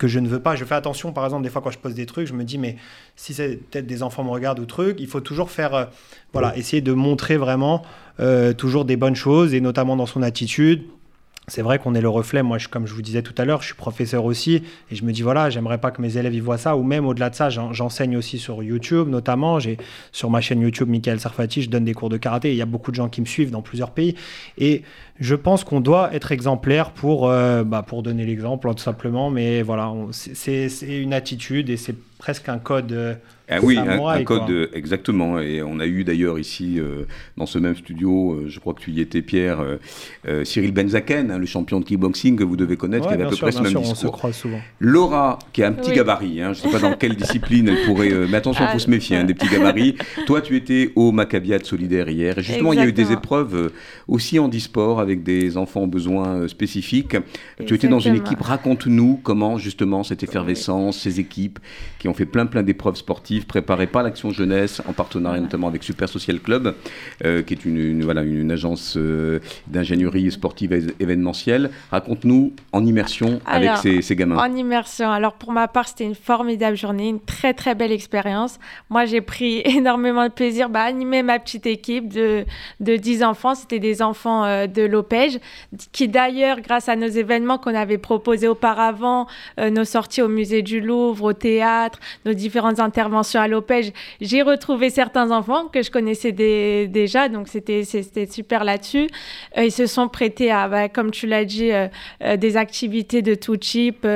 que 0.00 0.08
je 0.08 0.18
ne 0.18 0.26
veux 0.26 0.40
pas. 0.40 0.56
Je 0.56 0.64
fais 0.64 0.74
attention, 0.74 1.12
par 1.12 1.24
exemple, 1.26 1.44
des 1.44 1.50
fois 1.50 1.60
quand 1.60 1.70
je 1.70 1.78
pose 1.78 1.94
des 1.94 2.06
trucs, 2.06 2.26
je 2.26 2.32
me 2.32 2.42
dis, 2.42 2.56
mais 2.56 2.76
si 3.16 3.34
c'est 3.34 3.56
peut-être 3.56 3.86
des 3.86 4.02
enfants 4.02 4.24
me 4.24 4.30
regardent 4.30 4.58
ou 4.58 4.64
trucs, 4.64 4.98
il 4.98 5.06
faut 5.06 5.20
toujours 5.20 5.50
faire, 5.50 5.74
euh, 5.74 5.84
voilà, 6.32 6.56
essayer 6.56 6.80
de 6.80 6.92
montrer 6.92 7.36
vraiment 7.36 7.82
euh, 8.18 8.54
toujours 8.54 8.86
des 8.86 8.96
bonnes 8.96 9.14
choses 9.14 9.52
et 9.52 9.60
notamment 9.60 9.96
dans 9.96 10.06
son 10.06 10.22
attitude, 10.22 10.84
c'est 11.50 11.62
vrai 11.62 11.80
qu'on 11.80 11.96
est 11.96 12.00
le 12.00 12.08
reflet. 12.08 12.44
Moi, 12.44 12.58
comme 12.70 12.86
je 12.86 12.94
vous 12.94 13.02
disais 13.02 13.22
tout 13.22 13.34
à 13.36 13.44
l'heure, 13.44 13.60
je 13.60 13.66
suis 13.66 13.74
professeur 13.74 14.24
aussi 14.24 14.62
et 14.90 14.94
je 14.94 15.04
me 15.04 15.10
dis 15.12 15.22
voilà, 15.22 15.50
j'aimerais 15.50 15.78
pas 15.78 15.90
que 15.90 16.00
mes 16.00 16.16
élèves 16.16 16.34
y 16.34 16.40
voient 16.40 16.58
ça. 16.58 16.76
Ou 16.76 16.84
même 16.84 17.06
au-delà 17.06 17.28
de 17.28 17.34
ça, 17.34 17.50
j'enseigne 17.50 18.16
aussi 18.16 18.38
sur 18.38 18.62
YouTube, 18.62 19.08
notamment. 19.08 19.58
J'ai 19.58 19.76
sur 20.12 20.30
ma 20.30 20.40
chaîne 20.40 20.60
YouTube 20.60 20.88
Michael 20.88 21.18
Sarfati, 21.18 21.62
je 21.62 21.68
donne 21.68 21.84
des 21.84 21.92
cours 21.92 22.08
de 22.08 22.16
karaté. 22.16 22.52
Il 22.52 22.56
y 22.56 22.62
a 22.62 22.66
beaucoup 22.66 22.92
de 22.92 22.96
gens 22.96 23.08
qui 23.08 23.20
me 23.20 23.26
suivent 23.26 23.50
dans 23.50 23.62
plusieurs 23.62 23.90
pays 23.90 24.14
et 24.58 24.82
je 25.18 25.34
pense 25.34 25.64
qu'on 25.64 25.80
doit 25.80 26.14
être 26.14 26.30
exemplaire 26.30 26.92
pour 26.92 27.28
euh, 27.28 27.64
bah, 27.64 27.84
donner 28.02 28.24
l'exemple 28.24 28.70
tout 28.70 28.78
simplement. 28.78 29.28
Mais 29.28 29.62
voilà, 29.62 29.92
c'est 30.12 30.68
une 30.82 31.12
attitude 31.12 31.68
et 31.68 31.76
c'est 31.76 31.96
presque 32.18 32.48
un 32.48 32.58
code. 32.58 32.92
Euh, 32.92 33.14
ah 33.50 33.58
oui, 33.62 33.76
un, 33.76 34.24
code, 34.24 34.70
exactement. 34.74 35.40
Et 35.40 35.60
on 35.62 35.80
a 35.80 35.86
eu 35.86 36.04
d'ailleurs 36.04 36.38
ici, 36.38 36.78
euh, 36.78 37.04
dans 37.36 37.46
ce 37.46 37.58
même 37.58 37.74
studio, 37.74 38.32
euh, 38.32 38.44
je 38.48 38.60
crois 38.60 38.74
que 38.74 38.80
tu 38.80 38.92
y 38.92 39.00
étais, 39.00 39.22
Pierre, 39.22 39.58
euh, 40.26 40.44
Cyril 40.44 40.72
Benzaken, 40.72 41.32
hein, 41.32 41.38
le 41.38 41.46
champion 41.46 41.80
de 41.80 41.84
kickboxing 41.84 42.36
que 42.36 42.44
vous 42.44 42.56
devez 42.56 42.76
connaître, 42.76 43.08
qui 43.08 43.14
avait 43.14 43.24
à 43.24 43.28
peu 43.28 43.36
près 43.36 43.50
ce 43.50 43.60
même 43.60 43.72
discours. 43.72 43.90
On 43.90 43.94
se 43.94 44.06
croise 44.06 44.36
souvent. 44.36 44.60
Laura, 44.78 45.38
qui 45.52 45.64
a 45.64 45.68
un 45.68 45.72
petit 45.72 45.92
gabarit, 45.92 46.40
hein, 46.40 46.52
je 46.52 46.64
ne 46.64 46.70
sais 46.70 46.78
pas 46.78 46.88
dans 46.88 46.96
quelle 46.96 47.16
discipline 47.16 47.68
elle 47.68 47.84
pourrait. 47.86 48.12
mais 48.30 48.36
attention, 48.36 48.64
il 48.68 48.72
faut 48.72 48.78
se 48.78 48.90
méfier, 48.90 49.16
hein, 49.16 49.24
des 49.24 49.34
petits 49.34 49.48
gabarits. 49.48 49.96
Toi, 50.26 50.40
tu 50.42 50.56
étais 50.56 50.92
au 50.94 51.10
Maccabiat 51.10 51.64
solidaire 51.64 52.08
hier. 52.08 52.38
Et 52.38 52.42
justement, 52.42 52.72
il 52.72 52.78
y 52.78 52.82
a 52.82 52.86
eu 52.86 52.92
des 52.92 53.10
épreuves 53.10 53.72
aussi 54.06 54.38
en 54.38 54.48
e-sport 54.48 55.00
avec 55.00 55.24
des 55.24 55.56
enfants 55.56 55.82
aux 55.82 55.88
besoins 55.88 56.46
spécifiques. 56.46 57.16
Tu 57.66 57.74
étais 57.74 57.88
dans 57.88 58.00
une 58.00 58.14
équipe. 58.14 58.40
Raconte-nous 58.40 59.20
comment, 59.22 59.58
justement, 59.58 60.04
cette 60.04 60.22
effervescence, 60.22 61.00
ces 61.00 61.18
équipes 61.18 61.58
qui 61.98 62.08
ont 62.08 62.14
fait 62.14 62.26
plein, 62.26 62.46
plein 62.46 62.62
d'épreuves 62.62 62.96
sportives 62.96 63.39
préparé 63.46 63.86
par 63.86 64.02
l'Action 64.02 64.30
Jeunesse 64.30 64.82
en 64.86 64.92
partenariat 64.92 65.40
notamment 65.40 65.68
avec 65.68 65.82
Super 65.82 66.08
Social 66.08 66.40
Club, 66.40 66.74
euh, 67.24 67.42
qui 67.42 67.54
est 67.54 67.64
une, 67.64 68.02
voilà, 68.02 68.22
une, 68.22 68.50
agence 68.50 68.94
euh, 68.96 69.40
d'ingénierie 69.66 70.30
sportive 70.30 70.72
et 70.72 70.82
événementielle. 71.00 71.70
Raconte-nous 71.90 72.52
en 72.72 72.84
immersion 72.84 73.40
avec 73.46 73.76
ces, 73.78 74.02
ces, 74.02 74.16
gamins. 74.16 74.36
En 74.36 74.54
immersion. 74.54 75.10
Alors 75.10 75.34
pour 75.34 75.52
ma 75.52 75.68
part, 75.68 75.88
c'était 75.88 76.04
une 76.04 76.14
formidable 76.14 76.76
journée, 76.76 77.08
une 77.08 77.20
très 77.20 77.54
très 77.54 77.74
belle 77.74 77.92
expérience. 77.92 78.58
Moi, 78.88 79.04
j'ai 79.04 79.20
pris 79.20 79.62
énormément 79.64 80.24
de 80.24 80.32
plaisir 80.32 80.68
bah, 80.68 80.82
à 80.82 80.84
animer 80.84 81.22
ma 81.22 81.38
petite 81.38 81.66
équipe 81.66 82.08
de, 82.08 82.44
de 82.80 82.96
10 82.96 83.22
enfants. 83.22 83.54
C'était 83.54 83.78
des 83.78 84.02
enfants 84.02 84.44
euh, 84.44 84.66
de 84.66 84.82
l'OPEJ, 84.82 85.38
qui 85.92 86.08
d'ailleurs, 86.08 86.60
grâce 86.60 86.88
à 86.88 86.96
nos 86.96 87.08
événements 87.08 87.58
qu'on 87.58 87.74
avait 87.74 87.98
proposés 87.98 88.48
auparavant, 88.48 89.26
nos 89.58 89.84
sorties 89.84 90.22
au 90.22 90.28
musée 90.28 90.62
du 90.62 90.80
Louvre, 90.80 91.24
au 91.24 91.32
théâtre, 91.32 91.98
nos 92.24 92.32
différentes 92.32 92.80
interventions 92.80 93.29
à 93.38 93.48
l'OPEJ, 93.48 93.92
j'ai 94.20 94.42
retrouvé 94.42 94.90
certains 94.90 95.30
enfants 95.30 95.66
que 95.68 95.82
je 95.82 95.90
connaissais 95.90 96.32
déjà, 96.32 97.28
donc 97.28 97.48
c'était 97.48 97.84
super 98.30 98.64
là-dessus. 98.64 99.08
Euh, 99.56 99.64
ils 99.64 99.72
se 99.72 99.86
sont 99.86 100.08
prêtés 100.08 100.50
à, 100.50 100.68
bah, 100.68 100.88
comme 100.88 101.10
tu 101.10 101.26
l'as 101.26 101.44
dit, 101.44 101.70
euh, 101.72 101.88
des 102.36 102.56
activités 102.56 103.22
de 103.22 103.34
tout 103.34 103.56
type, 103.56 104.06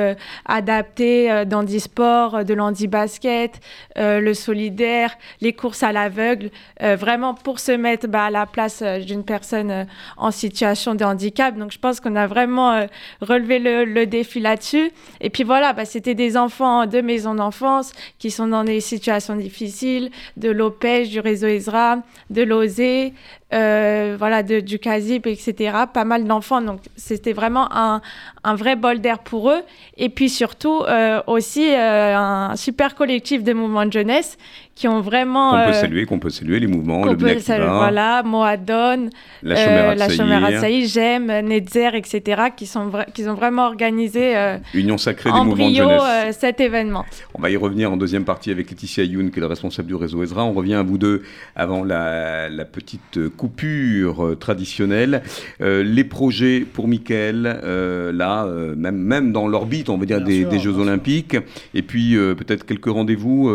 adaptées 0.45 1.45
dans 1.45 1.63
du 1.63 1.79
sport, 1.79 2.43
de 2.43 2.53
l'handi-basket, 2.53 3.59
le 3.95 4.33
solidaire, 4.33 5.15
les 5.41 5.53
courses 5.53 5.83
à 5.83 5.91
l'aveugle, 5.91 6.49
vraiment 6.79 7.33
pour 7.33 7.59
se 7.59 7.71
mettre 7.71 8.07
bah, 8.07 8.25
à 8.25 8.29
la 8.29 8.45
place 8.45 8.81
d'une 8.83 9.23
personne 9.23 9.87
en 10.17 10.31
situation 10.31 10.95
de 10.95 11.03
handicap. 11.03 11.57
Donc 11.57 11.71
je 11.71 11.79
pense 11.79 11.99
qu'on 11.99 12.15
a 12.15 12.27
vraiment 12.27 12.87
relevé 13.21 13.59
le, 13.59 14.05
défi 14.05 14.39
là-dessus. 14.39 14.91
Et 15.21 15.29
puis 15.29 15.43
voilà, 15.43 15.73
bah, 15.73 15.85
c'était 15.85 16.15
des 16.15 16.37
enfants 16.37 16.85
de 16.85 17.01
maisons 17.01 17.35
d'enfance 17.35 17.93
qui 18.19 18.31
sont 18.31 18.47
dans 18.47 18.63
des 18.63 18.79
situations 18.81 19.04
difficiles, 19.35 20.09
de 20.37 20.49
l'OPEJ, 20.49 21.09
du 21.09 21.19
réseau 21.19 21.47
ESRA, 21.47 22.03
de 22.29 22.41
l'OSE, 22.43 23.11
euh, 23.53 24.15
voilà, 24.17 24.41
de, 24.41 24.59
du 24.59 24.79
CASIP, 24.79 25.27
etc. 25.27 25.77
Pas 25.93 26.03
mal 26.03 26.25
d'enfants, 26.25 26.61
donc 26.61 26.79
c'était 26.95 27.31
vraiment 27.31 27.67
un, 27.71 28.01
un, 28.43 28.55
vrai 28.55 28.75
bol 28.75 28.99
d'air 28.99 29.19
pour 29.19 29.51
eux. 29.51 29.61
Et 29.97 30.09
puis 30.09 30.29
surtout 30.29 30.81
euh, 30.81 31.21
aussi 31.27 31.71
euh, 31.71 32.17
un 32.17 32.55
super 32.55 32.95
collectif 32.95 33.43
de 33.43 33.53
mouvements 33.53 33.85
de 33.85 33.93
jeunesse 33.93 34.39
qui 34.73 34.87
ont 34.87 34.99
vraiment... 34.99 35.51
Qu'on 35.51 35.67
peut 35.67 35.73
saluer, 35.73 36.05
qu'on 36.05 36.19
peut 36.19 36.29
saluer 36.31 36.59
les 36.59 36.67
mouvements, 36.67 37.05
le 37.05 37.15
peut 37.15 37.39
saluer, 37.39 37.67
Voilà, 37.67 38.23
Moadon, 38.23 39.09
la 39.43 40.09
Chomera 40.09 40.59
Saï, 40.59 40.87
J'aime, 40.87 41.27
Netzer, 41.27 41.91
etc., 41.93 42.49
qui, 42.57 42.65
sont 42.65 42.91
qui 43.13 43.25
ont 43.25 43.35
vraiment 43.35 43.67
organisé 43.67 44.33
Union 44.73 44.97
sacrée 44.97 45.31
des 45.31 45.41
mouvements 45.41 45.69
de 45.69 45.75
jeunesse. 45.75 46.37
cet 46.37 46.59
événement. 46.59 47.05
On 47.35 47.41
va 47.41 47.51
y 47.51 47.55
revenir 47.55 47.89
en 47.89 47.95
deuxième 47.95 48.25
partie 48.25 48.51
avec 48.51 48.69
Laetitia 48.69 49.05
Youn, 49.05 49.31
qui 49.31 49.39
est 49.39 49.41
la 49.41 49.47
responsable 49.47 49.87
du 49.87 49.95
réseau 49.95 50.23
Ezra. 50.23 50.43
On 50.43 50.51
revient 50.51 50.73
à 50.73 50.83
vous 50.83 50.97
deux 50.97 51.23
avant 51.55 51.83
la, 51.85 52.49
la 52.49 52.65
petite 52.65 53.17
euh, 53.63 54.35
traditionnelle. 54.35 55.23
Euh, 55.61 55.83
les 55.83 56.03
projets 56.03 56.61
pour 56.61 56.87
Mickaël, 56.87 57.59
euh, 57.63 58.11
là, 58.11 58.45
même, 58.75 58.97
même 58.97 59.31
dans 59.31 59.47
l'orbite, 59.47 59.89
on 59.89 59.97
va 59.97 60.05
dire, 60.05 60.21
des, 60.21 60.59
Jeux 60.59 60.77
Olympiques. 60.77 61.37
Et 61.73 61.81
puis 61.81 62.15
peut-être 62.15 62.65
quelques 62.65 62.85
rendez-vous, 62.85 63.51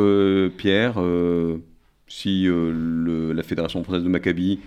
Pierre, 0.56 1.00
si 2.06 2.46
la 2.46 3.42
Fédération 3.42 3.82
française 3.82 4.04
de 4.04 4.08
Maccabi. 4.08 4.60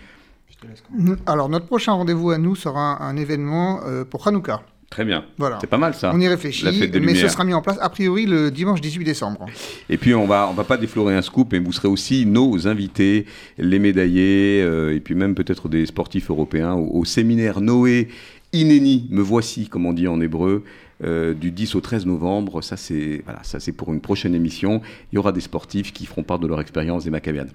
Alors, 1.25 1.49
notre 1.49 1.65
prochain 1.65 1.93
rendez-vous 1.93 2.31
à 2.31 2.37
nous 2.37 2.55
sera 2.55 3.03
un, 3.03 3.15
événement 3.17 3.81
pour 4.09 4.27
Hanouka. 4.27 4.61
Très 4.93 5.05
bien. 5.05 5.25
Voilà. 5.39 5.57
C'est 5.59 5.65
pas 5.65 5.79
mal 5.79 5.95
ça. 5.95 6.11
On 6.13 6.19
y 6.21 6.27
réfléchit, 6.27 6.67
mais 7.01 7.15
ce 7.15 7.27
sera 7.27 7.43
mis 7.43 7.55
en 7.55 7.63
place 7.63 7.79
a 7.81 7.89
priori 7.89 8.27
le 8.27 8.51
dimanche 8.51 8.79
18 8.79 9.03
décembre. 9.03 9.47
Et 9.89 9.97
puis 9.97 10.13
on 10.13 10.27
va 10.27 10.47
on 10.51 10.53
va 10.53 10.63
pas 10.65 10.77
déflorer 10.77 11.15
un 11.15 11.23
scoop, 11.23 11.51
mais 11.51 11.57
vous 11.57 11.71
serez 11.71 11.87
aussi 11.87 12.27
nos 12.27 12.67
invités, 12.67 13.25
les 13.57 13.79
médaillés, 13.79 14.61
euh, 14.61 14.95
et 14.95 14.99
puis 14.99 15.15
même 15.15 15.33
peut-être 15.33 15.67
des 15.67 15.87
sportifs 15.87 16.29
européens 16.29 16.73
au, 16.73 16.99
au 16.99 17.05
séminaire 17.05 17.59
Noé 17.59 18.07
Inéni, 18.53 19.07
me 19.09 19.23
voici, 19.23 19.67
comme 19.67 19.87
on 19.87 19.93
dit 19.93 20.07
en 20.07 20.21
hébreu, 20.21 20.63
euh, 21.03 21.33
du 21.33 21.51
10 21.51 21.75
au 21.75 21.81
13 21.81 22.05
novembre. 22.05 22.61
Ça, 22.61 22.77
c'est 22.77 23.21
voilà, 23.25 23.39
ça 23.43 23.57
pour 23.75 23.91
une 23.91 23.99
prochaine 23.99 24.35
émission. 24.35 24.81
Il 25.11 25.15
y 25.15 25.17
aura 25.17 25.31
des 25.31 25.41
sportifs 25.41 25.91
qui 25.91 26.05
feront 26.05 26.23
part 26.23 26.39
de 26.39 26.47
leur 26.47 26.61
expérience 26.61 27.03
des 27.03 27.09
Maccabiades. 27.09 27.49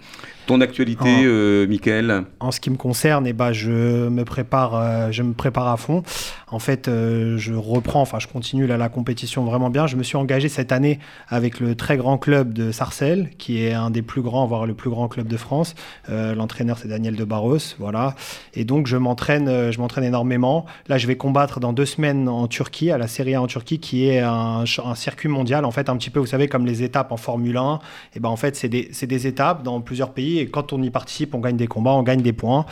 Ton 0.47 0.61
actualité, 0.61 1.09
en, 1.09 1.25
euh, 1.25 1.67
Michael? 1.67 2.25
En 2.41 2.51
ce 2.51 2.61
qui 2.61 2.71
me 2.71 2.77
concerne, 2.77 3.27
eh 3.27 3.33
ben, 3.33 3.53
je 3.53 4.09
me 4.09 4.25
prépare, 4.25 4.75
euh, 4.75 5.11
je 5.13 5.23
me 5.23 5.35
prépare 5.35 5.69
à 5.69 5.77
fond. 5.77 6.03
En 6.51 6.59
fait, 6.59 6.87
je 6.89 7.53
reprends, 7.53 8.01
enfin, 8.01 8.19
je 8.19 8.27
continue 8.27 8.67
là, 8.67 8.79
la 8.79 8.89
compétition 8.89 9.45
vraiment 9.45 9.69
bien. 9.69 9.87
Je 9.87 9.97
me 9.97 10.03
suis 10.03 10.17
engagé 10.17 10.49
cette 10.49 10.73
année 10.73 10.99
avec 11.29 11.61
le 11.61 11.75
très 11.75 11.99
grand 11.99 12.17
club 12.17 12.55
de 12.55 12.73
Sarcelles, 12.73 13.29
qui 13.37 13.63
est 13.63 13.75
un 13.75 13.91
des 13.91 14.01
plus 14.01 14.23
grands, 14.23 14.47
voire 14.47 14.65
le 14.65 14.73
plus 14.73 14.89
grand 14.89 15.09
club 15.09 15.29
de 15.29 15.37
France. 15.37 15.75
L'entraîneur, 16.09 16.79
c'est 16.79 16.89
Daniel 16.89 17.17
de 17.17 17.25
Barros, 17.25 17.59
voilà. 17.79 18.15
Et 18.55 18.65
donc, 18.65 18.87
je 18.87 18.97
m'entraîne, 18.97 19.71
je 19.71 19.79
m'entraîne 19.79 20.05
énormément. 20.05 20.65
Là, 20.89 20.97
je 20.97 21.07
vais 21.07 21.17
combattre 21.17 21.61
dans 21.61 21.75
deux 21.75 21.85
semaines 21.85 22.27
en 22.27 22.47
Turquie 22.47 22.91
à 22.91 22.97
la 22.97 23.09
Série 23.09 23.28
en 23.37 23.47
Turquie 23.47 23.79
qui 23.79 24.09
est 24.09 24.21
un, 24.21 24.65
circuit 24.95 25.29
mondial, 25.29 25.65
en 25.65 25.71
fait, 25.71 25.89
un 25.89 25.97
petit 25.97 26.11
peu, 26.11 26.21
vous 26.21 26.27
savez, 26.27 26.49
comme 26.49 26.67
les 26.67 26.83
étapes 26.83 27.13
en 27.13 27.17
Formule 27.17 27.57
1. 27.57 27.81
Et 28.15 28.21
ben 28.21 28.29
en 28.29 28.37
fait, 28.37 28.57
c'est 28.57 28.69
des, 28.69 28.91
des, 29.03 29.27
étapes 29.27 29.63
dans 29.63 29.81
plusieurs 29.81 30.11
pays. 30.11 30.39
Et 30.39 30.49
quand 30.49 30.73
on 30.73 30.83
y 30.83 30.91
participe, 30.91 31.35
on 31.35 31.41
gagne 31.41 31.57
des 31.57 31.67
combats, 31.67 31.93
on 31.93 32.03
gagne 32.03 32.23
des 32.23 32.33
points. 32.33 32.67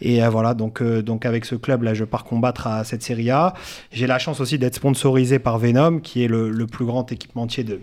Et 0.00 0.22
euh, 0.22 0.28
voilà, 0.28 0.54
donc, 0.54 0.82
euh, 0.82 1.02
donc 1.02 1.26
avec 1.26 1.44
ce 1.44 1.54
club-là, 1.54 1.94
je 1.94 2.04
pars 2.04 2.24
combattre 2.24 2.66
à 2.66 2.84
cette 2.84 3.02
Série 3.02 3.30
A. 3.30 3.54
J'ai 3.90 4.06
la 4.06 4.18
chance 4.18 4.40
aussi 4.40 4.58
d'être 4.58 4.74
sponsorisé 4.74 5.38
par 5.38 5.58
Venom, 5.58 6.00
qui 6.00 6.22
est 6.22 6.28
le, 6.28 6.50
le 6.50 6.66
plus 6.66 6.84
grand 6.84 7.10
équipementier 7.10 7.64
de, 7.64 7.80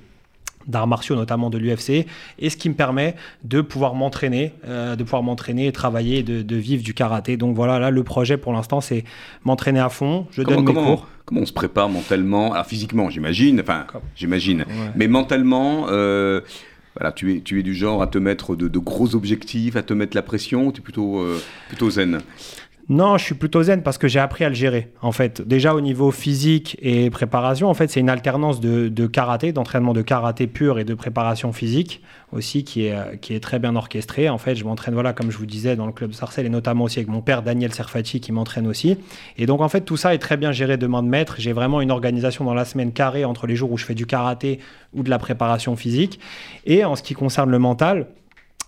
d'arts 0.67 0.87
martiaux, 0.87 1.15
notamment 1.15 1.49
de 1.49 1.57
l'UFC, 1.57 2.05
et 2.39 2.49
ce 2.49 2.57
qui 2.57 2.69
me 2.69 2.75
permet 2.75 3.15
de 3.43 3.61
pouvoir 3.61 3.95
m'entraîner, 3.95 4.53
euh, 4.67 4.95
de 4.95 5.03
pouvoir 5.03 5.23
m'entraîner, 5.23 5.71
travailler, 5.71 6.23
de, 6.23 6.41
de, 6.41 6.55
vivre 6.55 6.83
du 6.83 6.93
karaté. 6.93 7.37
Donc 7.37 7.55
voilà, 7.55 7.79
là, 7.79 7.91
le 7.91 8.03
projet 8.03 8.37
pour 8.37 8.53
l'instant, 8.53 8.81
c'est 8.81 9.03
m'entraîner 9.43 9.79
à 9.79 9.89
fond. 9.89 10.27
Je 10.31 10.43
donne 10.43 10.65
mes 10.65 10.73
cours. 10.73 11.07
Comment 11.25 11.41
on 11.41 11.45
se 11.45 11.53
prépare 11.53 11.87
mentalement? 11.89 12.53
Alors 12.53 12.65
physiquement, 12.65 13.09
j'imagine, 13.09 13.61
enfin, 13.61 13.85
j'imagine, 14.15 14.65
mais 14.95 15.07
mentalement. 15.07 15.87
Euh, 15.89 16.41
voilà, 16.95 17.11
tu 17.11 17.35
es, 17.35 17.41
tu 17.41 17.59
es 17.59 17.63
du 17.63 17.73
genre 17.73 18.01
à 18.03 18.07
te 18.07 18.19
mettre 18.19 18.55
de, 18.55 18.77
gros 18.77 19.15
objectifs, 19.15 19.75
à 19.75 19.81
te 19.81 19.93
mettre 19.93 20.15
la 20.15 20.21
pression, 20.21 20.71
tu 20.71 20.79
es 20.79 20.83
plutôt, 20.83 21.19
euh, 21.19 21.41
plutôt 21.67 21.89
zen? 21.89 22.19
Non, 22.89 23.17
je 23.17 23.23
suis 23.23 23.35
plutôt 23.35 23.63
zen 23.63 23.81
parce 23.81 23.97
que 23.97 24.09
j'ai 24.09 24.19
appris 24.19 24.43
à 24.43 24.49
le 24.49 24.55
gérer. 24.55 24.91
En 25.01 25.13
fait, 25.13 25.41
déjà 25.41 25.73
au 25.73 25.79
niveau 25.79 26.11
physique 26.11 26.77
et 26.81 27.09
préparation, 27.09 27.69
en 27.69 27.73
fait, 27.73 27.89
c'est 27.89 28.01
une 28.01 28.09
alternance 28.09 28.59
de, 28.59 29.07
karaté, 29.07 29.53
d'entraînement 29.53 29.93
de 29.93 30.01
karaté 30.01 30.47
pur 30.47 30.79
et 30.79 30.83
de 30.83 30.93
préparation 30.93 31.53
physique 31.53 32.01
aussi 32.33 32.63
qui 32.63 32.87
est, 32.87 33.19
qui 33.21 33.35
est 33.35 33.39
très 33.39 33.59
bien 33.59 33.75
orchestrée. 33.77 34.27
En 34.27 34.37
fait, 34.37 34.55
je 34.55 34.65
m'entraîne, 34.65 34.95
voilà, 34.95 35.13
comme 35.13 35.31
je 35.31 35.37
vous 35.37 35.45
disais, 35.45 35.77
dans 35.77 35.85
le 35.85 35.93
club 35.93 36.11
Sarcelles 36.11 36.45
et 36.45 36.49
notamment 36.49 36.83
aussi 36.83 36.99
avec 36.99 37.07
mon 37.07 37.21
père 37.21 37.41
Daniel 37.41 37.73
Serfati 37.73 38.19
qui 38.19 38.33
m'entraîne 38.33 38.67
aussi. 38.67 38.97
Et 39.37 39.45
donc, 39.45 39.61
en 39.61 39.69
fait, 39.69 39.81
tout 39.81 39.97
ça 39.97 40.13
est 40.13 40.19
très 40.19 40.35
bien 40.35 40.51
géré 40.51 40.75
de 40.75 40.87
main 40.87 41.03
de 41.03 41.07
maître. 41.07 41.35
J'ai 41.37 41.53
vraiment 41.53 41.79
une 41.79 41.91
organisation 41.91 42.43
dans 42.43 42.53
la 42.53 42.65
semaine 42.65 42.91
carrée 42.91 43.23
entre 43.23 43.47
les 43.47 43.55
jours 43.55 43.71
où 43.71 43.77
je 43.77 43.85
fais 43.85 43.95
du 43.95 44.05
karaté 44.05 44.59
ou 44.93 45.03
de 45.03 45.09
la 45.09 45.19
préparation 45.19 45.77
physique. 45.77 46.19
Et 46.65 46.83
en 46.83 46.97
ce 46.97 47.03
qui 47.03 47.13
concerne 47.13 47.49
le 47.49 47.59
mental, 47.59 48.07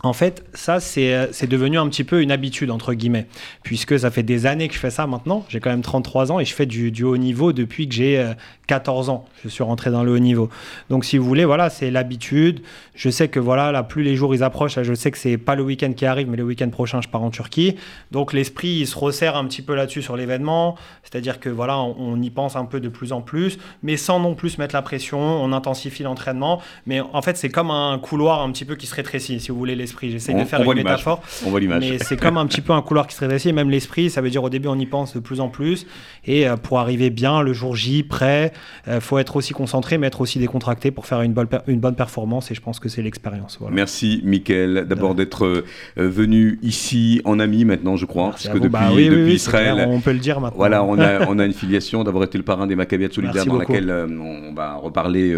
en 0.03 0.13
fait, 0.13 0.43
ça, 0.53 0.77
euh, 0.97 1.27
c'est 1.31 1.47
devenu 1.47 1.79
un 1.79 1.87
petit 1.87 2.03
peu 2.03 2.21
une 2.21 2.31
habitude, 2.31 2.69
entre 2.69 2.93
guillemets, 2.93 3.27
puisque 3.63 3.97
ça 3.97 4.11
fait 4.11 4.23
des 4.23 4.45
années 4.45 4.67
que 4.67 4.73
je 4.73 4.79
fais 4.79 4.89
ça 4.89 5.07
maintenant. 5.07 5.45
J'ai 5.49 5.59
quand 5.59 5.69
même 5.69 5.81
33 5.81 6.31
ans 6.31 6.39
et 6.39 6.45
je 6.45 6.53
fais 6.53 6.65
du, 6.65 6.91
du 6.91 7.03
haut 7.03 7.17
niveau 7.17 7.53
depuis 7.53 7.87
que 7.87 7.95
j'ai 7.95 8.33
14 8.67 9.07
euh, 9.07 9.11
ans. 9.13 9.25
Je 9.43 9.49
suis 9.49 9.63
rentré 9.63 9.91
dans 9.91 10.03
le 10.03 10.11
haut 10.11 10.19
niveau. 10.19 10.49
Donc, 10.89 11.05
si 11.05 11.17
vous 11.17 11.25
voulez, 11.25 11.45
voilà, 11.45 11.69
c'est 11.69 11.91
l'habitude. 11.91 12.61
Je 12.93 13.09
sais 13.09 13.29
que, 13.29 13.39
voilà, 13.39 13.71
là, 13.71 13.83
plus 13.83 14.03
les 14.03 14.15
jours 14.15 14.35
ils 14.35 14.43
approchent, 14.43 14.81
je 14.81 14.93
sais 14.93 15.11
que 15.11 15.17
c'est 15.17 15.37
pas 15.37 15.55
le 15.55 15.63
week-end 15.63 15.93
qui 15.93 16.05
arrive, 16.05 16.29
mais 16.29 16.37
le 16.37 16.43
week-end 16.43 16.69
prochain, 16.69 17.01
je 17.01 17.07
pars 17.07 17.23
en 17.23 17.31
Turquie. 17.31 17.75
Donc, 18.11 18.33
l'esprit, 18.33 18.79
il 18.81 18.87
se 18.87 18.97
resserre 18.97 19.37
un 19.37 19.45
petit 19.45 19.61
peu 19.61 19.75
là-dessus 19.75 20.01
sur 20.01 20.17
l'événement. 20.17 20.75
C'est-à-dire 21.03 21.39
que, 21.39 21.49
voilà, 21.49 21.79
on, 21.79 21.95
on, 21.97 22.21
y 22.21 22.29
pense 22.29 22.55
un 22.55 22.65
peu 22.65 22.79
de 22.79 22.89
plus 22.89 23.13
en 23.13 23.21
plus, 23.21 23.57
mais 23.81 23.97
sans 23.97 24.19
non 24.19 24.35
plus 24.35 24.57
mettre 24.57 24.75
la 24.75 24.81
pression. 24.81 25.19
On 25.19 25.53
intensifie 25.53 26.03
l'entraînement. 26.03 26.61
Mais 26.85 26.99
en 26.99 27.21
fait, 27.21 27.37
c'est 27.37 27.49
comme 27.49 27.71
un 27.71 27.97
couloir 27.97 28.41
un 28.41 28.51
petit 28.51 28.65
peu 28.65 28.75
qui 28.75 28.87
se 28.87 28.93
rétrécit, 28.93 29.39
si 29.39 29.51
vous 29.51 29.57
voulez, 29.57 29.75
l'esprit 29.85 30.11
J'essaie 30.11 30.33
de 30.33 30.43
faire 30.43 30.61
une 30.61 30.73
métaphore. 30.73 31.21
On 31.45 31.49
voit 31.49 31.59
l'image. 31.59 31.83
Mais 31.89 31.99
c'est 31.99 32.19
comme 32.19 32.37
un 32.37 32.45
petit 32.47 32.61
peu 32.61 32.73
un 32.73 32.81
couloir 32.81 33.07
qui 33.07 33.15
se 33.15 33.21
rétrécit. 33.21 33.53
Même 33.53 33.69
l'esprit, 33.69 34.09
ça 34.09 34.21
veut 34.21 34.29
dire 34.29 34.43
au 34.43 34.49
début, 34.49 34.67
on 34.67 34.79
y 34.79 34.85
pense 34.85 35.13
de 35.13 35.19
plus 35.19 35.39
en 35.39 35.49
plus. 35.49 35.85
Et 36.25 36.47
euh, 36.47 36.57
pour 36.57 36.79
arriver 36.79 37.09
bien 37.09 37.41
le 37.41 37.53
jour 37.53 37.75
J, 37.75 38.03
prêt, 38.03 38.51
il 38.87 38.93
euh, 38.93 38.99
faut 38.99 39.19
être 39.19 39.35
aussi 39.35 39.53
concentré, 39.53 39.97
mais 39.97 40.07
être 40.07 40.21
aussi 40.21 40.39
décontracté 40.39 40.91
pour 40.91 41.05
faire 41.05 41.21
une 41.21 41.33
bonne, 41.33 41.47
une 41.67 41.79
bonne 41.79 41.95
performance. 41.95 42.51
Et 42.51 42.55
je 42.55 42.61
pense 42.61 42.79
que 42.79 42.89
c'est 42.89 43.01
l'expérience. 43.01 43.59
Merci, 43.71 44.21
Mickaël, 44.23 44.85
d'abord 44.87 45.15
d'être 45.15 45.45
euh, 45.45 45.63
venu 45.95 46.59
ici 46.63 47.21
en 47.25 47.39
ami 47.39 47.65
maintenant, 47.65 47.95
je 47.95 48.05
crois. 48.05 48.31
parce 48.31 48.47
que 48.47 48.57
depuis, 48.57 48.69
bah 48.69 48.89
depuis 48.89 49.33
Israël. 49.33 49.85
on 49.87 49.99
peut 49.99 50.13
le 50.13 50.19
dire 50.19 50.39
maintenant. 50.39 50.57
Voilà, 50.57 50.83
on 50.83 50.97
a, 50.99 51.25
on 51.29 51.37
a 51.39 51.45
une 51.45 51.53
filiation 51.53 52.03
d'avoir 52.03 52.23
été 52.23 52.37
le 52.37 52.43
parrain 52.43 52.67
des 52.67 52.75
Maccabiades 52.75 53.13
solidaires 53.13 53.45
dans 53.45 53.57
laquelle 53.57 53.91
on 53.91 54.53
va 54.53 54.75
reparler 54.75 55.35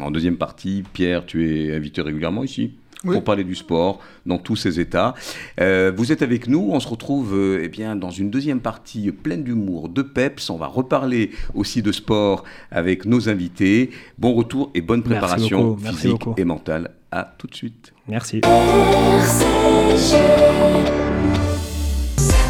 en 0.00 0.10
deuxième 0.10 0.36
partie. 0.36 0.84
Pierre, 0.92 1.26
tu 1.26 1.50
es 1.50 1.74
invité 1.74 2.02
régulièrement 2.02 2.44
ici? 2.44 2.72
Pour 3.12 3.24
parler 3.24 3.44
du 3.44 3.54
sport 3.54 4.00
dans 4.26 4.38
tous 4.38 4.56
ses 4.56 4.80
états. 4.80 5.14
Euh, 5.60 5.92
vous 5.94 6.12
êtes 6.12 6.22
avec 6.22 6.48
nous, 6.48 6.70
on 6.72 6.80
se 6.80 6.88
retrouve 6.88 7.34
euh, 7.34 7.60
eh 7.62 7.68
bien, 7.68 7.96
dans 7.96 8.10
une 8.10 8.30
deuxième 8.30 8.60
partie 8.60 9.12
pleine 9.12 9.42
d'humour, 9.42 9.88
de 9.88 10.02
peps. 10.02 10.50
On 10.50 10.56
va 10.56 10.66
reparler 10.66 11.30
aussi 11.54 11.82
de 11.82 11.92
sport 11.92 12.44
avec 12.70 13.04
nos 13.04 13.28
invités. 13.28 13.90
Bon 14.18 14.34
retour 14.34 14.70
et 14.74 14.80
bonne 14.80 15.02
préparation 15.02 15.76
physique 15.76 16.22
et 16.36 16.44
mentale. 16.44 16.90
À 17.10 17.32
tout 17.38 17.46
de 17.46 17.54
suite. 17.54 17.92
Merci. 18.08 18.40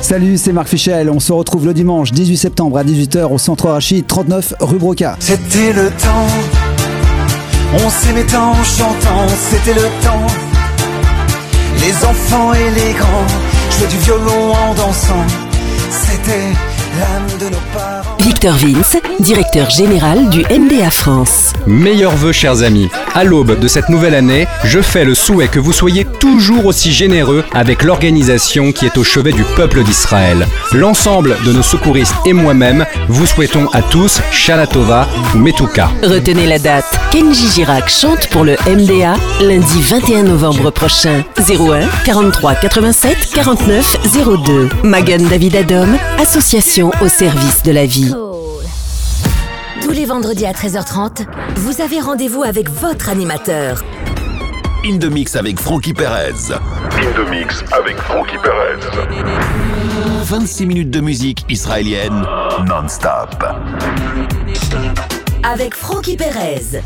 Salut, 0.00 0.38
c'est 0.38 0.52
Marc 0.52 0.68
Fichel. 0.68 1.10
On 1.10 1.20
se 1.20 1.32
retrouve 1.32 1.66
le 1.66 1.74
dimanche 1.74 2.12
18 2.12 2.36
septembre 2.36 2.78
à 2.78 2.84
18h 2.84 3.32
au 3.32 3.38
centre 3.38 3.68
Rachid 3.68 4.06
39 4.06 4.54
rue 4.60 4.78
Broca. 4.78 5.16
C'était 5.20 5.72
le 5.72 5.88
temps 5.90 6.64
on 7.82 7.90
s'aimait 7.90 8.34
en 8.36 8.62
chantant, 8.62 9.26
c'était 9.50 9.74
le 9.74 9.88
temps. 10.02 10.43
Les 11.84 12.04
enfants 12.06 12.54
et 12.54 12.70
les 12.70 12.92
grands 12.94 13.26
jouaient 13.70 13.88
du 13.88 13.98
violon 13.98 14.54
en 14.54 14.74
dansant. 14.74 15.26
C'était 15.90 16.48
Victor 18.20 18.54
Vince, 18.54 18.96
directeur 19.20 19.68
général 19.70 20.28
du 20.28 20.44
MDA 20.44 20.90
France. 20.90 21.52
Meilleurs 21.66 22.16
vœux, 22.16 22.32
chers 22.32 22.62
amis. 22.62 22.88
À 23.14 23.24
l'aube 23.24 23.58
de 23.58 23.68
cette 23.68 23.88
nouvelle 23.88 24.14
année, 24.14 24.46
je 24.64 24.80
fais 24.80 25.04
le 25.04 25.14
souhait 25.14 25.48
que 25.48 25.60
vous 25.60 25.72
soyez 25.72 26.04
toujours 26.04 26.66
aussi 26.66 26.92
généreux 26.92 27.44
avec 27.52 27.82
l'organisation 27.82 28.72
qui 28.72 28.86
est 28.86 28.96
au 28.98 29.04
chevet 29.04 29.32
du 29.32 29.44
peuple 29.56 29.82
d'Israël. 29.82 30.46
L'ensemble 30.72 31.36
de 31.44 31.52
nos 31.52 31.62
secouristes 31.62 32.14
et 32.26 32.32
moi-même 32.32 32.86
vous 33.08 33.26
souhaitons 33.26 33.68
à 33.72 33.82
tous 33.82 34.20
Shalatova 34.30 35.06
ou 35.34 35.38
Metuka. 35.38 35.90
Retenez 36.02 36.46
la 36.46 36.58
date. 36.58 36.86
Kenji 37.10 37.48
Girac 37.48 37.88
chante 37.88 38.28
pour 38.28 38.44
le 38.44 38.56
MDA 38.66 39.14
lundi 39.40 39.82
21 39.82 40.24
novembre 40.24 40.70
prochain. 40.70 41.24
01 41.38 41.86
43 42.04 42.54
87 42.56 43.16
49 43.34 43.96
02. 44.44 44.68
Magan 44.82 45.24
David 45.28 45.56
Adom, 45.56 45.96
association 46.20 46.83
au 47.00 47.08
service 47.08 47.62
de 47.62 47.72
la 47.72 47.86
vie. 47.86 48.12
Tous 49.82 49.90
les 49.90 50.04
vendredis 50.04 50.44
à 50.44 50.52
13h30, 50.52 51.26
vous 51.56 51.80
avez 51.80 52.00
rendez-vous 52.00 52.42
avec 52.42 52.68
votre 52.68 53.08
animateur. 53.08 53.82
In 54.84 54.98
the 54.98 55.06
Mix 55.06 55.34
avec 55.34 55.58
Frankie 55.58 55.94
Perez. 55.94 56.52
In 56.52 57.12
the 57.14 57.30
Mix 57.30 57.64
avec 57.72 57.96
Frankie 57.96 58.36
Perez. 58.42 58.80
26 60.24 60.66
minutes 60.66 60.90
de 60.90 61.00
musique 61.00 61.46
israélienne 61.48 62.22
non-stop. 62.66 63.42
Avec 65.42 65.74
Frankie 65.74 66.16
Perez. 66.16 66.82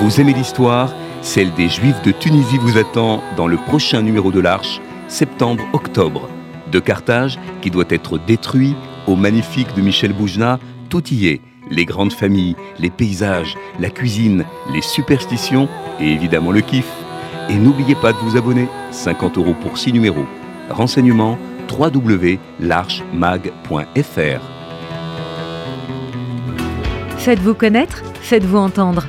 Vous 0.00 0.20
aimez 0.20 0.32
l'histoire? 0.32 0.90
Celle 1.26 1.52
des 1.54 1.68
Juifs 1.68 2.00
de 2.02 2.12
Tunisie 2.12 2.56
vous 2.56 2.78
attend 2.78 3.20
dans 3.36 3.48
le 3.48 3.56
prochain 3.56 4.00
numéro 4.00 4.30
de 4.30 4.38
l'Arche, 4.38 4.80
septembre-octobre. 5.08 6.28
De 6.70 6.78
Carthage, 6.78 7.40
qui 7.60 7.68
doit 7.68 7.84
être 7.90 8.16
détruit, 8.16 8.76
au 9.08 9.16
magnifique 9.16 9.74
de 9.74 9.82
Michel 9.82 10.12
Boujna, 10.12 10.60
tout 10.88 11.02
y 11.12 11.26
est. 11.26 11.40
Les 11.68 11.84
grandes 11.84 12.12
familles, 12.12 12.54
les 12.78 12.90
paysages, 12.90 13.56
la 13.80 13.90
cuisine, 13.90 14.44
les 14.72 14.82
superstitions 14.82 15.68
et 16.00 16.12
évidemment 16.12 16.52
le 16.52 16.60
kiff. 16.60 16.88
Et 17.50 17.56
n'oubliez 17.56 17.96
pas 17.96 18.12
de 18.12 18.18
vous 18.18 18.36
abonner, 18.36 18.68
50 18.92 19.36
euros 19.36 19.56
pour 19.60 19.78
6 19.78 19.92
numéros. 19.92 20.26
Renseignements 20.70 21.38
www.larchemag.fr. 21.68 24.40
Faites-vous 27.18 27.54
connaître, 27.54 28.04
faites-vous 28.20 28.58
entendre. 28.58 29.08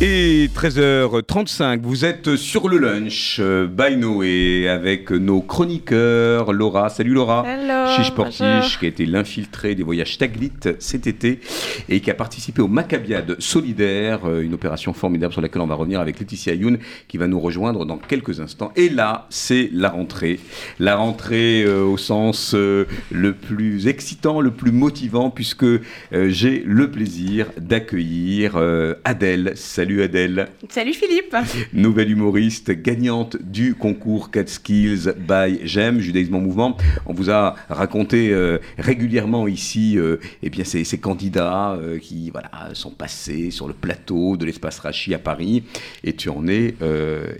Et 0.00 0.48
13h35, 0.54 1.80
vous 1.82 2.04
êtes 2.04 2.36
sur 2.36 2.68
le 2.68 2.78
lunch 2.78 3.38
euh, 3.40 3.66
by 3.66 3.96
Noé 3.96 4.68
avec 4.68 5.10
nos 5.10 5.40
chroniqueurs. 5.40 6.52
Laura, 6.52 6.88
salut 6.88 7.14
Laura. 7.14 7.44
Hello, 7.44 7.96
Chiche 7.96 8.14
Portiche, 8.14 8.38
bonjour. 8.38 8.78
qui 8.78 8.84
a 8.84 8.88
été 8.90 9.06
l'infiltré 9.06 9.74
des 9.74 9.82
voyages 9.82 10.16
Taglit 10.16 10.52
cet 10.78 11.08
été 11.08 11.40
et 11.88 11.98
qui 11.98 12.12
a 12.12 12.14
participé 12.14 12.62
au 12.62 12.68
Maccabiade 12.68 13.40
solidaire, 13.40 14.20
euh, 14.26 14.42
une 14.42 14.54
opération 14.54 14.92
formidable 14.92 15.32
sur 15.32 15.42
laquelle 15.42 15.62
on 15.62 15.66
va 15.66 15.74
revenir 15.74 15.98
avec 16.00 16.20
Laetitia 16.20 16.54
Youn 16.54 16.78
qui 17.08 17.18
va 17.18 17.26
nous 17.26 17.40
rejoindre 17.40 17.84
dans 17.84 17.98
quelques 17.98 18.38
instants. 18.38 18.70
Et 18.76 18.90
là, 18.90 19.26
c'est 19.30 19.68
la 19.72 19.88
rentrée. 19.88 20.38
La 20.78 20.94
rentrée 20.94 21.64
euh, 21.64 21.82
au 21.82 21.96
sens 21.96 22.54
euh, 22.54 22.84
le 23.10 23.32
plus 23.32 23.88
excitant, 23.88 24.40
le 24.40 24.52
plus 24.52 24.70
motivant, 24.70 25.30
puisque 25.30 25.64
euh, 25.64 25.80
j'ai 26.28 26.62
le 26.64 26.88
plaisir 26.90 27.46
d'accueillir 27.60 28.58
Adèle. 29.04 29.52
Salut 29.56 29.87
Adèle. 30.02 30.48
Salut 30.68 30.92
Philippe 30.92 31.34
Nouvelle 31.72 32.10
humoriste, 32.10 32.70
gagnante 32.70 33.36
du 33.42 33.74
concours 33.74 34.30
4 34.30 34.48
Skills 34.48 35.12
by 35.18 35.60
J'aime, 35.64 36.00
Judaïsme 36.00 36.34
en 36.34 36.40
mouvement. 36.40 36.76
On 37.06 37.12
vous 37.14 37.30
a 37.30 37.56
raconté 37.68 38.30
euh, 38.30 38.58
régulièrement 38.78 39.48
ici 39.48 39.98
euh, 39.98 40.16
eh 40.42 40.50
bien, 40.50 40.64
ces, 40.64 40.84
ces 40.84 40.98
candidats 40.98 41.72
euh, 41.72 41.98
qui 41.98 42.30
voilà, 42.30 42.50
sont 42.74 42.90
passés 42.90 43.50
sur 43.50 43.66
le 43.68 43.74
plateau 43.74 44.36
de 44.36 44.44
l'espace 44.44 44.78
Rachi 44.78 45.14
à 45.14 45.18
Paris. 45.18 45.64
Et 46.04 46.12
tu 46.12 46.28
en 46.28 46.46
es 46.46 46.74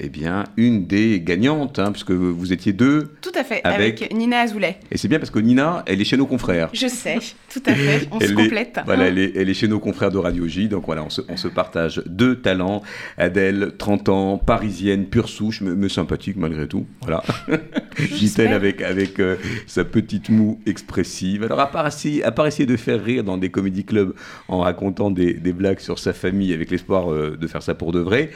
eh 0.00 0.08
bien, 0.08 0.44
une 0.56 0.86
des 0.86 1.20
gagnantes, 1.20 1.78
hein, 1.78 1.92
puisque 1.92 2.10
vous 2.12 2.52
étiez 2.52 2.72
deux. 2.72 3.12
Tout 3.20 3.30
à 3.34 3.44
fait, 3.44 3.60
Avec- 3.64 4.02
avec, 4.02 4.14
Nina 4.14 4.40
Azoulay. 4.40 4.76
Et 4.90 4.96
c'est 4.98 5.08
bien 5.08 5.18
parce 5.18 5.30
que 5.30 5.38
Nina, 5.38 5.82
elle 5.86 6.00
est 6.00 6.04
chez 6.04 6.16
nos 6.16 6.26
confrères. 6.26 6.70
Je 6.72 6.86
sais, 6.88 7.18
tout 7.52 7.62
à 7.66 7.74
fait, 7.74 8.08
on 8.10 8.18
se 8.20 8.24
Elle 8.24 8.32
est- 8.32 8.34
complète. 8.34 8.78
Voilà, 8.84 9.06
elle 9.08 9.18
est, 9.18 9.32
elle 9.36 9.48
est 9.50 9.54
chez 9.54 9.68
nos 9.68 9.78
confrères 9.80 10.10
de 10.10 10.18
Radio 10.18 10.46
J. 10.46 10.68
Donc 10.68 10.86
voilà, 10.86 11.04
on 11.04 11.10
se, 11.10 11.20
on 11.28 11.36
se 11.36 11.48
partage 11.48 12.02
deux 12.06 12.37
talents. 12.40 12.82
Adèle, 13.16 13.72
30 13.78 14.08
ans, 14.08 14.38
parisienne, 14.38 15.06
pure 15.06 15.28
souche, 15.28 15.60
mais, 15.60 15.72
mais 15.72 15.88
sympathique 15.88 16.36
malgré 16.36 16.66
tout. 16.66 16.86
Voilà. 17.02 17.22
Dit-elle 18.18 18.52
avec, 18.52 18.82
avec 18.82 19.20
euh, 19.20 19.36
sa 19.66 19.84
petite 19.84 20.28
moue 20.28 20.60
expressive. 20.66 21.44
Alors, 21.44 21.60
à 21.60 21.70
part, 21.70 21.86
essayer, 21.86 22.22
à 22.24 22.30
part 22.30 22.46
essayer 22.46 22.66
de 22.66 22.76
faire 22.76 23.02
rire 23.02 23.24
dans 23.24 23.38
des 23.38 23.50
comédie 23.50 23.84
clubs 23.84 24.14
en 24.48 24.60
racontant 24.60 25.10
des, 25.10 25.34
des 25.34 25.52
blagues 25.52 25.80
sur 25.80 25.98
sa 25.98 26.12
famille 26.12 26.52
avec 26.52 26.70
l'espoir 26.70 27.12
euh, 27.12 27.36
de 27.36 27.46
faire 27.46 27.62
ça 27.62 27.74
pour 27.74 27.92
de 27.92 28.00
vrai. 28.00 28.30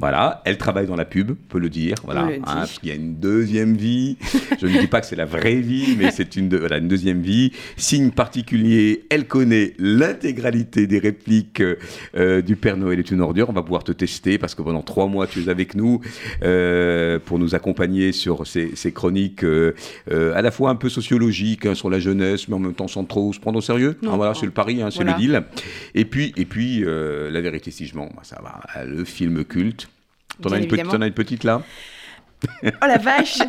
Voilà, 0.00 0.40
elle 0.46 0.56
travaille 0.58 0.86
dans 0.86 0.96
la 0.96 1.04
pub, 1.04 1.32
on 1.32 1.34
peut 1.48 1.58
le 1.58 1.68
dire. 1.68 1.94
Voilà, 2.04 2.26
le 2.26 2.38
hein, 2.46 2.64
qu'il 2.80 2.88
y 2.88 2.92
a 2.92 2.94
une 2.94 3.16
deuxième 3.16 3.76
vie. 3.76 4.16
Je 4.60 4.66
ne 4.66 4.80
dis 4.80 4.86
pas 4.86 5.00
que 5.02 5.06
c'est 5.06 5.14
la 5.16 5.26
vraie 5.26 5.56
vie, 5.60 5.94
mais 5.98 6.10
c'est 6.12 6.36
une, 6.36 6.48
de- 6.48 6.56
voilà, 6.56 6.78
une 6.78 6.88
deuxième 6.88 7.20
vie. 7.20 7.52
Signe 7.76 8.10
particulier, 8.10 9.04
elle 9.10 9.26
connaît 9.26 9.74
l'intégralité 9.78 10.86
des 10.86 10.98
répliques 10.98 11.62
euh, 12.16 12.40
du 12.42 12.56
Père 12.56 12.76
Noël 12.76 12.98
est 12.98 13.10
une 13.10 13.20
ordure. 13.20 13.50
On 13.50 13.52
va 13.52 13.62
pouvoir 13.62 13.84
te 13.84 13.92
tester 13.92 14.38
parce 14.38 14.54
que 14.54 14.62
pendant 14.62 14.82
trois 14.82 15.06
mois, 15.06 15.26
tu 15.26 15.42
es 15.42 15.48
avec 15.50 15.74
nous 15.74 16.00
euh, 16.42 17.18
pour 17.18 17.38
nous 17.38 17.54
accompagner 17.54 18.12
sur 18.12 18.46
ces, 18.46 18.74
ces 18.76 18.92
chroniques 18.92 19.44
euh, 19.44 19.72
à 20.08 20.40
la 20.42 20.50
fois 20.50 20.70
un 20.70 20.76
peu 20.76 20.88
sociologiques 20.88 21.66
hein, 21.66 21.74
sur 21.74 21.90
la 21.90 21.98
jeunesse, 22.00 22.48
mais 22.48 22.54
en 22.54 22.58
même 22.60 22.74
temps 22.74 22.88
sans 22.88 23.04
trop 23.04 23.32
se 23.32 23.40
prendre 23.40 23.58
au 23.58 23.62
sérieux. 23.62 23.96
Non, 24.02 24.12
Hein, 24.12 24.16
voilà, 24.16 24.34
c'est 24.34 24.46
le 24.46 24.52
pari, 24.52 24.82
hein, 24.82 24.88
c'est 24.90 25.02
Voilà. 25.04 25.12
le 25.12 25.18
deal. 25.18 25.42
Et 25.94 26.04
puis, 26.04 26.32
et 26.36 26.44
puis 26.46 26.82
la 26.84 27.40
vérité 27.40 27.70
si 27.70 27.86
je 27.86 27.94
mens, 27.96 28.08
bah, 28.16 28.22
ça 28.22 28.40
va, 28.42 28.84
le 28.84 29.04
film 29.04 29.44
culte. 29.44 29.88
T'en 30.42 30.50
as, 30.50 30.56
une 30.56 30.62
petite- 30.62 30.72
évidemment. 30.72 30.92
t'en 30.92 31.00
as 31.02 31.06
une 31.06 31.12
petite 31.12 31.44
là 31.44 31.62
Oh 32.64 32.86
la 32.86 32.96
vache 32.96 33.38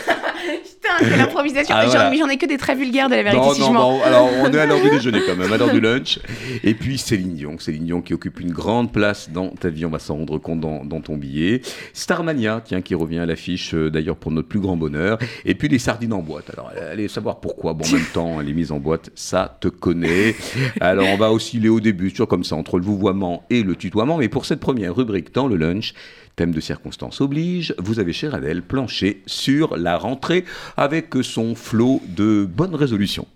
Putain, 0.00 0.96
quelle 1.10 1.20
improvisation 1.20 1.74
Ah, 1.76 1.84
J'en- 1.84 1.90
voilà. 1.90 2.10
Mais 2.10 2.16
j'en 2.16 2.28
ai 2.28 2.38
que 2.38 2.46
des 2.46 2.56
très 2.56 2.74
vulgaires 2.74 3.08
de 3.10 3.14
la 3.14 3.22
vérité 3.22 3.40
Non, 3.42 3.52
si 3.52 3.60
non, 3.60 3.66
je 3.68 3.72
bon, 3.74 4.02
alors 4.02 4.30
on 4.40 4.50
est 4.50 4.58
à 4.58 4.64
l'heure 4.64 4.80
du 4.80 4.88
déjeuner 4.90 5.20
quand 5.26 5.36
même, 5.36 5.52
à 5.52 5.58
l'heure 5.58 5.70
du 5.72 5.80
lunch. 5.80 6.18
Et 6.64 6.72
puis 6.72 6.96
Céline 6.96 7.34
Dion, 7.34 7.58
Céline 7.58 7.84
Dion 7.84 8.00
qui 8.00 8.14
occupe 8.14 8.40
une 8.40 8.50
grande 8.50 8.90
place 8.92 9.28
dans 9.30 9.48
ta 9.50 9.68
vie, 9.68 9.84
on 9.84 9.90
va 9.90 9.98
s'en 9.98 10.16
rendre 10.16 10.38
compte 10.38 10.60
dans, 10.60 10.84
dans 10.86 11.02
ton 11.02 11.16
billet. 11.18 11.60
Starmania, 11.92 12.62
tiens, 12.64 12.80
qui 12.80 12.94
revient 12.94 13.18
à 13.18 13.26
l'affiche 13.26 13.74
euh, 13.74 13.90
d'ailleurs 13.90 14.16
pour 14.16 14.30
notre 14.32 14.48
plus 14.48 14.60
grand 14.60 14.76
bonheur. 14.76 15.18
Et 15.44 15.54
puis 15.54 15.68
les 15.68 15.78
sardines 15.78 16.14
en 16.14 16.22
boîte. 16.22 16.50
Alors 16.54 16.70
allez 16.90 17.08
savoir 17.08 17.40
pourquoi, 17.40 17.74
bon 17.74 17.84
en 17.86 17.92
même 17.92 18.06
temps, 18.14 18.40
les 18.40 18.54
mises 18.54 18.72
en 18.72 18.78
boîte, 18.78 19.10
ça 19.14 19.58
te 19.60 19.68
connaît. 19.68 20.34
Alors 20.80 21.06
on 21.08 21.16
va 21.18 21.30
osciller 21.30 21.68
au 21.68 21.80
début, 21.80 22.10
toujours 22.10 22.28
comme 22.28 22.44
ça, 22.44 22.56
entre 22.56 22.78
le 22.78 22.84
vouvoiement 22.84 23.44
et 23.50 23.62
le 23.62 23.76
tutoiement. 23.76 24.16
Mais 24.16 24.28
pour 24.30 24.46
cette 24.46 24.60
première 24.60 24.96
rubrique 24.96 25.34
dans 25.34 25.46
le 25.46 25.56
lunch, 25.56 25.92
Thème 26.36 26.52
de 26.52 26.60
circonstance 26.60 27.20
oblige, 27.20 27.74
vous 27.78 27.98
avez, 27.98 28.12
chère 28.12 28.34
Adèle, 28.34 28.62
planché 28.62 29.22
sur 29.26 29.76
la 29.76 29.96
rentrée 29.96 30.44
avec 30.76 31.14
son 31.22 31.54
flot 31.54 32.00
de 32.08 32.46
bonnes 32.48 32.74
résolutions. 32.74 33.26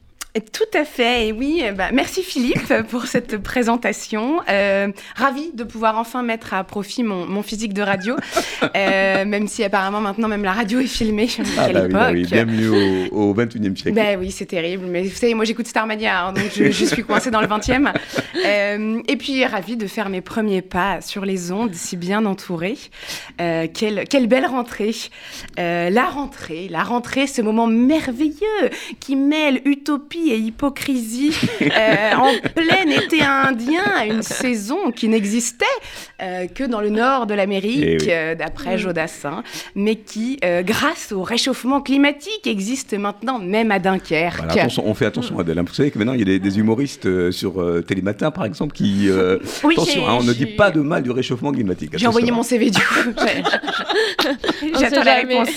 Tout 0.53 0.79
à 0.79 0.85
fait, 0.85 1.29
et 1.29 1.33
oui, 1.33 1.63
eh 1.65 1.71
ben, 1.71 1.91
merci 1.93 2.23
Philippe 2.23 2.73
pour 2.91 3.07
cette 3.07 3.39
présentation. 3.39 4.41
Euh, 4.49 4.89
ravi 5.15 5.53
de 5.53 5.63
pouvoir 5.63 5.97
enfin 5.97 6.25
mettre 6.25 6.55
à 6.55 6.65
profit 6.65 7.05
mon, 7.05 7.25
mon 7.27 7.43
physique 7.43 7.73
de 7.73 7.83
radio, 7.83 8.17
Euh, 8.75 9.25
même 9.25 9.47
si 9.47 9.63
apparemment 9.63 10.01
maintenant 10.01 10.27
même 10.27 10.43
la 10.43 10.53
radio 10.53 10.81
est 10.81 10.87
filmée. 10.87 11.29
Ah 11.59 11.69
bah 11.69 11.81
oui, 11.85 11.93
bah 11.93 12.09
oui, 12.13 12.25
bienvenue 12.25 12.69
au, 13.13 13.31
au 13.31 13.35
21e 13.35 13.77
siècle. 13.77 13.93
Ben 13.93 14.19
oui, 14.19 14.31
c'est 14.33 14.47
terrible. 14.47 14.87
Mais 14.87 15.03
vous 15.03 15.15
savez, 15.15 15.35
moi 15.35 15.45
j'écoute 15.45 15.67
Starmania, 15.67 16.27
hein, 16.27 16.33
donc 16.33 16.51
je, 16.55 16.71
je 16.71 16.85
suis 16.85 17.05
coincée 17.05 17.31
dans 17.31 17.41
le 17.41 17.47
20e. 17.47 17.93
Euh, 18.45 19.03
et 19.07 19.17
puis, 19.17 19.45
ravie 19.45 19.77
de 19.77 19.87
faire 19.87 20.09
mes 20.09 20.21
premiers 20.21 20.63
pas 20.63 21.01
sur 21.01 21.25
les 21.25 21.53
ondes, 21.53 21.75
si 21.75 21.97
bien 21.97 22.25
entourée. 22.25 22.79
Euh, 23.41 23.67
quelle, 23.73 24.05
quelle 24.09 24.27
belle 24.27 24.47
rentrée. 24.47 24.95
Euh, 25.59 25.91
la 25.91 26.07
rentrée, 26.07 26.69
la 26.69 26.83
rentrée, 26.83 27.27
ce 27.27 27.43
moment 27.43 27.67
merveilleux 27.67 28.71
qui 29.01 29.17
mêle 29.17 29.61
utopie 29.65 30.24
et 30.33 30.39
hypocrisie 30.39 31.33
euh, 31.63 31.67
en 32.17 32.33
plein 32.55 32.91
été 32.91 33.23
indien, 33.23 33.83
à 33.97 34.07
une 34.07 34.23
saison 34.23 34.91
qui 34.91 35.09
n'existait 35.09 35.65
euh, 36.23 36.47
que 36.47 36.65
dans 36.65 36.81
le 36.81 36.91
nord 36.91 37.27
de 37.27 37.35
l'Amérique, 37.35 37.83
Eh 37.85 37.97
oui. 38.01 38.07
euh, 38.11 38.35
d'après 38.35 38.79
Jodassin, 38.79 39.43
mais 39.75 39.97
qui, 39.97 40.39
euh, 40.45 40.63
grâce 40.63 41.13
au 41.13 41.23
réchauffement 41.23 41.81
climatique, 41.81 42.47
existe 42.47 42.95
maintenant 42.95 43.39
même 43.39 43.71
à 43.71 43.79
Dunkerque. 43.79 44.37
Voilà, 44.39 44.53
attention, 44.53 44.85
on 44.87 44.95
fait 44.95 45.07
attention 45.07 45.39
Adèle. 45.39 45.59
hein. 45.59 45.65
Vous 45.67 45.75
savez 45.75 45.91
que 45.91 45.99
maintenant 45.99 46.13
il 46.15 46.21
y 46.21 46.23
a 46.23 46.27
des, 46.27 46.39
des 46.39 46.59
humoristes 46.59 47.07
euh, 47.07 47.31
sur 47.31 47.61
euh, 47.61 47.83
Télématin 47.83 48.31
par 48.31 48.45
exemple 48.45 48.75
qui 48.75 49.09
euh, 49.09 49.39
Oui, 49.63 49.75
attention, 49.75 50.09
hein, 50.09 50.17
on 50.21 50.23
ne 50.23 50.33
dit 50.33 50.47
pas 50.47 50.71
de 50.71 50.81
mal 50.81 51.03
du 51.03 51.11
réchauffement 51.11 51.53
climatique. 51.53 51.93
J'ai 51.97 52.07
envoyé 52.07 52.31
mon 52.31 52.43
CV 52.43 52.71
du 52.71 52.81
coup. 52.81 53.11
J'attends 54.81 55.03
la 55.05 55.15
réponse. 55.17 55.49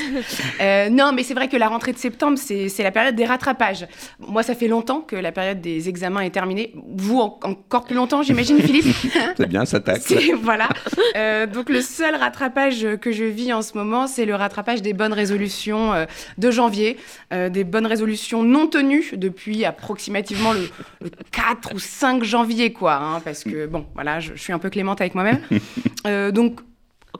Euh, 0.62 0.90
non, 0.90 1.12
mais 1.14 1.24
c'est 1.24 1.34
vrai 1.34 1.48
que 1.48 1.58
la 1.58 1.68
rentrée 1.68 1.94
de 1.94 1.98
septembre, 1.98 2.38
c'est 2.42 2.70
c'est 2.70 2.84
la 2.84 2.92
période 2.92 3.16
des 3.16 3.26
rattrapages. 3.26 3.88
Moi, 4.20 4.44
ça 4.44 4.56
fait 4.58 4.68
longtemps 4.68 5.00
que 5.00 5.16
la 5.16 5.32
période 5.32 5.62
des 5.62 5.88
examens 5.88 6.20
est 6.22 6.32
terminée. 6.32 6.74
Vous, 6.98 7.20
en- 7.20 7.40
encore 7.44 7.86
plus 7.86 7.96
longtemps, 7.96 8.22
j'imagine, 8.24 8.60
Philippe 8.60 8.86
C'est 9.38 9.48
bien, 9.48 9.64
ça. 9.64 9.80
C'est- 10.02 10.34
voilà. 10.34 10.68
Euh, 11.16 11.48
donc 11.48 11.70
le 11.70 11.80
seul 11.82 12.16
rattrapage 12.16 12.86
que 13.00 13.14
je 13.14 13.24
vis 13.24 13.54
en 13.54 13.62
ce 13.62 13.78
moment, 13.78 14.08
c'est 14.08 14.26
le 14.26 14.36
rattrapage 14.36 14.82
des 14.82 14.92
bonnes 14.94 15.14
résolutions 15.14 15.94
euh, 15.94 16.06
de 16.38 16.52
janvier, 16.52 16.98
Euh, 17.34 17.50
des 17.50 17.64
bonnes 17.64 17.86
résolutions 17.88 18.44
non 18.44 18.68
tenues 18.68 19.12
depuis 19.16 19.64
approximativement 19.66 20.54
le, 20.54 20.70
le 21.02 21.10
4 21.32 21.74
ou 21.76 21.80
5 21.80 22.24
janvier, 22.24 22.74
quoi. 22.74 22.96
hein, 22.96 23.22
parce 23.24 23.44
que 23.44 23.68
bon, 23.68 23.86
voilà, 23.96 24.20
je, 24.20 24.34
je 24.36 24.42
suis 24.42 24.54
un 24.54 24.60
peu 24.60 24.70
clémente 24.70 25.00
avec 25.02 25.14
moi-même. 25.16 25.40
Donc 26.34 26.60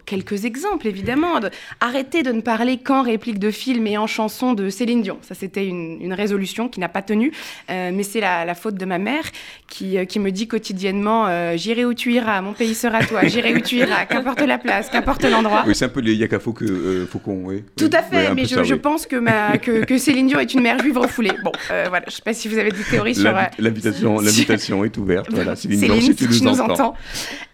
Quelques 0.06 0.46
exemples, 0.46 0.88
évidemment. 0.88 1.40
De- 1.40 1.50
Arrêtez 1.82 2.24
de 2.24 2.32
ne 2.32 2.40
parler 2.42 2.78
qu'en 2.78 3.02
réplique 3.02 3.40
de 3.40 3.52
film 3.52 3.88
et 3.88 3.98
en 3.98 4.08
chanson 4.08 4.54
de 4.54 4.70
Céline 4.70 5.02
Dion. 5.02 5.18
Ça, 5.22 5.34
c'était 5.36 5.66
une, 5.66 5.98
une 6.02 6.14
résolution 6.14 6.70
qui 6.70 6.80
n'a 6.80 6.88
pas 6.88 7.02
tenu, 7.02 7.32
euh, 7.70 7.92
mais 7.94 8.04
c'est 8.04 8.22
la, 8.22 8.46
la 8.46 8.54
faute 8.56 8.76
de 8.76 8.86
ma 8.86 9.00
mère 9.00 9.24
qui, 9.68 9.98
euh, 9.98 10.06
qui 10.06 10.20
me 10.20 10.32
dit 10.32 10.48
quotidiennement 10.48 11.26
euh, 11.28 11.58
J'irai 11.58 11.84
où 11.84 11.94
tu 11.94 12.14
iras, 12.14 12.40
mon 12.42 12.54
pays 12.54 12.74
sera 12.76 13.04
toi, 13.04 13.26
j'irai 13.28 13.54
où 13.56 13.60
tu 13.60 13.78
iras, 13.78 14.06
qu'importe 14.06 14.42
la 14.42 14.58
place, 14.58 14.90
qu'importe 14.90 15.24
l'endroit. 15.26 15.64
Oui, 15.68 15.76
c'est 15.76 15.86
un 15.86 15.90
peu 15.90 16.00
les 16.00 16.14
Yaka 16.16 16.40
Faucon, 16.40 16.66
euh, 16.70 17.06
Faucon, 17.06 17.42
oui. 17.44 17.64
Tout 17.76 17.90
à 17.92 18.04
fait, 18.04 18.34
mais 18.34 18.46
je, 18.46 18.56
ça, 18.56 18.64
je 18.64 18.76
oui. 18.76 18.80
pense 18.80 19.08
que, 19.08 19.16
ma, 19.18 19.58
que, 19.58 19.84
que 19.84 19.98
Céline 19.98 20.28
Dion 20.28 20.40
est 20.40 20.54
une 20.54 20.62
mère 20.62 20.80
juive 20.80 20.98
refoulée. 21.00 21.32
Bon, 21.44 21.52
voilà, 21.70 22.04
je 22.08 22.12
ne 22.12 22.16
sais 22.16 22.22
pas 22.24 22.34
si 22.34 22.48
vous 22.48 22.58
avez 22.60 22.72
des 22.72 22.84
théories 22.84 23.16
sur. 23.16 23.32
L'invi- 23.32 23.48
L'invitation, 23.60 24.16
l'invitation 24.22 24.86
est 24.86 24.96
ouverte. 24.98 25.28
Voilà, 25.32 25.56
Céline, 25.56 25.80
Dion, 25.80 25.96
Céline, 25.96 26.16
si 26.18 26.28
tu 26.28 26.44
nous, 26.44 26.62
entends. 26.62 26.94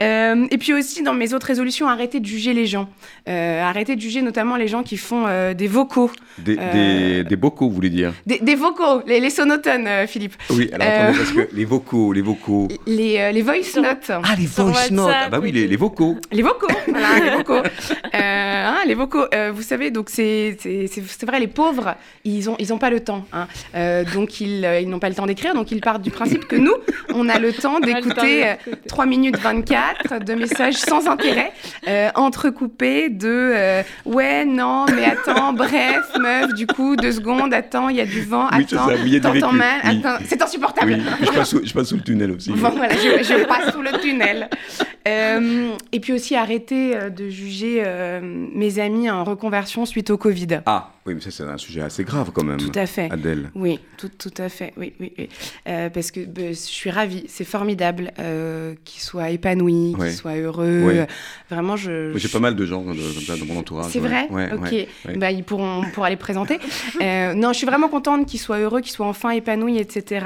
Euh, 0.02 0.46
et 0.52 0.58
puis 0.58 0.74
aussi, 0.74 1.02
dans 1.04 1.14
mes 1.14 1.34
autres 1.34 1.48
résolutions, 1.48 1.88
arrêtez 1.88 2.20
de 2.24 2.28
juger 2.28 2.54
les 2.54 2.66
gens. 2.66 2.90
Euh, 3.30 3.62
arrêtez 3.62 3.96
de 3.96 4.02
juger 4.02 4.22
notamment 4.24 4.56
les 4.56 4.68
gens 4.68 4.82
qui 4.82 4.98
font 4.98 5.26
euh, 5.28 5.54
des 5.54 5.68
vocaux. 5.68 6.10
Des, 6.40 6.58
Euh, 6.60 6.72
des, 7.22 7.30
des 7.30 7.36
vocaux, 7.36 7.68
vous 7.70 7.76
voulez 7.76 7.90
dire 7.92 8.14
Des, 8.26 8.40
des 8.40 8.56
vocaux, 8.56 9.04
les, 9.06 9.20
les 9.20 9.30
sonotones, 9.30 9.86
euh, 9.88 10.08
Philippe. 10.08 10.34
Oui, 10.50 10.70
alors 10.74 10.88
Euh, 10.88 11.04
attendez, 11.10 11.18
parce 11.20 11.32
que 11.32 11.56
les 11.56 11.66
vocaux, 11.66 12.12
les 12.14 12.22
vocaux. 12.22 12.68
Les, 12.88 13.20
euh, 13.20 13.32
les 13.32 13.42
voice 13.44 13.76
notes. 13.78 14.10
Ah, 14.10 14.36
les 14.38 14.48
voice 14.48 14.90
notes. 14.92 15.12
Ah, 15.14 15.30
bah 15.30 15.40
oui, 15.42 15.52
les, 15.52 15.68
les 15.68 15.76
vocaux. 15.76 16.18
Les 16.32 16.42
vocaux, 16.42 16.68
voilà, 16.88 17.20
les 17.24 17.32
vocaux. 17.38 17.54
Euh, 18.16 18.68
hein, 18.68 18.78
les 18.88 18.96
vocaux, 18.96 19.26
euh, 19.34 19.52
vous 19.54 19.62
savez, 19.62 19.92
donc 19.92 20.10
c'est 20.10 20.58
c'est- 20.60 20.88
c'est- 20.88 21.04
c'est 21.08 21.26
vrai, 21.26 21.40
les 21.40 21.48
pauvres, 21.48 21.96
ils 22.24 22.50
ont, 22.50 22.56
ils 22.60 22.74
ont 22.74 22.78
pas 22.80 22.90
le 22.90 23.00
temps. 23.02 23.26
hein. 23.34 23.48
Euh, 23.76 24.04
donc 24.14 24.42
ils, 24.42 24.68
ils 24.82 24.90
n'ont 24.90 25.00
pas 25.00 25.10
le 25.10 25.16
temps 25.16 25.26
d'écrire, 25.26 25.54
donc 25.54 25.72
ils 25.72 25.82
partent 25.82 26.02
du 26.02 26.12
principe 26.12 26.48
que 26.48 26.56
nous, 26.56 26.74
on 27.14 27.30
a 27.30 27.38
le 27.40 27.52
temps 27.54 27.80
d'écouter 27.80 28.48
euh, 28.48 28.54
d'écouter. 28.66 28.88
3 28.88 29.06
minutes 29.06 29.38
24 29.38 30.24
de 30.24 30.34
messages 30.34 30.76
sans 30.76 31.08
intérêt, 31.08 31.52
euh, 31.88 32.10
entrecoupés 32.16 33.10
de 33.10 33.28
euh, 33.56 33.84
ouais, 34.06 34.46
non, 34.46 34.86
mais 34.96 35.06
attends, 35.06 35.54
bref, 35.54 36.06
meuf, 36.20 36.54
du 36.54 36.68
coup, 36.68 36.96
deux 36.96 37.12
secondes, 37.12 37.54
attends, 37.54 37.90
il 37.90 37.98
y 37.98 38.02
a 38.02 38.06
du 38.06 38.22
vent, 38.22 38.48
Oui, 38.56 38.66
attends, 39.16 39.34
t'entends 39.34 39.52
mal, 39.54 39.82
oui. 39.86 40.02
attends, 40.04 40.24
c'est 40.28 40.42
insupportable. 40.42 40.94
Oui, 40.94 41.02
je 41.22 41.32
passe, 41.32 41.50
sous, 41.50 41.62
je 41.64 41.74
passe 41.74 41.88
sous 41.90 41.96
le 41.96 42.04
tunnel 42.04 42.32
aussi. 42.32 42.52
Bon, 42.52 42.70
voilà, 42.70 42.94
je, 42.96 43.24
je 43.24 43.46
passe 43.46 43.74
sous 43.74 43.82
le 43.82 43.92
tunnel. 44.00 44.50
Euh, 45.06 45.72
et 45.92 46.00
puis 46.00 46.14
aussi 46.14 46.36
arrêter 46.36 46.96
euh, 46.96 47.10
de 47.10 47.28
juger 47.28 47.84
euh, 47.86 48.22
mes 48.24 48.80
amis 48.80 49.10
en 49.10 49.26
reconversion 49.26 49.86
suite 49.86 50.10
au 50.10 50.18
Covid. 50.18 50.62
Ah, 50.66 50.92
oui, 51.06 51.16
mais 51.16 51.20
ça, 51.20 51.30
c'est 51.30 51.44
un 51.44 51.58
sujet 51.58 51.82
assez 51.82 52.06
grave 52.06 52.32
quand 52.34 52.46
même. 52.46 52.58
Tout 52.58 52.72
à 52.76 52.86
fait. 52.86 53.12
Adèle. 53.12 53.52
Oui, 53.54 53.82
tout, 53.98 54.10
tout 54.18 54.32
à 54.38 54.48
fait. 54.48 54.74
Oui, 54.78 54.94
oui, 55.02 55.12
oui. 55.18 55.30
Euh, 55.68 55.90
parce 55.90 56.12
que 56.12 56.22
bah, 56.22 56.42
je 56.50 56.54
suis 56.54 56.90
ravie. 56.90 57.26
C'est 57.28 57.44
formidable 57.44 58.12
qu'ils 58.86 59.02
soient 59.02 59.30
épanouis, 59.30 59.94
qu'ils 60.00 60.14
soient 60.14 60.36
heureux. 60.36 61.06
Vraiment, 61.50 61.76
je. 61.76 62.03
J'ai 62.16 62.28
pas 62.28 62.40
mal 62.40 62.56
de 62.56 62.66
gens 62.66 62.82
de- 62.82 62.88
comme 62.88 63.24
ça 63.26 63.36
dans 63.38 63.46
mon 63.46 63.60
entourage. 63.60 63.92
C'est 63.92 64.00
ouais. 64.00 64.08
vrai 64.08 64.28
Ouais, 64.30 64.52
Ok. 64.54 64.72
ouais, 64.72 64.88
ouais. 65.08 65.18
Bah, 65.18 65.32
ils 65.32 65.44
pourront, 65.44 65.82
on 65.86 65.90
pourra 65.92 66.10
les 66.10 66.16
présenter. 66.16 66.60
Euh, 67.02 67.34
non, 67.34 67.54
je 67.54 67.58
suis 67.58 67.66
vraiment 67.68 67.88
contente 67.90 68.26
qu'ils 68.28 68.40
soient 68.40 68.58
heureux, 68.60 68.82
qu'ils 68.82 68.92
soient 68.92 69.08
enfin 69.08 69.32
épanouis, 69.32 69.78
etc. 69.78 70.26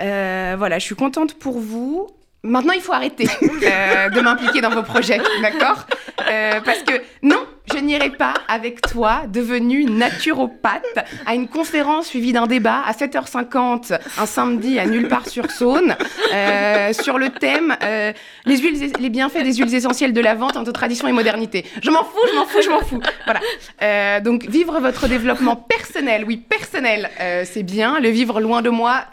Euh, 0.00 0.54
voilà, 0.58 0.78
je 0.78 0.84
suis 0.84 0.94
contente 0.94 1.34
pour 1.34 1.58
vous. 1.58 2.08
Maintenant, 2.42 2.72
il 2.74 2.80
faut 2.82 2.92
arrêter 2.92 3.26
euh, 3.42 4.10
de 4.10 4.20
m'impliquer 4.20 4.60
dans 4.60 4.70
vos 4.70 4.82
projets, 4.82 5.18
d'accord? 5.40 5.86
Euh, 6.30 6.60
Parce 6.64 6.82
que 6.82 6.92
non, 7.22 7.38
je 7.72 7.78
n'irai 7.78 8.10
pas 8.10 8.34
avec 8.46 8.80
toi, 8.82 9.22
devenue 9.28 9.84
naturopathe, 9.84 10.98
à 11.26 11.34
une 11.34 11.48
conférence 11.48 12.06
suivie 12.08 12.32
d'un 12.32 12.46
débat 12.46 12.82
à 12.86 12.92
7h50 12.92 13.98
un 14.18 14.26
samedi 14.26 14.78
à 14.78 14.86
nulle 14.86 15.08
part 15.08 15.26
sur 15.28 15.50
Saône 15.50 15.96
euh, 16.32 16.92
sur 16.92 17.18
le 17.18 17.30
thème 17.30 17.76
euh, 17.82 18.12
les, 18.44 18.58
huiles, 18.58 18.92
les 19.00 19.08
bienfaits 19.10 19.42
des 19.42 19.54
huiles 19.54 19.74
essentielles 19.74 20.12
de 20.12 20.20
la 20.20 20.34
vente 20.34 20.56
entre 20.56 20.72
tradition 20.72 21.08
et 21.08 21.12
modernité. 21.12 21.64
Je 21.82 21.90
m'en 21.90 22.04
fous, 22.04 22.20
je 22.30 22.34
m'en 22.36 22.46
fous, 22.46 22.62
je 22.62 22.70
m'en 22.70 22.80
fous. 22.80 23.00
Voilà. 23.24 23.40
Euh, 23.82 24.20
donc 24.20 24.44
vivre 24.44 24.78
votre 24.80 25.08
développement 25.08 25.56
personnel, 25.56 26.24
oui 26.26 26.36
personnel, 26.36 27.10
euh, 27.20 27.44
c'est 27.50 27.62
bien. 27.62 27.98
Le 28.00 28.10
vivre 28.10 28.40
loin 28.40 28.62
de 28.62 28.70
moi, 28.70 29.04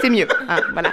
c'est 0.00 0.10
mieux. 0.10 0.28
hein, 0.48 0.60
voilà. 0.72 0.92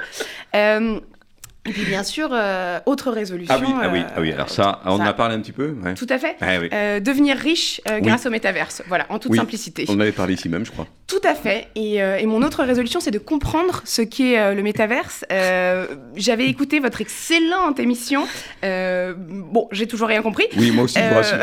Euh, 1.66 1.70
et 1.70 1.74
puis 1.74 1.86
bien 1.86 2.04
sûr, 2.04 2.30
euh, 2.32 2.80
autre 2.86 3.12
résolution. 3.12 3.54
Ah 3.56 3.60
oui, 3.62 3.74
ah 3.82 3.90
oui, 3.92 4.00
euh, 4.00 4.04
ah 4.16 4.22
oui. 4.22 4.32
Alors 4.34 4.50
ça, 4.50 4.82
on 4.86 4.92
en 4.94 5.00
a 5.02 5.14
parlé 5.14 5.36
un 5.36 5.40
petit 5.40 5.52
peu. 5.52 5.76
ouais. 5.84 5.94
Tout 5.96 6.08
à 6.10 6.18
fait. 6.18 6.36
Ah 6.42 6.60
oui. 6.62 6.70
Euh, 6.74 7.00
devenir 7.00 7.38
riche 7.38 7.82
euh, 7.90 7.96
Oui. 7.96 8.02
grâce 8.08 8.26
au 8.26 8.30
métaverse. 8.30 8.84
Voilà, 8.88 9.06
en 9.10 9.20
toute 9.20 9.32
Oui, 9.32 9.38
simplicité. 9.38 9.86
On 9.90 9.94
en 9.96 10.00
avait 10.00 10.12
parlé 10.12 10.34
ici 10.36 10.50
même, 10.50 10.66
je 10.66 10.72
crois. 10.72 10.88
Tout 11.08 11.22
à 11.24 11.36
fait. 11.36 11.68
Et, 11.76 12.02
euh, 12.02 12.18
et 12.18 12.26
mon 12.26 12.42
autre 12.42 12.64
résolution, 12.64 13.00
c'est 13.00 13.12
de 13.12 13.20
comprendre 13.20 13.82
ce 13.86 14.02
qu'est 14.02 14.40
euh, 14.40 14.54
le 14.56 14.64
métaverse. 14.64 15.24
Euh, 15.32 15.86
J'avais 16.16 16.48
écouté 16.48 16.80
votre 16.80 17.02
excellente 17.02 17.80
émission. 17.80 18.28
Euh, 18.64 19.14
bon, 19.18 19.68
j'ai 19.72 19.88
toujours 19.88 20.08
rien 20.08 20.22
compris. 20.22 20.46
Oui, 20.58 20.72
moi 20.72 20.86
aussi, 20.86 20.98
je 21.00 21.08
vous 21.08 21.16
rassure. 21.16 21.38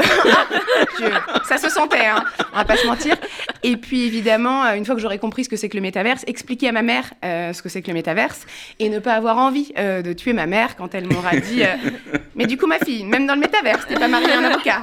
je- 0.99 1.47
ça 1.49 1.59
se 1.59 1.68
sentait, 1.68 2.07
hein, 2.07 2.25
on 2.53 2.57
va 2.57 2.64
pas 2.64 2.77
se 2.77 2.87
mentir. 2.87 3.16
Et 3.62 3.77
puis 3.77 4.05
évidemment, 4.05 4.64
euh, 4.64 4.75
une 4.75 4.85
fois 4.85 4.95
que 4.95 5.01
j'aurai 5.01 5.18
compris 5.18 5.45
ce 5.45 5.49
que 5.49 5.57
c'est 5.57 5.68
que 5.68 5.77
le 5.77 5.83
métaverse, 5.83 6.25
expliquer 6.27 6.68
à 6.68 6.73
ma 6.73 6.83
mère 6.83 7.05
euh, 7.25 7.53
ce 7.53 7.62
que 7.62 7.68
c'est 7.68 7.83
que 7.83 7.89
le 7.89 7.95
métaverse 7.95 8.41
et 8.81 8.89
ne 8.89 8.99
pas 8.99 9.12
avoir 9.14 9.39
envie 9.39 9.73
euh, 9.79 10.03
de 10.13 10.19
tuer 10.19 10.33
ma 10.33 10.47
mère 10.47 10.77
quand 10.77 10.95
elle 10.95 11.07
m'aura 11.07 11.37
dit 11.37 11.63
euh, 11.63 11.75
Mais 12.35 12.47
du 12.47 12.57
coup, 12.57 12.67
ma 12.67 12.79
fille, 12.79 13.05
même 13.05 13.27
dans 13.27 13.35
le 13.35 13.41
métaverse, 13.41 13.87
t'es 13.87 13.95
pas 13.95 14.09
mariée 14.09 14.33
à 14.33 14.39
un 14.39 14.45
avocat. 14.45 14.83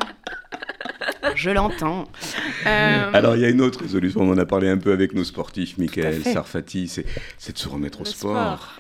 Je 1.36 1.50
l'entends. 1.50 2.08
Euh, 2.66 3.12
Alors, 3.14 3.36
il 3.36 3.42
y 3.42 3.46
a 3.46 3.50
une 3.50 3.62
autre 3.62 3.82
résolution, 3.82 4.22
on 4.22 4.32
en 4.32 4.38
a 4.38 4.46
parlé 4.46 4.70
un 4.70 4.78
peu 4.78 4.92
avec 4.92 5.14
nos 5.14 5.24
sportifs, 5.24 5.78
Michael. 5.78 6.24
Sarfati, 6.24 6.88
c'est 6.88 7.06
c'est 7.38 7.54
de 7.54 7.58
se 7.58 7.68
remettre 7.68 8.02
au 8.02 8.06
sport. 8.06 8.32
sport. 8.32 8.79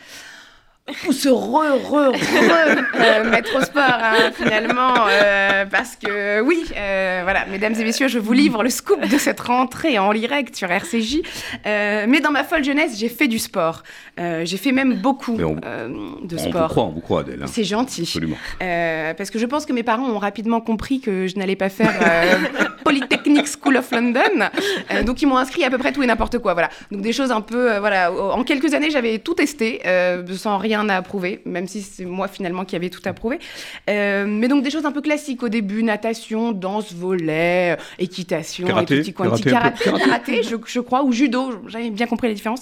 Ou 1.08 1.12
se 1.12 1.30
re, 1.30 1.78
re, 1.90 2.12
re 2.12 2.14
euh, 3.00 3.30
mettre 3.30 3.56
au 3.58 3.62
sport 3.62 3.84
hein, 3.88 4.32
finalement 4.34 4.94
euh, 5.10 5.66
parce 5.66 5.96
que 5.96 6.42
oui 6.42 6.64
euh, 6.76 7.22
voilà 7.24 7.46
mesdames 7.46 7.74
et 7.80 7.84
messieurs 7.84 8.08
je 8.08 8.20
vous 8.20 8.34
livre 8.34 8.64
le 8.64 8.70
scoop 8.70 9.00
de 9.08 9.18
cette 9.18 9.40
rentrée 9.40 9.98
en 10.00 10.14
direct 10.14 10.56
sur 10.56 10.70
RCJ 10.72 11.22
Euh, 11.66 12.06
mais 12.08 12.20
dans 12.22 12.32
ma 12.32 12.44
folle 12.44 12.64
jeunesse 12.64 12.98
j'ai 12.98 13.10
fait 13.10 13.28
du 13.28 13.40
sport 13.40 13.84
Euh, 14.20 14.44
j'ai 14.46 14.58
fait 14.58 14.72
même 14.72 14.96
beaucoup 14.96 15.38
on- 15.40 15.58
euh, 15.66 15.88
de 16.24 16.36
On 16.36 16.42
vous 16.44 16.50
sport 16.50 16.70
croit, 16.70 16.84
on 16.84 16.90
vous 16.90 17.00
croit, 17.02 17.22
Adèle. 17.22 17.42
hein. 17.44 17.48
c'est 17.48 17.64
gentil. 17.64 18.02
Absolument. 18.02 18.36
Euh, 18.62 19.14
parce 19.14 19.30
que 19.30 19.40
je 19.40 19.46
pense 19.46 19.66
que 19.66 19.72
mes 19.74 19.84
parents 19.84 20.10
ont 20.10 20.18
rapidement 20.20 20.60
compris 20.62 21.00
que 21.00 21.28
je 21.28 21.36
n'allais 21.38 21.56
pas 21.56 21.70
faire 21.70 21.94
euh, 22.02 22.36
Polytechnic 22.90 23.48
School 23.48 23.78
of 23.78 23.92
London. 23.92 24.50
Euh, 24.92 25.04
donc 25.04 25.22
ils 25.22 25.28
m'ont 25.28 25.38
inscrit 25.38 25.64
à 25.64 25.70
peu 25.70 25.78
près 25.78 25.92
tout 25.92 26.02
et 26.04 26.08
n'importe 26.08 26.40
quoi. 26.40 26.54
Voilà. 26.54 26.70
Donc 26.92 27.02
des 27.02 27.14
choses 27.14 27.32
un 27.32 27.42
peu. 27.42 27.74
euh, 27.74 27.80
voilà. 27.80 28.12
En 28.12 28.44
quelques 28.44 28.74
années, 28.74 28.90
j'avais 28.92 29.20
tout 29.20 29.34
testé 29.36 29.82
euh, 29.86 30.26
sans 30.36 30.58
rien 30.58 30.88
à 30.90 30.96
approuver, 30.98 31.42
même 31.46 31.68
si 31.68 31.82
c'est 31.82 32.06
moi 32.06 32.28
finalement 32.28 32.66
qui 32.66 32.76
avais 32.76 32.90
tout 32.90 33.02
approuvé. 33.06 33.40
Mais 33.88 34.48
donc 34.48 34.64
des 34.64 34.70
choses 34.72 34.86
un 34.86 34.92
peu 34.92 35.02
classiques 35.02 35.44
au 35.44 35.50
début 35.50 35.84
natation, 35.84 36.52
danse, 36.52 36.94
volet, 36.94 37.78
équitation, 38.00 38.68
Karaté, 38.68 39.00
et 39.00 39.14
karaté 39.14 39.50
karaté, 39.50 39.84
karaté. 39.84 40.44
je, 40.44 40.56
je 40.66 40.80
crois, 40.80 41.04
ou 41.04 41.12
judo. 41.12 41.52
J'avais 41.68 41.90
bien 41.90 42.08
compris 42.08 42.28
la 42.28 42.34
différence. 42.34 42.62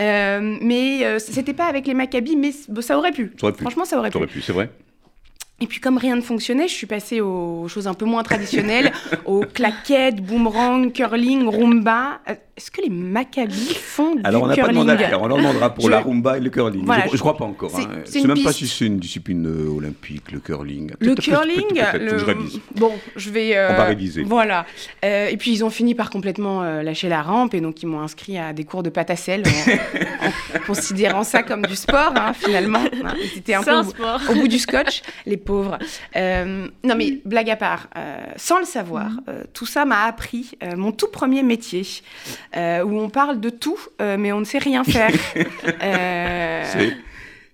Euh, 0.00 0.56
mais 0.60 1.18
c'était 1.18 1.54
pas 1.54 1.66
avec 1.66 1.86
les 1.86 1.94
Maccabi, 1.94 2.36
mais 2.36 2.52
ça 2.80 2.98
aurait 2.98 3.12
pu. 3.12 3.32
Ça 3.40 3.46
aurait 3.46 3.52
pu. 3.56 3.62
Franchement, 3.62 3.84
ça 3.84 3.98
aurait 3.98 4.10
pu. 4.10 4.14
Ça 4.14 4.18
aurait 4.18 4.26
pu, 4.26 4.40
c'est 4.42 4.52
vrai. 4.52 4.70
Et 5.62 5.66
puis 5.66 5.78
comme 5.78 5.98
rien 5.98 6.16
ne 6.16 6.22
fonctionnait, 6.22 6.68
je 6.68 6.74
suis 6.74 6.86
passée 6.86 7.20
aux 7.20 7.68
choses 7.68 7.86
un 7.86 7.94
peu 7.94 8.06
moins 8.06 8.22
traditionnelles, 8.22 8.92
aux 9.26 9.40
claquettes, 9.40 10.22
boomerang, 10.22 10.90
curling, 10.90 11.46
rumba. 11.48 12.20
Euh, 12.60 12.62
est-ce 12.62 12.70
que 12.70 12.82
les 12.82 12.90
Maccabis 12.90 13.74
font 13.74 14.14
du 14.16 14.22
Alors, 14.24 14.42
on 14.42 14.46
n'a 14.46 14.54
pas 14.54 14.62
curling 14.62 14.80
demandé 14.82 14.92
à 15.04 15.06
Pierre, 15.08 15.22
on 15.22 15.26
leur 15.28 15.38
demandera 15.38 15.74
pour 15.74 15.86
Je- 15.86 15.90
la 15.90 16.00
rumba 16.00 16.36
et 16.36 16.40
le 16.40 16.50
curling. 16.50 16.84
Voilà, 16.84 17.06
je, 17.06 17.12
je 17.16 17.20
crois 17.20 17.36
pas 17.36 17.44
encore. 17.46 17.70
c'est- 17.70 17.82
hein. 17.82 18.02
c'est 18.04 18.24
même 18.24 18.42
pas 18.42 18.52
si 18.52 18.66
c'est 18.68 18.86
une 18.86 18.98
discipline 18.98 19.46
euh, 19.46 19.68
olympique, 19.74 20.30
le 20.32 20.40
curling. 20.40 20.90
Le 21.00 21.14
Peut-être, 21.14 21.22
curling, 21.22 21.68
peut-être, 21.68 21.92
peut-être, 21.92 22.12
le- 22.12 22.18
je 22.18 22.24
révise. 22.24 22.60
bon, 22.76 22.92
je 23.16 23.30
vais. 23.30 23.56
euh, 23.56 23.70
On 23.72 23.76
va 23.76 23.84
réviser. 23.84 24.22
Voilà. 24.22 24.66
Euh, 25.04 25.28
et 25.28 25.36
puis 25.36 25.52
ils 25.52 25.64
ont 25.64 25.70
fini 25.70 25.94
par 25.94 26.10
complètement 26.10 26.62
euh, 26.62 26.82
lâcher 26.82 27.08
la 27.08 27.22
rampe 27.22 27.54
et 27.54 27.60
donc 27.60 27.82
ils 27.82 27.86
m'ont 27.86 28.00
inscrit 28.00 28.38
à 28.38 28.52
des 28.52 28.64
cours 28.64 28.82
de 28.82 28.90
pâte 28.90 29.10
à 29.10 29.16
sel 29.16 29.42
en, 29.46 30.56
en 30.56 30.60
considérant 30.66 31.24
ça 31.24 31.42
comme 31.42 31.62
du 31.62 31.76
sport 31.76 32.12
hein, 32.16 32.32
finalement. 32.34 32.80
Hein, 33.04 33.14
ils 33.32 33.38
étaient 33.38 33.54
un 33.54 33.60
C'est 33.62 33.70
peu 33.70 33.76
un 33.76 33.80
au, 33.86 33.90
sport. 33.90 34.20
au 34.30 34.34
bout 34.34 34.48
du 34.48 34.58
scotch, 34.58 35.02
les 35.26 35.36
pauvres. 35.36 35.78
Euh, 36.16 36.66
non 36.84 36.94
mais 36.96 37.20
blague 37.24 37.50
à 37.50 37.56
part, 37.56 37.88
euh, 37.96 38.18
sans 38.36 38.58
le 38.58 38.64
savoir, 38.66 39.10
euh, 39.28 39.44
tout 39.54 39.66
ça 39.66 39.84
m'a 39.84 40.02
appris 40.04 40.52
euh, 40.62 40.76
mon 40.76 40.92
tout 40.92 41.08
premier 41.08 41.42
métier 41.42 41.82
euh, 42.56 42.82
où 42.84 42.98
on 42.98 43.08
parle 43.08 43.40
de 43.40 43.50
tout 43.50 43.78
euh, 44.00 44.16
mais 44.18 44.32
on 44.32 44.40
ne 44.40 44.44
sait 44.44 44.58
rien 44.58 44.84
faire. 44.84 45.10
Euh, 45.82 46.90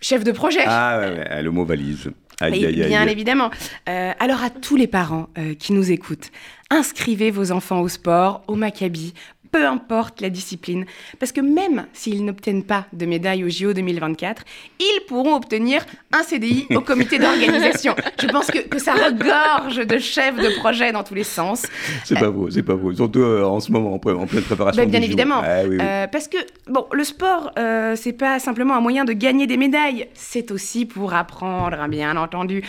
chef 0.01 0.24
de 0.24 0.32
projet. 0.32 0.61
Ah 0.66 0.99
ouais, 0.99 1.18
ouais, 1.18 1.42
le 1.42 1.51
mot 1.51 1.64
valise. 1.64 2.11
Aïe, 2.40 2.66
aïe, 2.66 2.82
aïe. 2.82 2.88
bien 2.88 3.07
évidemment. 3.07 3.51
Alors 3.86 4.42
à 4.42 4.51
tous 4.51 4.76
les 4.76 4.86
parents 4.86 5.28
qui 5.59 5.72
nous 5.72 5.90
écoutent, 5.90 6.30
inscrivez 6.70 7.30
vos 7.30 7.53
enfants 7.53 7.80
au 7.80 7.88
sport, 7.88 8.42
au 8.49 8.55
Maccabi, 8.57 9.14
peu 9.51 9.66
importe 9.66 10.20
la 10.20 10.30
discipline, 10.30 10.84
parce 11.18 11.32
que 11.32 11.40
même 11.40 11.86
s'ils 11.92 12.24
n'obtiennent 12.24 12.64
pas 12.64 12.86
de 12.92 13.07
médaille 13.07 13.44
au 13.44 13.49
JO 13.49 13.72
2024, 13.72 14.42
ils 14.80 15.01
pourront 15.07 15.34
obtenir 15.34 15.84
un 16.12 16.22
CDI 16.22 16.66
au 16.74 16.80
comité 16.80 17.18
d'organisation. 17.18 17.94
Je 18.20 18.26
pense 18.26 18.47
que, 18.47 18.59
que 18.59 18.78
ça 18.78 18.94
regorge 18.94 19.86
de 19.86 19.99
chefs 19.99 20.36
de 20.36 20.59
projet 20.59 20.92
dans 20.92 21.03
tous 21.03 21.14
les 21.14 21.24
sens. 21.24 21.62
C'est 22.05 22.18
pas 22.18 22.32
faux, 22.32 22.51
c'est 22.51 22.62
pas 22.62 22.76
faux. 22.76 22.92
Surtout 22.94 23.20
euh, 23.20 23.44
en 23.44 23.61
ce 23.61 23.70
moment, 23.72 23.94
en, 23.94 23.99
pleine 23.99 24.42
préparation. 24.42 24.82
Ben, 24.82 24.90
bien 24.90 25.01
du 25.01 25.07
évidemment. 25.07 25.42
Ah, 25.44 25.62
oui, 25.62 25.76
oui. 25.76 25.78
Euh, 25.80 26.07
parce 26.07 26.28
que, 26.28 26.38
bon, 26.68 26.86
le 26.92 27.05
sport, 27.05 27.53
euh, 27.59 27.94
c'est 27.97 28.12
pas 28.12 28.38
simplement 28.38 28.74
un 28.74 28.80
moyen 28.80 29.05
de 29.05 29.12
gagner 29.12 29.47
des 29.47 29.57
médailles, 29.57 30.09
c'est 30.14 30.51
aussi 30.51 30.86
pour 30.86 31.14
apprendre, 31.14 31.78
hein, 31.80 31.88
bien 31.88 32.16
entendu. 32.16 32.62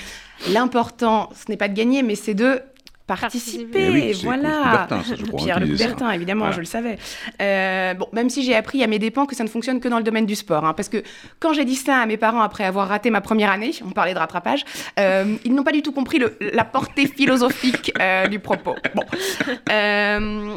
L'important, 0.52 1.30
ce 1.34 1.50
n'est 1.50 1.58
pas 1.58 1.68
de 1.68 1.74
gagner, 1.74 2.04
mais 2.04 2.16
c'est 2.16 2.34
de 2.34 2.62
participer. 3.08 3.86
Eh 3.88 3.90
oui, 3.92 4.12
voilà. 4.24 4.50
Coubertin, 4.64 5.04
ça, 5.04 5.16
je 5.16 5.26
crois, 5.26 5.40
Pierre 5.44 5.58
hein, 5.58 5.60
Le 5.62 5.78
ça. 5.78 5.84
Coubertin, 5.86 6.12
évidemment, 6.12 6.40
Voilà. 6.42 6.56
je 6.56 6.60
le 6.60 6.66
savais. 6.66 6.98
Euh, 7.42 7.94
bon, 7.94 8.08
même 8.14 8.30
si 8.30 8.44
j'ai 8.44 8.54
appris 8.56 8.84
à 8.84 8.88
mes 8.88 9.00
dépens 9.00 9.26
que 9.26 9.36
ça 9.36 9.44
ne 9.44 9.50
fonctionne 9.50 9.80
que 9.80 9.88
dans 9.88 9.98
le 9.98 10.04
domaine 10.04 10.26
du 10.26 10.36
sport. 10.36 10.66
hein, 10.66 10.74
parce 10.74 10.90
que 10.90 11.02
quand 11.40 11.54
j'ai 11.54 11.66
dit 11.66 11.76
ça 11.76 11.98
à 11.98 12.06
mes 12.06 12.18
parents 12.18 12.42
après 12.42 12.66
avoir 12.66 12.88
raté 12.90 13.10
ma 13.10 13.22
première 13.22 13.50
année, 13.50 13.72
on 13.86 13.92
parlait 13.92 14.14
de 14.14 14.20
rattrapage, 14.20 14.66
euh, 15.00 15.36
ils 15.46 15.54
n'ont 15.56 15.64
pas 15.64 15.72
du 15.72 15.82
tout 15.82 15.92
compris 15.92 16.20
le- 16.20 16.38
la 16.54 16.66
portée 16.66 17.08
philosophique 17.08 17.92
euh, 18.02 18.28
du 18.28 18.40
propos. 18.40 18.76
Bon. 18.94 19.04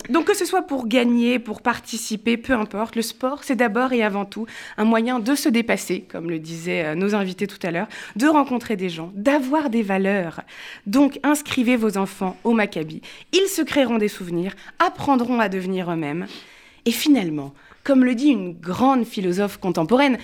Donc 0.09 0.25
que 0.27 0.35
ce 0.37 0.45
soit 0.45 0.63
pour 0.63 0.87
gagner, 0.89 1.39
pour 1.39 1.63
participer, 1.63 2.37
peu 2.37 2.53
importe, 2.55 2.97
le 2.97 3.03
sport, 3.03 3.41
c'est 3.43 3.57
d'abord 3.57 3.93
et 3.93 4.03
avant 4.03 4.25
tout 4.25 4.47
un 4.77 4.85
moyen 4.85 5.19
de 5.21 5.35
se 5.35 5.49
dépasser, 5.49 6.05
comme 6.11 6.31
le 6.31 6.39
disaient 6.39 6.95
nos 6.95 7.15
invités 7.15 7.47
tout 7.47 7.59
à 7.65 7.71
l'heure, 7.71 7.87
de 8.17 8.27
rencontrer 8.27 8.77
des 8.77 8.89
gens, 8.89 9.11
d'avoir 9.15 9.71
des 9.71 9.83
valeurs. 9.83 10.41
Donc 10.87 11.19
inscrivez 11.23 11.77
vos 11.77 11.97
enfants 11.97 12.37
au 12.45 12.53
Maccabi. 12.53 13.03
Ils 13.33 13.49
se 13.49 13.63
créeront 13.63 13.99
des 13.99 14.09
souvenirs, 14.09 14.53
apprendront 14.79 15.41
à 15.41 15.49
devenir 15.49 15.91
eux-mêmes. 15.91 16.27
Et 16.87 16.93
finalement, 16.93 17.55
comme 17.85 18.05
le 18.05 18.15
dit 18.15 18.29
une 18.29 18.53
grande 18.53 19.05
philosophe 19.05 19.59
contemporaine, 19.59 20.19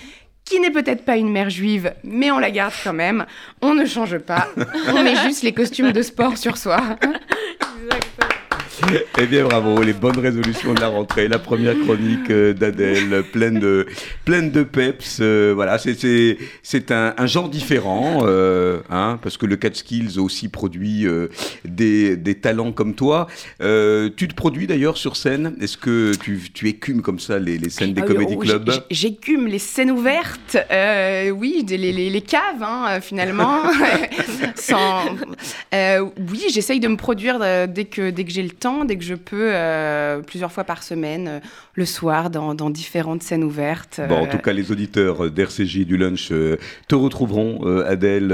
qui 0.44 0.60
n'est 0.60 0.70
peut-être 0.70 1.04
pas 1.04 1.16
une 1.16 1.30
mère 1.30 1.50
juive, 1.50 1.92
mais 2.04 2.30
on 2.30 2.38
la 2.38 2.50
garde 2.50 2.72
quand 2.84 2.92
même, 2.92 3.26
on 3.60 3.74
ne 3.74 3.84
change 3.84 4.18
pas, 4.18 4.48
on 4.88 5.02
met 5.02 5.16
juste 5.26 5.42
les 5.42 5.52
costumes 5.52 5.92
de 5.92 6.02
sport 6.02 6.38
sur 6.38 6.56
soi. 6.56 6.80
Eh 9.18 9.26
bien, 9.26 9.44
bravo, 9.44 9.82
les 9.82 9.92
bonnes 9.94 10.18
résolutions 10.18 10.74
de 10.74 10.80
la 10.80 10.88
rentrée, 10.88 11.26
la 11.28 11.38
première 11.38 11.78
chronique 11.80 12.30
euh, 12.30 12.52
d'Adèle, 12.52 13.22
pleine 13.32 13.58
de, 13.58 13.86
pleine 14.24 14.50
de 14.50 14.62
peps. 14.62 15.18
euh, 15.20 15.52
voilà, 15.54 15.78
c'est- 15.78 15.94
c'est 15.98 16.36
c'est 16.62 16.90
un, 16.90 17.14
un 17.16 17.26
genre 17.26 17.48
différent, 17.48 18.20
euh, 18.26 18.80
hein, 18.90 19.18
parce 19.22 19.36
que 19.38 19.46
le 19.46 19.56
Catch 19.56 19.76
Skills 19.76 20.18
aussi 20.18 20.48
produit 20.48 21.06
euh, 21.06 21.28
des, 21.64 22.16
des 22.16 22.34
talents 22.34 22.72
comme 22.72 22.94
toi. 22.94 23.26
Tu 23.60 24.28
te 24.28 24.34
produis 24.34 24.66
d'ailleurs 24.66 24.96
sur 24.98 25.16
scène 25.16 25.56
Est-ce 25.60 25.76
que 25.78 26.12
tu, 26.16 26.40
tu 26.52 26.68
écumes 26.68 27.02
comme 27.02 27.18
ça 27.18 27.38
les, 27.38 27.58
les 27.58 27.70
scènes 27.70 27.94
des 27.94 28.02
Ah, 28.02 28.06
comédie 28.06 28.34
oh, 28.36 28.40
clubs? 28.40 28.70
J'écume 28.90 29.46
les 29.46 29.58
scènes 29.58 29.90
ouvertes, 29.90 30.56
oui, 31.34 31.64
les, 31.68 31.78
les- 31.78 32.10
les 32.10 32.20
caves, 32.20 32.62
hein, 32.62 33.00
finalement. 33.00 33.62
Sans- 34.56 35.04
oui, 35.72 36.44
j'essaye 36.52 36.80
de 36.80 36.88
me 36.88 36.96
produire 36.96 37.38
dès 37.68 37.84
que, 37.86 38.10
dès 38.10 38.24
que 38.24 38.30
j'ai 38.30 38.42
le 38.42 38.50
temps, 38.50 38.75
dès 38.84 38.96
que 38.96 39.04
je 39.04 39.14
peux, 39.14 39.50
euh, 39.52 40.20
plusieurs 40.20 40.52
fois 40.52 40.64
par 40.64 40.82
semaine, 40.82 41.28
euh, 41.28 41.40
le 41.74 41.84
soir, 41.84 42.30
dans, 42.30 42.54
dans 42.54 42.70
différentes 42.70 43.22
scènes 43.22 43.44
ouvertes. 43.44 44.00
Bon, 44.08 44.16
en 44.16 44.24
euh, 44.26 44.30
tout 44.30 44.38
cas, 44.38 44.52
les 44.52 44.70
auditeurs 44.72 45.30
d'RCJ 45.30 45.86
du 45.86 45.96
lunch 45.96 46.28
te 46.28 46.94
retrouveront, 46.94 47.62
Adèle, 47.84 48.28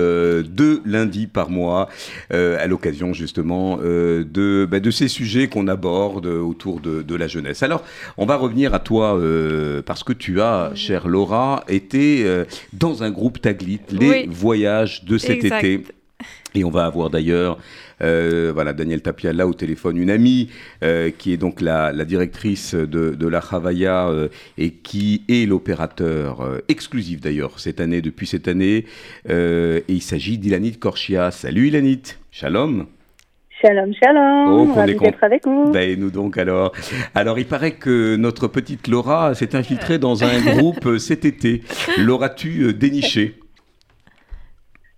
deux 0.44 0.82
lundis 0.84 1.26
par 1.26 1.50
mois, 1.50 1.88
à 2.30 2.66
l'occasion 2.66 3.12
justement 3.12 3.76
de, 3.78 4.66
bah, 4.70 4.80
de 4.80 4.90
ces 4.90 5.08
sujets 5.08 5.48
qu'on 5.48 5.68
aborde 5.68 6.26
autour 6.26 6.80
de, 6.80 7.02
de 7.02 7.14
la 7.14 7.28
jeunesse. 7.28 7.62
Alors, 7.62 7.84
on 8.16 8.26
va 8.26 8.36
revenir 8.36 8.74
à 8.74 8.78
toi, 8.78 9.20
parce 9.84 10.04
que 10.04 10.12
tu 10.12 10.40
as, 10.40 10.72
chère 10.74 11.08
Laura, 11.08 11.64
été 11.68 12.24
dans 12.72 13.02
un 13.02 13.10
groupe 13.10 13.40
Taglit, 13.40 13.80
les 13.90 14.08
Oui. 14.08 14.26
voyages 14.28 15.04
de 15.04 15.18
cet 15.18 15.44
Exact. 15.44 15.64
été. 15.64 15.84
Et 16.54 16.64
on 16.64 16.70
va 16.70 16.84
avoir 16.84 17.10
d'ailleurs, 17.10 17.58
euh, 18.02 18.50
voilà, 18.52 18.72
Daniel 18.72 19.00
Tapia 19.00 19.32
là 19.32 19.46
au 19.46 19.54
téléphone, 19.54 19.96
une 19.96 20.10
amie 20.10 20.50
euh, 20.82 21.10
qui 21.16 21.32
est 21.32 21.36
donc 21.36 21.60
la, 21.60 21.92
la 21.92 22.04
directrice 22.04 22.74
de, 22.74 23.14
de 23.14 23.26
la 23.26 23.38
Havaya 23.38 24.08
euh, 24.08 24.28
et 24.58 24.70
qui 24.70 25.22
est 25.28 25.46
l'opérateur 25.48 26.60
exclusif 26.68 27.20
d'ailleurs 27.20 27.58
cette 27.58 27.80
année, 27.80 28.00
depuis 28.02 28.26
cette 28.26 28.48
année. 28.48 28.86
Et 29.28 29.84
il 29.88 30.02
s'agit 30.02 30.38
d'Ilanit 30.38 30.78
Korchia. 30.78 31.30
Salut 31.30 31.68
Ilanit, 31.68 32.02
shalom. 32.30 32.86
Shalom, 33.60 33.92
shalom. 33.94 34.48
Oh, 34.48 34.72
Ravi 34.74 34.92
est 34.92 34.98
d'être 34.98 35.22
avec 35.22 35.46
vous. 35.46 35.70
Ben, 35.70 35.98
nous 35.98 36.10
donc 36.10 36.36
alors. 36.36 36.72
Alors 37.14 37.38
il 37.38 37.46
paraît 37.46 37.72
que 37.72 38.16
notre 38.16 38.48
petite 38.48 38.88
Laura 38.88 39.34
s'est 39.34 39.54
infiltrée 39.54 39.98
dans 39.98 40.24
un 40.24 40.40
groupe 40.40 40.98
cet 40.98 41.24
été. 41.24 41.62
L'auras-tu 41.98 42.74
déniché 42.74 43.38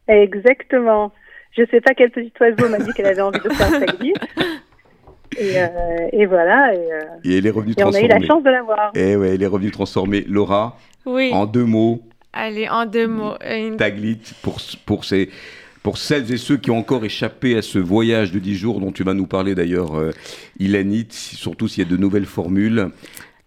Exactement. 0.08 1.12
Je 1.56 1.62
sais 1.70 1.80
pas 1.80 1.94
quel 1.94 2.10
petit 2.10 2.32
oiseau 2.40 2.68
m'a 2.68 2.78
dit 2.78 2.90
qu'elle 2.92 3.06
avait 3.06 3.20
envie 3.20 3.38
de 3.40 3.48
faire 3.50 3.74
un 3.74 3.80
tagli. 3.80 4.12
Et, 5.38 5.58
euh, 5.58 6.08
et 6.12 6.26
voilà. 6.26 6.74
Et, 6.74 6.92
euh, 6.92 7.00
Et 7.24 7.38
elle 7.38 7.46
est 7.46 7.50
revenue 7.50 7.74
et 7.76 7.84
on 7.84 7.92
a 7.92 8.00
eu 8.00 8.06
la 8.08 8.20
chance 8.20 8.42
de 8.42 8.50
l'avoir. 8.50 8.92
Eh 8.94 9.16
ouais, 9.16 9.34
elle 9.34 9.42
est 9.42 9.46
revenue 9.46 9.70
transformée. 9.70 10.24
Laura, 10.28 10.78
Oui. 11.06 11.30
en 11.32 11.46
deux 11.46 11.64
mots, 11.64 12.02
Allez, 12.32 12.68
en 12.68 12.84
deux 12.86 13.06
mots. 13.06 13.34
Une- 13.48 13.76
Taglit, 13.76 14.20
pour, 14.42 14.58
pour, 14.86 15.04
ces, 15.04 15.30
pour 15.84 15.98
celles 15.98 16.32
et 16.32 16.36
ceux 16.36 16.56
qui 16.56 16.70
ont 16.72 16.78
encore 16.78 17.04
échappé 17.04 17.56
à 17.56 17.62
ce 17.62 17.78
voyage 17.78 18.32
de 18.32 18.40
10 18.40 18.56
jours 18.56 18.80
dont 18.80 18.90
tu 18.90 19.04
vas 19.04 19.14
nous 19.14 19.26
parler 19.26 19.54
d'ailleurs, 19.54 19.94
euh, 19.96 20.10
Ilanit, 20.58 21.06
surtout 21.10 21.68
s'il 21.68 21.84
y 21.84 21.86
a 21.86 21.90
de 21.90 21.96
nouvelles 21.96 22.26
formules. 22.26 22.88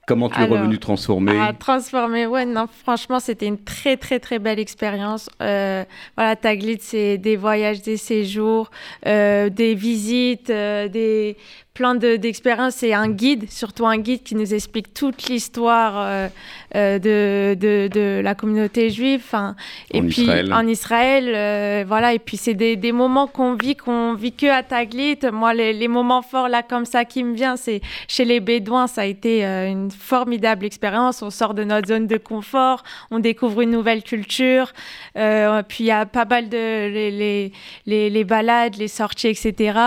Comment 0.08 0.30
tu 0.30 0.40
es 0.40 0.46
revenu 0.46 0.80
transformé 0.80 1.38
À 1.38 1.52
transformer, 1.52 2.28
ouais, 2.28 2.46
non, 2.46 2.68
franchement, 2.86 3.20
c'était 3.20 3.46
une 3.46 3.62
très, 3.62 3.98
très, 3.98 4.22
très 4.22 4.40
belle 4.40 4.58
expérience. 4.58 5.30
Euh, 5.42 5.84
voilà, 6.16 6.38
Taglit, 6.38 6.78
c'est 6.80 7.18
des 7.18 7.36
voyages, 7.36 7.82
des 7.82 7.98
séjours, 7.98 8.72
euh, 9.06 9.50
des 9.50 9.76
visites, 9.76 10.50
euh, 10.50 10.88
des 10.88 11.36
plein 11.78 11.94
de- 11.94 12.16
d'expériences 12.16 12.82
et 12.82 12.94
un 12.96 13.08
guide, 13.10 13.52
surtout 13.52 13.86
un 13.86 14.00
guide 14.00 14.24
qui 14.24 14.34
nous 14.34 14.52
explique 14.56 14.96
toute 14.96 15.30
l'histoire 15.30 15.94
euh, 15.98 16.28
euh, 16.76 16.98
de, 16.98 17.54
de, 17.54 17.88
de 17.88 18.20
la 18.24 18.34
communauté 18.34 18.90
juive. 18.90 19.22
enfin, 19.24 19.56
Et 19.94 20.00
En 20.02 20.08
puis 20.08 20.24
Israël. 20.24 20.52
en 20.54 20.66
Israël, 20.68 21.32
euh, 21.36 21.86
voilà. 21.88 22.14
Et 22.16 22.20
puis 22.20 22.36
c'est 22.36 22.56
des, 22.56 22.76
des 22.78 22.92
moments 22.92 23.28
qu'on 23.28 23.54
vit, 23.54 23.76
qu'on 23.76 24.16
vit 24.16 24.32
que 24.34 24.48
à 24.48 24.64
Taglit. 24.64 25.20
Moi, 25.32 25.54
les, 25.54 25.72
les 25.72 25.88
moments 25.88 26.24
forts 26.24 26.50
là 26.50 26.64
comme 26.64 26.86
ça 26.86 27.06
qui 27.06 27.24
me 27.24 27.36
vient, 27.36 27.58
c'est 27.58 27.82
chez 28.08 28.26
les 28.26 28.40
Bédouins. 28.40 28.88
Ça 28.88 29.02
a 29.02 29.06
été 29.06 29.46
euh, 29.46 29.70
une 29.70 29.92
formidable 29.92 30.66
expérience. 30.66 31.22
On 31.22 31.30
sort 31.30 31.54
de 31.54 31.64
notre 31.64 31.88
zone 31.90 32.08
de 32.08 32.18
confort, 32.18 32.84
on 33.12 33.20
découvre 33.20 33.62
une 33.62 33.70
nouvelle 33.72 34.02
culture. 34.02 34.74
Puis 35.14 35.78
il 35.84 35.86
y 35.86 35.92
a 35.92 36.06
pas 36.08 36.26
mal 36.26 36.50
de 36.50 36.58
les, 36.58 37.12
les, 37.12 37.52
les, 37.86 38.10
les 38.10 38.24
balades, 38.24 38.76
les 38.78 38.88
sorties, 38.88 39.28
etc. 39.28 39.80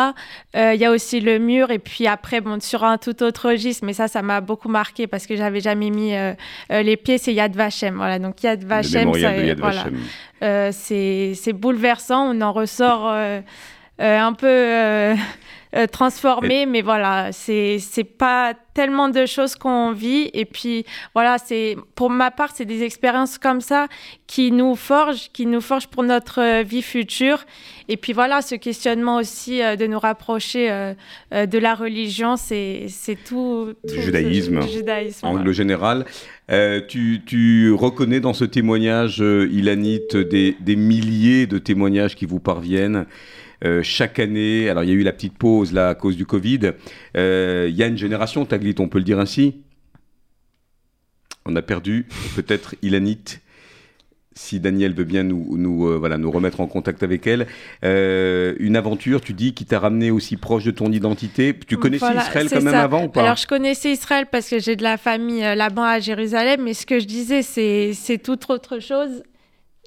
Il 0.55 0.76
y 0.80 0.84
a 0.84 0.91
aussi 0.93 1.18
le 1.20 1.38
mur. 1.41 1.72
Et 1.72 1.80
puis 1.81 2.07
après, 2.07 2.41
bon, 2.41 2.61
sur 2.61 2.85
un 2.85 2.99
tout 2.99 3.22
autre 3.22 3.51
registre, 3.51 3.85
mais 3.85 3.93
ça, 3.93 4.09
ça 4.09 4.22
m'a 4.22 4.41
beaucoup 4.41 4.68
marqué 4.68 5.07
parce 5.07 5.26
que 5.26 5.37
j'avais 5.37 5.61
jamais 5.61 5.91
mis 5.91 6.14
euh, 6.14 6.33
euh, 6.72 6.83
les 6.83 6.97
pieds, 6.97 7.18
c'est 7.18 7.35
Yad 7.35 7.55
Vashem. 7.55 7.97
Voilà, 7.97 8.18
donc 8.18 8.43
Yad 8.43 8.64
Vashem, 8.64 9.11
voilà. 9.59 9.87
Euh, 10.43 10.70
c'est 10.72 11.53
bouleversant. 11.53 12.35
On 12.35 12.41
en 12.41 12.53
ressort 12.53 13.12
un 13.99 14.33
peu 14.33 15.14
euh, 15.77 15.87
transformer, 15.87 16.66
mais 16.66 16.83
voilà, 16.83 17.31
c'est 17.33 17.79
pas 18.18 18.55
tellement 18.75 19.09
de 19.09 19.27
choses 19.27 19.55
qu'on 19.57 19.93
vit. 19.93 20.31
Et 20.33 20.45
puis 20.45 20.85
voilà, 21.14 21.39
c'est 21.39 21.77
pour 21.95 22.11
ma 22.11 22.31
part, 22.31 22.51
c'est 22.55 22.64
des 22.64 22.83
expériences 22.83 23.39
comme 23.39 23.61
ça 23.61 23.89
qui 24.27 24.53
nous 24.53 24.75
forgent, 24.77 25.31
qui 25.33 25.47
nous 25.47 25.61
forgent 25.61 25.89
pour 25.89 26.03
notre 26.03 26.41
euh, 26.41 26.62
vie 26.62 26.83
future. 26.83 27.45
Et 27.89 27.97
puis 27.97 28.12
voilà, 28.12 28.41
ce 28.41 28.55
questionnement 28.55 29.16
aussi 29.16 29.62
euh, 29.62 29.77
de 29.77 29.87
nous 29.87 29.99
rapprocher 29.99 30.71
euh, 30.71 30.95
de 31.33 31.59
la 31.59 31.75
religion, 31.75 32.37
c'est 32.37 32.87
tout, 33.25 33.75
tout 33.87 33.95
Du 33.95 34.03
judaïsme, 34.03 34.61
du 34.61 34.68
judaïsme, 34.68 35.27
règle 35.27 35.53
générale. 35.53 36.05
Euh, 36.51 36.81
tu, 36.87 37.23
tu 37.27 37.73
reconnais 37.73 38.21
dans 38.21 38.33
ce 38.33 38.45
témoignage, 38.45 39.18
Ilanit, 39.18 40.09
des, 40.12 40.57
des 40.61 40.77
milliers 40.77 41.47
de 41.47 41.59
témoignages 41.59 42.16
qui 42.16 42.27
vous 42.27 42.41
parviennent 42.41 43.07
euh, 43.65 43.83
chaque 43.83 44.19
année. 44.19 44.69
Alors, 44.71 44.85
il 44.85 44.89
y 44.91 44.93
a 44.93 44.97
eu 44.97 45.03
la 45.03 45.13
petite 45.13 45.37
pause 45.37 45.73
là 45.73 45.89
à 45.91 45.95
cause 45.95 46.17
du 46.17 46.27
Covid. 46.27 46.73
Euh, 47.17 47.67
Il 47.69 47.77
y 47.77 47.83
a 47.83 47.87
une 47.87 47.99
génération, 47.99 48.45
Taglit, 48.47 48.75
on 48.79 48.89
peut 48.89 48.99
le 48.99 49.05
dire 49.05 49.19
ainsi. 49.19 49.57
On 51.47 51.57
a 51.57 51.63
perdu 51.63 52.07
peut-être 52.37 52.75
Ilanit. 52.83 53.41
Si 54.33 54.61
Daniel 54.61 54.95
veut 54.95 55.05
bien 55.05 55.25
nous, 55.25 55.57
nous, 55.59 55.89
euh, 55.89 55.97
voilà, 55.99 56.17
nous 56.17 56.31
remettre 56.31 56.61
en 56.61 56.67
contact 56.67 57.03
avec 57.03 57.27
elle. 57.27 57.47
Une 57.83 58.77
aventure, 58.77 59.21
tu 59.21 59.33
dis, 59.33 59.53
qui 59.55 59.65
t'a 59.67 59.79
ramené 59.81 60.11
aussi 60.11 60.37
proche 60.37 60.65
de 60.65 60.71
ton 60.71 60.91
identité. 60.93 61.55
Tu 61.67 61.77
connaissais 61.77 62.07
Voilà, 62.07 62.23
Israël 62.23 62.49
quand 62.49 62.63
même 62.63 62.73
ça. 62.73 62.83
avant 62.83 63.05
ou 63.05 63.09
pas? 63.09 63.23
Alors, 63.23 63.37
je 63.37 63.47
connaissais 63.47 63.91
Israël 63.93 64.27
parce 64.31 64.49
que 64.49 64.59
j'ai 64.59 64.77
de 64.77 64.83
la 64.83 64.97
famille 64.97 65.41
là-bas 65.41 65.91
à 65.91 66.01
Jérusalem, 66.01 66.63
mais 66.63 66.75
ce 66.75 66.87
que 66.87 67.01
je 67.01 67.07
disais, 67.07 67.43
c'est 67.43 67.93
c'est 67.93 68.19
toute 68.19 68.49
autre 68.49 68.79
chose. 68.79 69.23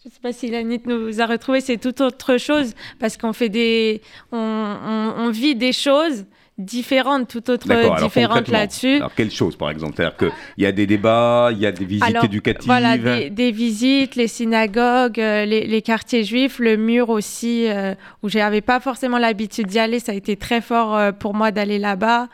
Je 0.03 0.09
ne 0.09 0.13
sais 0.13 0.19
pas 0.21 0.33
si 0.33 0.49
Lanit 0.51 0.81
nous 0.85 1.21
a 1.21 1.25
retrouvés, 1.25 1.61
c'est 1.61 1.77
toute 1.77 2.01
autre 2.01 2.37
chose 2.37 2.73
parce 2.99 3.15
qu'on 3.15 3.31
fait 3.31 3.47
des, 3.47 4.01
on, 4.33 4.37
on- 4.37 5.13
on 5.17 5.29
vit 5.29 5.55
des 5.55 5.71
choses 5.71 6.25
différentes, 6.57 7.27
tout 7.27 7.49
autre 7.49 7.67
différentes 8.03 8.47
là-dessus. 8.47 8.97
Alors, 8.97 9.15
quelle 9.15 9.31
chose, 9.31 9.55
par 9.55 9.71
exemple? 9.71 9.93
C'est-à-dire 9.97 10.17
qu'il 10.17 10.31
y 10.57 10.65
a 10.67 10.71
des 10.71 10.85
débats, 10.85 11.49
il 11.51 11.57
y 11.57 11.65
a 11.65 11.71
des 11.71 11.85
visites 11.85 12.03
Alors, 12.03 12.25
éducatives. 12.25 12.65
Voilà, 12.67 12.97
des, 12.97 13.29
des 13.31 13.51
visites, 13.51 14.15
les 14.15 14.27
synagogues, 14.27 15.19
euh, 15.19 15.45
les, 15.45 15.65
les 15.65 15.81
quartiers 15.81 16.23
juifs, 16.23 16.59
le 16.59 16.77
mur 16.77 17.09
aussi, 17.09 17.65
euh, 17.67 17.95
où 18.21 18.29
j'avais 18.29 18.61
pas 18.61 18.79
forcément 18.79 19.17
l'habitude 19.17 19.65
d'y 19.67 19.79
aller. 19.79 19.99
Ça 19.99 20.11
a 20.11 20.15
été 20.15 20.35
très 20.35 20.61
fort 20.61 20.95
euh, 20.95 21.11
pour 21.11 21.33
moi 21.33 21.51
d'aller 21.51 21.79
là-bas. 21.79 22.27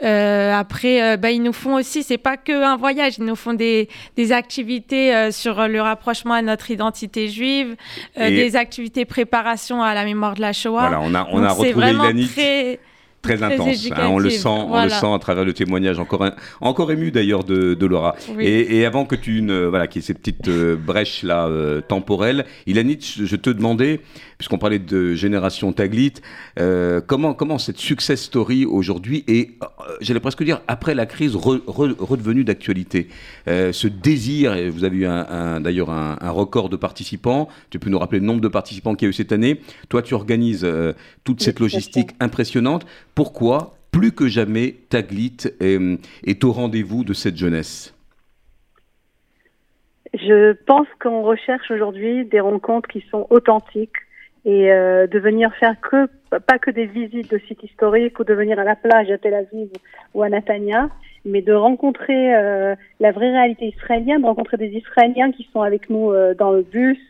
Après, 0.00 1.16
bah, 1.16 1.30
ils 1.30 1.42
nous 1.42 1.54
font 1.54 1.74
aussi, 1.76 2.02
c'est 2.02 2.18
pas 2.18 2.36
que 2.36 2.52
un 2.52 2.76
voyage, 2.76 3.14
ils 3.18 3.24
nous 3.24 3.34
font 3.36 3.54
des, 3.54 3.88
des 4.16 4.32
activités 4.32 5.30
sur 5.32 5.66
le 5.68 5.80
rapprochement 5.80 6.34
à 6.34 6.42
notre 6.42 6.70
identité 6.70 7.28
juive, 7.28 7.76
des 8.18 8.56
activités 8.56 9.06
préparation 9.06 9.82
à 9.82 9.94
la 9.94 10.04
mémoire 10.04 10.34
de 10.34 10.42
la 10.42 10.52
Shoah. 10.52 10.88
Voilà, 10.88 11.00
on 11.00 11.14
a, 11.14 11.26
on 11.32 11.42
a 11.42 11.48
Donc, 11.48 11.58
retrouvé 11.58 12.26
très- 12.34 12.78
Très 13.26 13.42
intense, 13.42 13.88
hein, 13.92 14.08
on 14.08 14.18
le 14.18 14.30
sent, 14.30 14.48
on 14.48 14.82
le 14.84 14.88
sent 14.90 15.12
à 15.14 15.18
travers 15.18 15.44
le 15.44 15.52
témoignage 15.52 15.98
encore, 15.98 16.24
un- 16.24 16.34
encore 16.60 16.90
ému 16.92 17.10
d'ailleurs 17.10 17.44
de, 17.44 17.74
de 17.74 17.86
Laura. 17.86 18.14
Oui. 18.36 18.44
Et, 18.44 18.76
et 18.78 18.86
avant 18.86 19.04
que 19.04 19.14
tu 19.16 19.42
ne, 19.42 19.64
voilà, 19.66 19.86
qu'il 19.86 20.00
y 20.00 20.04
ait 20.04 20.06
ces 20.06 20.14
petites 20.14 20.48
euh, 20.48 20.76
brèches 20.76 21.22
là 21.22 21.46
euh, 21.46 21.80
temporelles, 21.80 22.44
Ilanit, 22.66 22.98
je, 23.24 23.36
te 23.36 23.50
demandais, 23.50 24.00
puisqu'on 24.38 24.58
parlait 24.58 24.78
de 24.78 25.14
génération 25.14 25.72
Taglit, 25.72 26.14
euh, 26.58 27.00
comment 27.06 27.34
comment 27.34 27.58
cette 27.58 27.78
success 27.78 28.22
story 28.22 28.64
aujourd'hui 28.64 29.24
est, 29.26 29.50
euh, 29.62 29.66
j'allais 30.00 30.20
presque 30.20 30.42
dire 30.42 30.60
après 30.68 30.94
la 30.94 31.06
crise, 31.06 31.34
re- 31.34 31.64
re- 31.66 31.96
redevenue 31.98 32.44
d'actualité? 32.44 33.08
Euh, 33.48 33.72
ce 33.72 33.88
désir, 33.88 34.54
et 34.54 34.70
vous 34.70 34.84
avez 34.84 34.96
eu 34.98 35.06
un, 35.06 35.26
un- 35.28 35.60
d'ailleurs 35.60 35.90
un, 35.90 36.16
record 36.30 36.68
de 36.68 36.76
participants. 36.76 37.48
Tu 37.70 37.78
peux 37.78 37.88
nous 37.90 37.98
rappeler 37.98 38.18
le 38.20 38.26
nombre 38.26 38.40
de 38.40 38.48
participants 38.48 38.94
qu'il 38.94 39.06
y 39.06 39.08
a 39.08 39.10
eu 39.10 39.12
cette 39.14 39.32
année? 39.32 39.60
Toi, 39.88 40.02
tu 40.02 40.14
organises 40.14 40.66
toute 41.24 41.42
cette 41.42 41.60
logistique 41.60 42.10
impressionnante. 42.20 42.84
Pourquoi, 43.16 43.72
plus 43.92 44.12
que 44.12 44.28
jamais, 44.28 44.74
Taglit 44.90 45.38
est, 45.58 46.44
au 46.44 46.52
rendez-vous 46.52 47.02
de 47.02 47.14
cette 47.14 47.38
jeunesse? 47.38 47.94
Je 50.12 50.52
pense 50.52 50.86
qu'on 51.00 51.22
recherche 51.22 51.70
aujourd'hui 51.70 52.26
des 52.26 52.40
rencontres 52.40 52.90
qui 52.90 53.02
sont 53.10 53.26
authentiques 53.30 53.96
et 54.44 54.70
euh, 54.70 55.06
de 55.06 55.18
venir 55.18 55.50
faire 55.54 55.80
que 55.80 56.08
pas 56.40 56.58
que 56.58 56.70
des 56.70 56.84
visites 56.84 57.30
de 57.30 57.38
sites 57.48 57.62
historiques 57.62 58.20
ou 58.20 58.24
de 58.24 58.34
venir 58.34 58.58
à 58.58 58.64
la 58.64 58.76
plage 58.76 59.10
à 59.10 59.16
Tel 59.16 59.32
Aviv 59.32 59.70
ou 60.12 60.22
à 60.22 60.28
Natania, 60.28 60.90
mais 61.24 61.40
de 61.40 61.54
rencontrer 61.54 62.36
euh, 62.36 62.74
la 63.00 63.12
vraie 63.12 63.30
réalité 63.30 63.68
israélienne, 63.68 64.20
de 64.20 64.26
rencontrer 64.26 64.58
des 64.58 64.76
Israéliens 64.76 65.32
qui 65.32 65.48
sont 65.54 65.62
avec 65.62 65.88
nous 65.88 66.12
euh, 66.12 66.34
dans 66.34 66.52
le 66.52 66.60
bus 66.60 67.00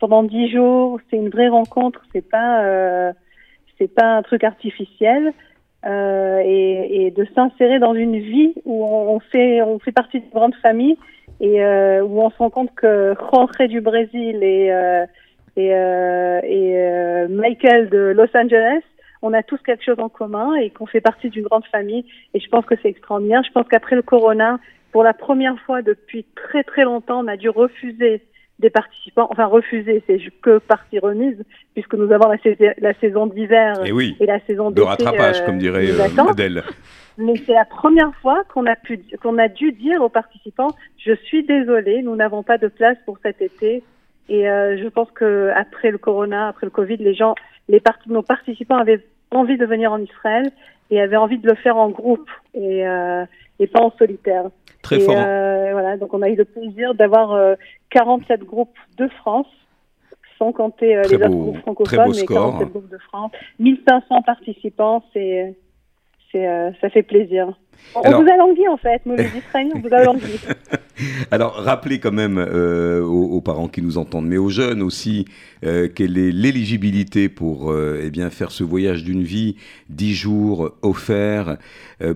pendant 0.00 0.24
dix 0.24 0.50
jours. 0.50 0.98
C'est 1.08 1.16
une 1.16 1.28
vraie 1.28 1.48
rencontre, 1.48 2.02
c'est 2.12 2.28
pas 2.28 3.14
c'est 3.78 3.92
pas 3.92 4.16
un 4.16 4.22
truc 4.22 4.44
artificiel. 4.44 5.32
Euh, 5.84 6.40
et, 6.44 7.06
et 7.06 7.10
de 7.12 7.24
s'insérer 7.36 7.78
dans 7.78 7.94
une 7.94 8.18
vie 8.18 8.54
où 8.64 8.84
on, 8.84 9.20
fait 9.20 9.62
on 9.62 9.78
fait 9.78 9.92
partie 9.92 10.18
d'une 10.18 10.30
grande 10.30 10.54
famille 10.56 10.96
et 11.38 11.62
euh, 11.62 12.02
où 12.02 12.20
on 12.22 12.30
se 12.30 12.38
rend 12.38 12.50
compte 12.50 12.74
que 12.74 13.14
Jorge 13.30 13.68
du 13.68 13.80
Brésil 13.80 14.42
et 14.42 14.72
euh, 14.72 15.06
et, 15.56 15.74
euh, 15.74 16.40
et 16.44 16.74
euh, 16.76 17.28
Michael 17.28 17.88
de 17.88 18.12
Los 18.14 18.36
Angeles, 18.36 18.82
on 19.22 19.32
a 19.32 19.42
tous 19.42 19.58
quelque 19.58 19.84
chose 19.84 19.98
en 19.98 20.08
commun 20.08 20.54
et 20.54 20.70
qu'on 20.70 20.86
fait 20.86 21.00
partie 21.00 21.30
d'une 21.30 21.44
grande 21.44 21.64
famille. 21.66 22.04
Et 22.34 22.40
je 22.40 22.48
pense 22.48 22.66
que 22.66 22.74
c'est 22.82 22.88
extraordinaire. 22.88 23.42
Je 23.46 23.52
pense 23.52 23.66
qu'après 23.68 23.96
le 23.96 24.02
corona, 24.02 24.58
pour 24.92 25.02
la 25.02 25.14
première 25.14 25.58
fois 25.60 25.82
depuis 25.82 26.26
très 26.34 26.62
très 26.62 26.84
longtemps, 26.84 27.24
on 27.24 27.26
a 27.26 27.36
dû 27.36 27.48
refuser 27.48 28.22
des 28.58 28.70
participants. 28.70 29.26
Enfin, 29.30 29.46
refuser, 29.46 30.02
c'est 30.06 30.18
que 30.40 30.58
partie 30.58 30.98
remise, 30.98 31.42
puisque 31.74 31.94
nous 31.94 32.10
avons 32.12 32.28
la, 32.30 32.38
sais- 32.38 32.74
la 32.78 32.94
saison 32.94 33.26
d'hiver 33.26 33.80
Eh 33.84 33.92
oui, 33.92 34.16
et 34.20 34.26
la 34.26 34.40
saison 34.40 34.70
de 34.70 34.80
rattrapage, 34.82 35.40
euh, 35.40 35.46
comme 35.46 35.58
dirait 35.58 35.86
qui 35.86 35.92
nous 35.92 36.00
euh. 36.00 36.30
Adèle. 36.30 36.62
Mais 37.18 37.34
c'est 37.46 37.52
la 37.54 37.64
première 37.64 38.14
fois 38.16 38.44
qu'on 38.52 38.66
a 38.66 38.76
pu, 38.76 39.00
qu'on 39.22 39.38
a 39.38 39.48
dû 39.48 39.72
dire 39.72 40.02
aux 40.02 40.08
participants, 40.10 40.68
je 40.98 41.14
suis 41.14 41.44
désolée, 41.44 42.02
nous 42.02 42.14
n'avons 42.16 42.42
pas 42.42 42.58
de 42.58 42.68
place 42.68 42.96
pour 43.06 43.18
cet 43.22 43.40
été. 43.42 43.82
Et 44.28 44.48
euh, 44.48 44.76
je 44.82 44.88
pense 44.88 45.10
que 45.12 45.50
après 45.54 45.90
le 45.90 45.98
corona, 45.98 46.48
après 46.48 46.66
le 46.66 46.70
Covid, 46.70 46.96
les 46.96 47.14
gens, 47.14 47.34
les 47.68 47.80
parti- 47.80 48.10
nos 48.10 48.22
participants 48.22 48.76
avaient 48.76 49.00
envie 49.30 49.56
de 49.56 49.64
venir 49.66 49.92
en 49.92 49.98
Israël 50.00 50.50
et 50.90 51.00
avaient 51.00 51.16
envie 51.16 51.38
de 51.38 51.46
le 51.48 51.54
faire 51.54 51.76
en 51.76 51.88
groupe 51.90 52.28
et, 52.54 52.86
euh, 52.86 53.24
et 53.60 53.66
pas 53.66 53.80
en 53.80 53.90
solitaire. 53.92 54.44
Très 54.82 54.96
et, 54.96 55.00
fort. 55.00 55.14
euh, 55.16 55.68
voilà, 55.72 55.96
donc 55.96 56.14
on 56.14 56.22
a 56.22 56.28
eu 56.28 56.36
le 56.36 56.44
plaisir 56.44 56.94
d'avoir 56.94 57.32
euh, 57.32 57.54
47 57.90 58.44
groupes 58.44 58.76
de 58.98 59.08
France, 59.08 59.46
sans 60.38 60.52
compter 60.52 60.96
euh, 60.96 61.02
les 61.02 61.16
autres 61.16 61.28
beau- 61.28 61.36
groupes 61.38 61.54
très 61.54 61.62
francophones, 61.62 62.08
mais 62.08 62.24
score. 62.24 62.36
47 62.52 62.68
groupes 62.68 62.90
de 62.90 62.98
France, 62.98 63.32
1500 63.58 64.22
participants, 64.22 65.04
c'est, 65.12 65.54
c'est, 66.30 66.46
euh, 66.46 66.70
ça 66.80 66.90
fait 66.90 67.02
plaisir. 67.02 67.52
On 67.94 68.00
Alors- 68.00 68.22
vous 68.22 68.28
a 68.28 68.36
langui 68.36 68.68
en 68.68 68.76
fait, 68.76 69.00
nous 69.06 69.16
les 69.16 69.28
Israéliens, 69.36 69.72
on 69.76 69.80
vous 69.80 69.94
a 69.94 70.04
langui. 70.04 70.22
Alors, 71.30 71.54
rappelez 71.56 71.98
quand 72.00 72.12
même 72.12 72.38
euh, 72.38 73.02
aux, 73.02 73.26
aux 73.36 73.40
parents 73.42 73.68
qui 73.68 73.82
nous 73.82 73.98
entendent, 73.98 74.26
mais 74.26 74.38
aux 74.38 74.48
jeunes 74.48 74.80
aussi, 74.80 75.26
euh, 75.64 75.88
quelle 75.94 76.16
est 76.16 76.30
l'éligibilité 76.32 77.28
pour 77.28 77.70
euh, 77.70 78.00
eh 78.02 78.10
bien, 78.10 78.30
faire 78.30 78.50
ce 78.50 78.64
voyage 78.64 79.04
d'une 79.04 79.22
vie, 79.22 79.56
dix 79.90 80.14
jours 80.14 80.72
offerts 80.82 81.56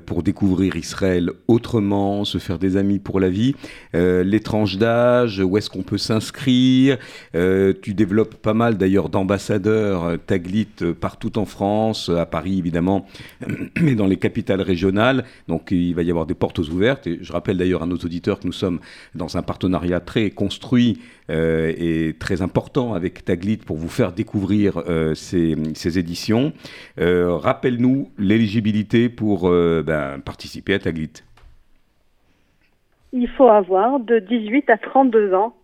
pour 0.05 0.23
découvrir 0.23 0.77
Israël 0.77 1.31
autrement, 1.49 2.27
se 2.27 2.37
faire 2.37 2.59
des 2.59 2.77
amis 2.77 2.99
pour 2.99 3.19
la 3.19 3.31
vie. 3.31 3.55
Les 3.95 4.41
tranches 4.41 4.77
d'âge, 4.77 5.41
où 5.41 5.57
est-ce 5.57 5.71
qu'on 5.71 5.83
peut 5.83 5.97
s'inscrire 5.97 6.99
Tu 7.33 7.95
développes 7.95 8.35
pas 8.35 8.53
mal 8.53 8.77
d'ailleurs 8.77 9.09
d'ambassadeurs 9.09 10.19
Taglit 10.27 10.69
partout 11.01 11.39
en 11.39 11.47
France, 11.47 12.11
à 12.11 12.27
Paris 12.27 12.59
évidemment, 12.59 13.07
mais 13.81 13.95
dans 13.95 14.07
les 14.07 14.19
capitales 14.19 14.61
régionales. 14.61 15.25
Donc 15.51 15.73
il 15.73 15.95
va 15.95 16.03
y 16.03 16.11
avoir 16.11 16.27
des 16.27 16.35
portes 16.35 16.59
ouvertes. 16.59 17.09
Je 17.21 17.33
rappelle 17.33 17.59
d'ailleurs 17.59 17.83
à 17.83 17.87
nos 17.87 17.97
auditeurs 17.97 18.41
que 18.41 18.47
nous 18.47 18.53
sommes 18.53 18.81
dans 19.15 19.37
un 19.37 19.43
partenariat 19.43 20.01
très 20.01 20.31
construit 20.31 21.01
euh, 21.29 21.73
et 21.77 22.15
très 22.19 22.41
important 22.41 22.95
avec 22.95 23.25
Taglit 23.25 23.59
pour 23.59 23.77
vous 23.77 23.89
faire 23.89 24.13
découvrir 24.13 24.79
euh, 24.89 25.15
ces, 25.15 25.99
éditions. 25.99 26.53
Euh, 26.99 27.37
Rappelle-nous 27.37 28.11
l'éligibilité 28.17 29.09
pour 29.09 29.51
ben, 29.51 30.21
participer 30.25 30.75
à 30.75 30.79
Taglit. 30.79 31.13
Il 33.13 33.29
faut 33.29 33.49
avoir 33.49 33.99
de 33.99 34.21
18 34.21 34.71
à 34.71 34.79
32 34.79 35.35
ans. 35.35 35.55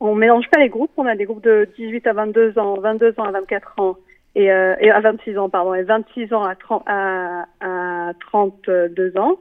On 0.00 0.14
mélange 0.14 0.46
pas 0.50 0.60
les 0.60 0.68
groupes, 0.68 0.90
on 0.96 1.06
a 1.06 1.14
des 1.14 1.24
groupes 1.24 1.44
de 1.44 1.68
18 1.78 2.06
à 2.08 2.12
22 2.12 2.58
ans, 2.58 2.80
22 2.80 3.14
ans 3.18 3.24
à 3.24 3.30
24 3.30 3.80
ans 3.80 3.96
et, 4.36 4.52
euh, 4.52 4.76
et 4.80 4.90
à 4.90 5.00
26 5.00 5.38
ans, 5.38 5.48
pardon, 5.48 5.72
et 5.72 5.82
26 5.82 6.34
ans 6.34 6.44
à, 6.44 6.54
30, 6.54 6.82
à, 6.86 7.46
à 7.60 8.12
32 8.20 9.16
ans. 9.16 9.38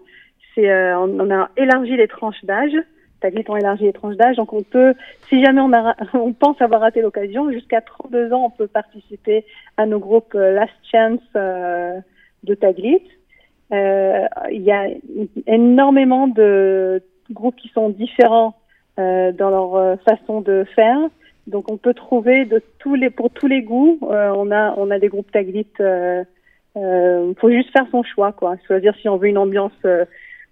C'est, 0.55 0.71
euh, 0.71 0.97
on, 0.97 1.29
a 1.29 1.49
élargi 1.57 1.97
les 1.97 2.07
tranches 2.07 2.43
d'âge. 2.45 2.71
Taglit 3.19 3.43
ont 3.49 3.57
élargi 3.57 3.83
les 3.83 3.93
tranches 3.93 4.15
d'âge, 4.15 4.37
donc 4.37 4.53
on 4.53 4.63
peut, 4.63 4.93
si 5.27 5.43
jamais 5.43 5.59
on, 5.59 5.73
a, 5.73 5.95
on 6.13 6.31
pense 6.31 6.61
avoir 6.61 6.79
raté 6.79 7.01
l'occasion, 7.01 7.51
jusqu'à 7.51 7.81
32 7.81 8.31
ans, 8.31 8.45
on 8.45 8.49
peut 8.49 8.67
participer 8.67 9.45
à 9.75 9.85
nos 9.85 9.99
groupes 9.99 10.33
euh, 10.33 10.53
Last 10.53 10.71
Chance 10.89 11.19
euh, 11.35 11.99
de 12.43 12.55
Taglit. 12.55 13.01
Euh, 13.73 14.25
Il 14.49 14.61
y 14.61 14.71
a 14.71 14.87
énormément 15.45 16.29
de 16.29 17.03
groupes 17.31 17.57
qui 17.57 17.67
sont 17.69 17.89
différents 17.89 18.55
euh, 18.97 19.33
dans 19.33 19.49
leur 19.49 19.99
façon 20.03 20.39
de 20.39 20.65
faire. 20.73 20.99
Donc 21.47 21.71
on 21.71 21.77
peut 21.77 21.93
trouver 21.93 22.45
de 22.45 22.61
tous 22.79 22.95
les 22.95 23.09
pour 23.09 23.29
tous 23.31 23.47
les 23.47 23.61
goûts. 23.61 23.99
Euh, 24.03 24.31
on 24.35 24.51
a 24.51 24.73
on 24.77 24.89
a 24.91 24.99
des 24.99 25.09
groupes 25.09 25.31
Taglit 25.31 25.67
euh, 25.79 26.23
Il 26.75 27.35
faut 27.39 27.51
juste 27.51 27.71
faire 27.71 27.87
son 27.91 28.03
choix, 28.03 28.31
quoi. 28.31 28.55
Choisir 28.67 28.95
si 29.01 29.07
on 29.07 29.17
veut 29.17 29.27
une 29.27 29.37
ambiance 29.37 29.73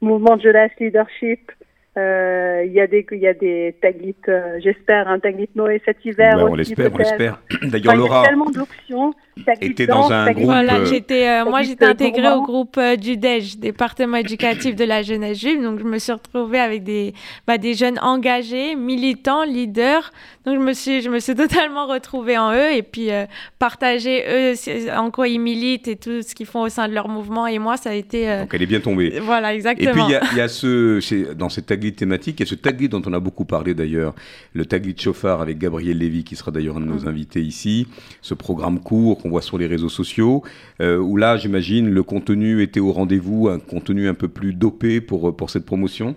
mouvement 0.04 0.36
de 0.38 0.42
jeunesse, 0.42 0.72
leadership, 0.80 1.52
euh, 1.52 1.63
il 1.96 2.72
y 2.74 2.80
a 2.80 2.88
des 2.88 3.06
il 3.12 3.20
y 3.20 3.28
a 3.28 3.34
des 3.34 3.76
taglits, 3.82 4.16
euh, 4.28 4.60
j'espère 4.64 5.08
un 5.08 5.20
taglit 5.20 5.50
Noé 5.56 5.82
cet 5.86 5.98
hiver. 6.04 6.38
Ouais, 6.38 6.44
on 6.50 6.56
l'espère, 6.56 6.92
on 6.94 6.98
l'espère. 6.98 7.40
D'ailleurs, 7.62 7.94
enfin, 7.94 7.96
Laura. 7.98 8.20
Il 8.20 8.24
y 8.24 8.26
a 8.26 8.28
tellement 8.30 8.50
d'options. 8.52 9.14
Était 9.62 9.88
dans 9.88 10.12
un 10.12 10.32
groupe. 10.32 10.46
Voilà, 10.46 10.76
euh, 10.76 10.86
j'étais, 10.86 11.28
euh, 11.28 11.46
moi 11.46 11.64
j'étais 11.64 11.86
intégrée 11.86 12.32
au 12.34 12.44
groupe 12.44 12.78
euh, 12.78 12.96
du 12.96 13.18
DEJ, 13.18 13.58
département 13.58 14.18
éducatif 14.18 14.76
de 14.76 14.84
la 14.86 15.02
jeunesse 15.02 15.40
juive. 15.40 15.60
Donc 15.64 15.80
je 15.80 15.86
me 15.86 15.98
suis 15.98 16.12
retrouvée 16.12 16.60
avec 16.60 16.84
des, 16.84 17.14
bah, 17.48 17.58
des 17.58 17.74
jeunes 17.74 17.98
engagés, 18.00 18.76
militants, 18.76 19.44
leaders. 19.44 20.12
Donc 20.46 20.56
je 20.60 20.60
me 20.64 20.74
suis, 20.74 21.02
je 21.02 21.10
me 21.10 21.18
suis 21.20 21.34
totalement 21.44 21.88
retrouvée 21.88 22.38
en 22.38 22.54
eux 22.54 22.74
et 22.74 22.84
puis 22.84 23.12
euh, 23.12 23.26
partager 23.58 24.24
eux 24.30 24.54
en 24.96 25.10
quoi 25.10 25.28
ils 25.28 25.40
militent 25.40 25.88
et 25.88 25.96
tout 25.96 26.22
ce 26.22 26.36
qu'ils 26.36 26.46
font 26.46 26.62
au 26.62 26.70
sein 26.70 26.88
de 26.88 26.94
leur 26.94 27.08
mouvement. 27.08 27.48
Et 27.48 27.58
moi 27.58 27.76
ça 27.78 27.90
a 27.90 27.94
été. 27.94 28.30
euh, 28.30 28.42
Donc 28.42 28.54
elle 28.54 28.62
est 28.62 28.68
bien 28.68 28.82
tombée. 28.82 29.20
Voilà, 29.20 29.52
Et 29.54 29.56
exactement. 29.56 29.92
puis 29.94 30.04
il 30.10 30.12
y 30.12 30.16
a, 30.16 30.22
il 30.32 30.38
y 30.38 30.42
a 30.42 30.48
ce, 30.48 31.00
c'est- 31.00 31.34
dans 31.34 31.50
cette 31.50 31.66
taglit 31.84 31.94
thématique, 31.94 32.40
il 32.40 32.44
y 32.44 32.48
a 32.48 32.50
ce 32.50 32.56
taglit 32.56 32.88
dont 32.88 33.02
on 33.06 33.14
a 33.14 33.20
beaucoup 33.20 33.44
parlé 33.44 33.74
d'ailleurs, 33.74 34.14
le 34.54 34.66
taglit 34.66 34.96
chauffard 34.98 35.42
avec 35.42 35.58
Gabriel 35.58 35.98
Lévy 35.98 36.24
qui 36.24 36.36
sera 36.36 36.52
d'ailleurs 36.52 36.78
un 36.78 36.82
de 36.82 36.86
nos 36.86 37.08
invités 37.08 37.42
ici, 37.42 37.88
ce 38.22 38.34
programme 38.34 38.80
court 38.80 39.22
qu'on 39.22 39.30
voit 39.30 39.42
sur 39.42 39.58
les 39.58 39.68
réseaux 39.68 39.90
sociaux, 39.90 40.44
euh, 40.80 40.98
où 40.98 41.18
là 41.18 41.36
j'imagine 41.36 41.90
le 41.90 42.04
contenu 42.04 42.62
était 42.62 42.80
au 42.80 42.94
rendez-vous, 42.94 43.50
un 43.50 43.60
contenu 43.60 44.08
un 44.08 44.14
peu 44.14 44.30
plus 44.30 44.54
dopé 44.54 45.02
pour, 45.02 45.36
pour 45.36 45.50
cette 45.50 45.66
promotion? 45.66 46.16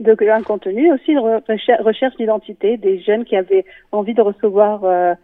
Donc 0.00 0.22
un 0.22 0.42
contenu 0.42 0.90
aussi 0.92 1.12
de 1.12 1.18
re- 1.18 1.42
recher- 1.46 1.82
recherche 1.82 2.16
d'identité 2.16 2.76
des 2.78 3.00
jeunes 3.00 3.24
qui 3.24 3.36
avaient 3.36 3.66
envie 3.92 4.14
de 4.14 4.22
recevoir 4.22 4.84
euh, 4.84 5.14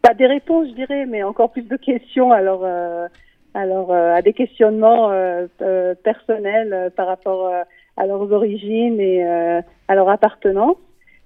pas 0.00 0.14
des 0.14 0.26
réponses, 0.26 0.68
je 0.70 0.74
dirais, 0.74 1.06
mais 1.06 1.22
encore 1.22 1.52
plus 1.52 1.62
de 1.62 1.76
questions. 1.76 2.32
Alors, 2.32 2.62
euh, 2.64 3.06
alors 3.54 3.92
euh, 3.92 4.14
à 4.14 4.22
des 4.22 4.32
questionnements 4.32 5.10
euh, 5.10 5.46
euh, 5.60 5.94
personnels 6.02 6.72
euh, 6.72 6.90
par 6.90 7.06
rapport 7.06 7.48
euh, 7.48 7.62
à 7.96 8.06
leurs 8.06 8.32
origines 8.32 9.00
et 9.00 9.24
euh, 9.24 9.60
à 9.88 9.94
leur 9.94 10.08
appartenance. 10.08 10.76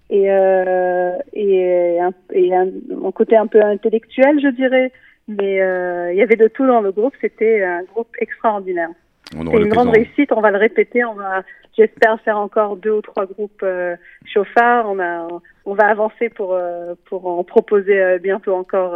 Et, 0.09 0.31
euh, 0.31 1.17
et, 1.33 2.01
un, 2.01 2.13
et 2.33 2.55
un, 2.55 2.69
mon 2.91 3.11
côté 3.11 3.37
un 3.37 3.49
peu 3.49 3.61
intellectuel, 3.61 4.41
je 4.41 4.49
dirais. 4.49 4.93
Mais 5.29 5.61
euh, 5.61 6.13
il 6.13 6.19
y 6.19 6.23
avait 6.23 6.37
de 6.37 6.47
tout 6.47 6.67
dans 6.67 6.81
le 6.81 6.93
groupe. 6.93 7.15
C'était 7.21 7.65
un 7.65 7.83
groupe 7.83 8.15
extraordinaire. 8.21 8.91
C'est 9.33 9.41
une 9.41 9.69
grande 9.69 9.89
réussite. 9.89 10.31
On 10.31 10.41
va 10.41 10.53
le 10.53 10.59
répéter. 10.59 11.05
On 11.05 11.15
va, 11.15 11.43
j'espère, 11.77 12.21
faire 12.21 12.39
encore 12.39 12.77
deux 12.77 12.93
ou 12.93 13.03
trois 13.03 13.27
groupes 13.27 13.65
euh, 13.65 13.97
chauffards. 14.25 14.89
On 14.89 15.01
a, 15.01 15.27
on 15.65 15.75
va 15.75 15.89
avancer 15.89 16.29
pour 16.29 16.55
euh, 16.55 16.95
pour 17.07 17.27
en 17.27 17.43
proposer 17.43 18.01
euh, 18.01 18.19
bientôt 18.19 18.55
encore. 18.55 18.95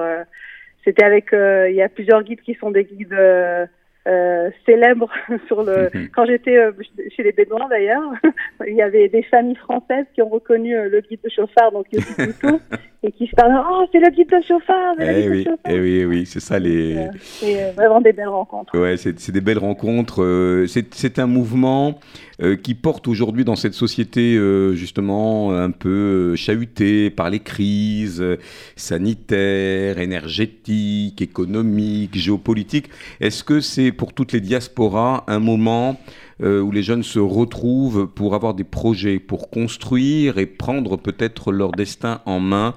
C'était 0.84 1.04
avec, 1.04 1.32
euh, 1.32 1.68
il 1.68 1.76
y 1.76 1.82
a 1.82 1.88
plusieurs 1.88 2.22
guides 2.22 2.40
qui 2.40 2.54
sont 2.54 2.70
des 2.70 2.84
guides 2.84 3.12
euh, 3.12 3.66
euh, 4.08 4.50
célèbres 4.64 5.10
sur 5.46 5.62
le. 5.62 5.90
Mhm. 5.92 6.08
Quand 6.14 6.24
j'étais 6.24 6.56
euh, 6.56 6.72
chez 7.14 7.22
les 7.22 7.32
Bédouins 7.32 7.68
d'ailleurs, 7.68 8.12
il 8.66 8.74
y 8.74 8.82
avait 8.82 9.08
des 9.08 9.22
familles 9.24 9.56
françaises 9.56 10.06
qui 10.14 10.22
ont 10.22 10.28
reconnu 10.28 10.74
euh, 10.74 10.88
le 10.88 11.00
guide 11.00 11.20
de 11.22 11.28
chauffard, 11.28 11.70
donc 11.72 11.86
Yossi 11.92 12.14
et 13.02 13.12
qui 13.12 13.26
se 13.26 13.32
parlaient. 13.34 13.54
Oh, 13.70 13.86
c'est 13.90 13.98
le 13.98 14.10
guide 14.10 14.28
de 14.28 14.40
chauffard. 14.46 14.94
Eh 15.00 15.28
oui, 15.28 15.46
eh 15.68 15.80
oui, 15.80 15.98
eh 16.00 16.06
oui, 16.06 16.26
c'est 16.26 16.40
ça 16.40 16.58
les. 16.58 17.08
C'est 17.22 17.62
euh, 17.62 17.72
vraiment 17.72 18.00
des 18.00 18.12
belles 18.12 18.28
rencontres. 18.28 18.78
Ouais, 18.78 18.96
c'est 18.96 19.30
des 19.32 19.40
belles 19.40 19.58
rencontres. 19.58 20.22
euh, 20.22 20.66
c'est 20.66 20.94
c'est 20.94 21.18
un 21.18 21.26
mouvement 21.26 21.98
euh, 22.42 22.56
qui 22.56 22.74
porte 22.74 23.08
aujourd'hui 23.08 23.44
dans 23.44 23.56
cette 23.56 23.74
société 23.74 24.36
euh, 24.36 24.74
justement 24.74 25.52
un 25.52 25.70
peu 25.70 25.88
euh, 25.88 26.36
chahutée 26.36 27.10
par 27.10 27.30
les 27.30 27.40
crises 27.40 28.20
euh, 28.20 28.36
sanitaires, 28.76 29.98
énergétiques, 29.98 31.22
économiques, 31.22 32.16
géopolitiques. 32.16 32.90
Est-ce 33.20 33.44
que 33.44 33.60
c'est 33.60 33.92
pour 33.92 34.12
toutes 34.12 34.32
les 34.32 34.40
diasporas 34.40 35.24
un 35.26 35.38
moment 35.38 35.98
euh, 36.42 36.60
où 36.60 36.72
les 36.72 36.82
jeunes 36.82 37.02
se 37.02 37.18
retrouvent 37.18 38.06
pour 38.06 38.34
avoir 38.34 38.54
des 38.54 38.64
projets, 38.64 39.18
pour 39.18 39.50
construire 39.50 40.38
et 40.38 40.46
prendre 40.46 40.96
peut-être 40.96 41.52
leur 41.52 41.72
destin 41.72 42.22
en 42.24 42.40
main. 42.40 42.74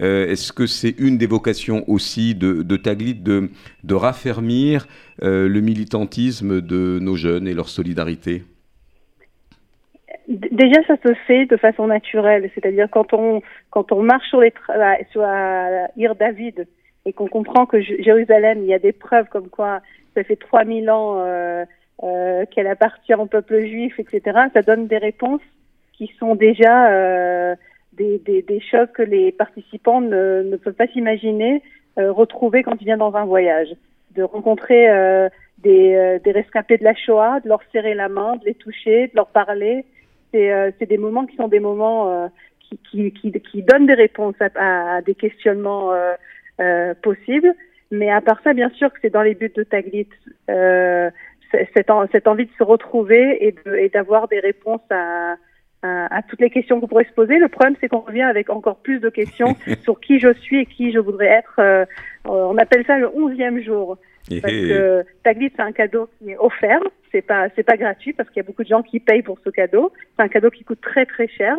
Euh, 0.00 0.26
Est-ce 0.26 0.52
que 0.52 0.66
c'est 0.66 0.94
une 0.98 1.18
des 1.18 1.26
vocations 1.26 1.84
aussi 1.88 2.34
de, 2.34 2.62
de 2.62 2.76
Taglit 2.76 3.14
de, 3.14 3.50
de 3.82 3.94
raffermir 3.94 4.86
euh, 5.22 5.48
le 5.48 5.60
militantisme 5.60 6.60
de 6.60 6.98
nos 7.00 7.16
jeunes 7.16 7.46
et 7.48 7.54
leur 7.54 7.68
solidarité? 7.68 8.42
Déjà, 10.26 10.82
ça 10.86 10.96
se 11.04 11.12
fait 11.26 11.44
de 11.46 11.56
façon 11.56 11.86
naturelle, 11.86 12.50
c'est-à-dire 12.54 12.88
quand 12.90 13.12
on 13.12 13.42
quand 13.70 13.92
on 13.92 14.02
marche 14.02 14.26
sur 14.28 14.40
les 14.40 14.54
sur 15.10 15.22
David 16.14 16.66
et 17.04 17.12
qu'on 17.12 17.28
comprend 17.28 17.66
que 17.66 17.80
Jérusalem, 17.80 18.60
il 18.62 18.68
y 18.68 18.74
a 18.74 18.78
des 18.78 18.92
preuves 18.92 19.28
comme 19.28 19.48
quoi 19.48 19.82
ça 20.14 20.24
fait 20.24 20.36
3000 20.36 20.90
ans 20.90 21.22
euh, 22.02 22.44
qu'elle 22.50 22.66
appartient 22.66 23.14
au 23.14 23.26
peuple 23.26 23.60
juif, 23.60 23.98
etc. 24.00 24.38
Ça 24.52 24.62
donne 24.62 24.86
des 24.86 24.98
réponses 24.98 25.42
qui 25.92 26.10
sont 26.18 26.34
déjà 26.34 27.54
des, 27.96 28.18
des, 28.18 28.42
des 28.42 28.60
choses 28.60 28.88
que 28.94 29.02
les 29.02 29.32
participants 29.32 30.00
ne, 30.00 30.42
ne 30.42 30.56
peuvent 30.56 30.74
pas 30.74 30.86
s'imaginer 30.88 31.62
euh, 31.98 32.12
retrouver 32.12 32.62
quand 32.62 32.76
ils 32.80 32.84
viennent 32.84 32.98
dans 32.98 33.14
un 33.16 33.24
voyage. 33.24 33.68
De 34.16 34.22
rencontrer 34.22 34.88
euh, 34.90 35.28
des, 35.58 35.94
euh, 35.94 36.18
des 36.18 36.32
rescapés 36.32 36.78
de 36.78 36.84
la 36.84 36.94
Shoah, 36.94 37.40
de 37.40 37.48
leur 37.48 37.60
serrer 37.72 37.94
la 37.94 38.08
main, 38.08 38.36
de 38.36 38.44
les 38.46 38.54
toucher, 38.54 39.08
de 39.08 39.12
leur 39.16 39.28
parler. 39.28 39.84
C'est 40.32 40.52
euh, 40.52 40.70
des 40.80 40.98
moments 40.98 41.26
qui 41.26 41.36
sont 41.36 41.48
des 41.48 41.60
moments 41.60 42.08
euh, 42.10 42.28
qui, 42.60 42.78
qui, 42.90 43.12
qui, 43.12 43.32
qui 43.40 43.62
donnent 43.62 43.86
des 43.86 43.94
réponses 43.94 44.36
à, 44.40 44.48
à- 44.96 45.02
des 45.02 45.14
questionnements 45.14 45.92
euh, 46.60 46.94
possibles. 47.02 47.54
Mais 47.90 48.10
à 48.10 48.20
part 48.20 48.40
ça, 48.42 48.52
bien 48.54 48.70
sûr 48.70 48.92
que 48.92 48.98
c'est 49.02 49.10
dans 49.10 49.22
les 49.22 49.34
buts 49.34 49.52
de 49.54 49.62
Taglit. 49.62 50.08
Cette, 51.52 51.88
cette 52.10 52.26
envie 52.26 52.46
de 52.46 52.50
se 52.58 52.64
retrouver 52.64 53.46
et 53.46 53.52
de- 53.52 53.76
et 53.76 53.88
d'avoir 53.88 54.26
des 54.26 54.40
réponses 54.40 54.80
à, 54.90 55.36
à, 55.84 56.16
à 56.16 56.22
toutes 56.22 56.40
les 56.40 56.50
questions 56.50 56.80
qu'on 56.80 56.88
pourrait 56.88 57.04
se 57.04 57.12
poser. 57.12 57.38
Le 57.38 57.48
problème, 57.48 57.76
c'est 57.80 57.88
qu'on 57.88 58.00
revient 58.00 58.22
avec 58.22 58.50
encore 58.50 58.76
plus 58.76 59.00
de 59.00 59.10
questions 59.10 59.54
sur 59.82 60.00
qui 60.00 60.18
je 60.18 60.32
suis 60.32 60.60
et 60.60 60.66
qui 60.66 60.92
je 60.92 60.98
voudrais 60.98 61.26
être. 61.26 61.56
Euh, 61.58 61.84
on 62.24 62.56
appelle 62.56 62.84
ça 62.86 62.98
le 62.98 63.08
onzième 63.14 63.62
jour. 63.62 63.98
Eh, 64.30 64.40
Parce 64.40 64.54
eh. 64.54 64.68
que 64.68 65.04
Taglit, 65.22 65.52
c'est 65.54 65.62
un 65.62 65.72
cadeau 65.72 66.08
qui 66.18 66.30
est 66.30 66.38
offert. 66.38 66.80
C'est 67.12 67.22
pas, 67.22 67.48
c'est 67.54 67.62
pas 67.62 67.76
gratuit 67.76 68.12
parce 68.12 68.28
qu'il 68.30 68.38
y 68.38 68.44
a 68.44 68.46
beaucoup 68.46 68.62
de 68.62 68.68
gens 68.68 68.82
qui 68.82 68.98
payent 68.98 69.22
pour 69.22 69.38
ce 69.44 69.50
cadeau. 69.50 69.92
C'est 70.16 70.22
un 70.22 70.28
cadeau 70.28 70.50
qui 70.50 70.64
coûte 70.64 70.80
très 70.80 71.04
très 71.04 71.28
cher. 71.28 71.56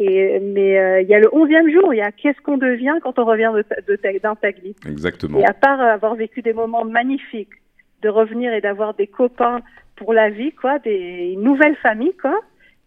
Et, 0.00 0.40
mais 0.40 0.78
euh, 0.78 1.00
il 1.00 1.08
y 1.08 1.14
a 1.14 1.20
le 1.20 1.34
onzième 1.34 1.70
jour. 1.70 1.94
Il 1.94 1.98
y 1.98 2.02
a 2.02 2.12
qu'est-ce 2.12 2.40
qu'on 2.42 2.58
devient 2.58 2.96
quand 3.02 3.18
on 3.18 3.24
revient 3.24 3.52
de, 3.88 4.18
d'un 4.18 4.34
Taglit. 4.34 4.76
Exactement. 4.86 5.38
Et 5.38 5.44
à 5.44 5.54
part 5.54 5.80
avoir 5.80 6.14
vécu 6.14 6.42
des 6.42 6.52
moments 6.52 6.84
magnifiques, 6.84 7.54
de 8.02 8.08
revenir 8.10 8.52
et 8.52 8.60
d'avoir 8.60 8.94
des 8.94 9.06
copains 9.06 9.60
pour 9.96 10.12
la 10.12 10.28
vie, 10.28 10.52
quoi, 10.52 10.78
des 10.80 11.32
une 11.34 11.42
nouvelle 11.42 11.76
famille, 11.76 12.14
quoi. 12.20 12.38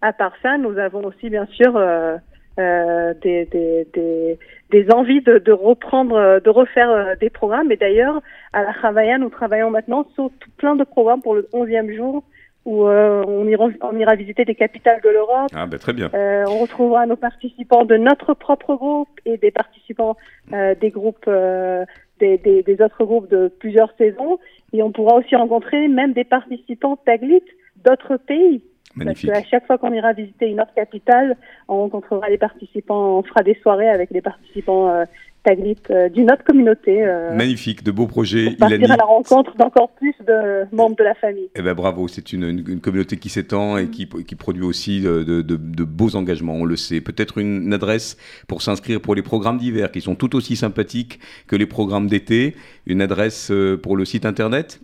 À 0.02 0.14
part 0.14 0.34
ça, 0.42 0.58
nous 0.58 0.78
avons 0.78 1.04
aussi 1.06 1.30
bien 1.30 1.46
sûr 1.48 1.76
euh, 1.76 2.18
euh, 2.60 3.14
des, 3.22 3.46
des, 3.46 3.88
des, 3.94 4.40
des 4.72 4.92
envies 4.92 5.22
de, 5.22 5.38
de 5.38 5.52
reprendre, 5.52 6.16
euh, 6.16 6.40
de 6.40 6.50
refaire 6.50 6.90
euh, 6.90 7.16
des 7.16 7.30
programmes. 7.30 7.72
Et 7.72 7.78
d'ailleurs, 7.78 8.22
à 8.54 8.64
la 8.64 8.74
Havaya, 8.84 9.18
nous 9.18 9.30
travaillons 9.30 9.70
maintenant 9.70 10.08
sur 10.16 10.30
tout 10.40 10.50
plein 10.58 10.76
de 10.76 10.84
programmes 10.84 11.22
pour 11.22 11.36
le 11.36 11.48
11e 11.54 11.96
jour 11.96 12.24
où 12.66 12.86
euh, 12.86 13.24
on, 13.26 13.48
ira, 13.48 13.70
on 13.82 13.98
ira 13.98 14.16
visiter 14.16 14.44
des 14.44 14.54
capitales 14.54 15.00
de 15.02 15.10
l'Europe. 15.10 15.48
Ah 15.56 15.66
ben 15.68 15.80
très 15.80 15.94
bien. 15.94 16.10
Euh, 16.14 16.44
on 16.48 16.58
retrouvera 16.60 17.06
nos 17.06 17.16
participants 17.16 17.86
de 17.86 17.96
notre 17.96 18.34
propre 18.34 18.76
groupe 18.76 19.08
et 19.26 19.38
des 19.38 19.52
participants 19.52 20.18
euh, 20.52 20.76
des 20.76 20.90
groupes, 20.90 21.26
euh, 21.30 21.86
des, 22.20 22.38
des, 22.38 22.64
des 22.64 22.82
autres 22.82 23.06
groupes 23.06 23.30
de 23.30 23.48
plusieurs 23.60 23.94
saisons. 23.98 24.38
Et 24.74 24.84
on 24.84 24.92
pourra 24.92 25.16
aussi 25.16 25.34
rencontrer 25.36 25.88
même 25.88 26.12
des 26.12 26.26
participants 26.26 26.98
Taglit 26.98 27.42
d'autres 27.86 28.18
pays. 28.18 28.62
Magnifique. 28.98 29.30
Parce 29.32 29.44
qu'à 29.44 29.50
chaque 29.50 29.68
fois 29.68 29.78
qu'on 29.78 29.94
ira 29.94 30.14
visiter 30.14 30.48
une 30.50 30.60
autre 30.62 30.74
capitale, 30.76 31.36
on 31.68 31.78
rencontrera 31.82 32.30
les 32.30 32.38
participants, 32.38 33.18
on 33.20 33.24
fera 33.24 33.44
des 33.44 33.58
soirées 33.62 33.90
avec 33.90 34.12
les 34.12 34.22
participants 34.22 34.90
euh, 34.90 35.06
Taglit 35.44 35.78
euh, 35.92 36.10
d'une 36.10 36.30
autre 36.30 36.44
communauté. 36.44 37.06
euh, 37.06 37.34
Magnifique, 37.34 37.82
de 37.82 37.92
beaux 37.92 38.08
projets. 38.08 38.52
partir 38.60 38.80
Ilani. 38.80 38.94
à 38.94 38.98
la 38.98 39.06
rencontre 39.06 39.56
d'encore 39.56 39.90
plus 39.92 40.14
de 40.28 40.66
membres 40.76 40.98
de 40.98 41.04
la 41.06 41.14
famille. 41.16 41.48
Eh 41.56 41.62
ben 41.62 41.74
bravo, 41.74 42.10
c'est 42.10 42.34
une, 42.34 42.44
une- 42.44 42.66
une 42.68 42.82
communauté 42.82 43.16
qui 43.16 43.30
s'étend 43.30 43.78
et 43.78 43.88
qui, 43.88 44.10
qui 44.10 44.36
produit 44.36 44.64
aussi 44.64 45.00
de, 45.00 45.24
de- 45.24 45.42
de- 45.42 45.56
de 45.56 45.84
beaux 45.86 46.18
engagements, 46.18 46.56
on 46.56 46.66
le 46.66 46.76
sait. 46.76 47.00
Peut-être 47.00 47.38
une, 47.38 47.72
adresse 47.74 48.18
pour 48.50 48.62
s'inscrire 48.62 49.00
pour 49.00 49.16
les 49.16 49.22
programmes 49.22 49.58
d'hiver 49.58 49.92
qui 49.92 50.02
sont 50.02 50.16
tout 50.16 50.36
aussi 50.36 50.58
sympathiques 50.58 51.20
que 51.48 51.56
les 51.56 51.68
programmes 51.68 52.08
d'été. 52.08 52.56
Une 52.86 53.02
adresse 53.02 53.50
euh, 53.52 53.78
pour 53.78 53.96
le 53.96 54.04
site 54.04 54.26
internet 54.26 54.82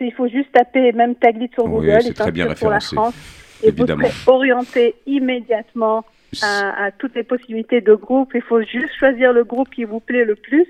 Il 0.00 0.12
faut 0.12 0.28
juste 0.28 0.52
taper 0.52 0.92
même 0.92 1.14
Taglit 1.16 1.50
sur 1.54 1.64
Oui, 1.64 1.70
Google 1.86 2.02
c'est 2.02 2.10
et 2.10 2.14
très 2.14 2.32
bien 2.32 2.46
s'inscrire 2.48 2.60
pour 2.60 2.70
la 2.70 2.78
référencé, 2.78 2.96
France. 2.96 3.14
Et 3.62 3.68
évidemment. 3.68 4.06
vous 4.06 4.12
serez 4.12 4.32
orienté 4.34 4.94
immédiatement 5.06 6.04
à, 6.42 6.84
à 6.86 6.90
toutes 6.92 7.14
les 7.14 7.22
possibilités 7.22 7.80
de 7.80 7.94
groupe. 7.94 8.32
Il 8.34 8.42
faut 8.42 8.60
juste 8.62 8.90
choisir 8.98 9.32
le 9.32 9.44
groupe 9.44 9.68
qui 9.70 9.84
vous 9.84 10.00
plaît 10.00 10.24
le 10.24 10.34
plus 10.34 10.66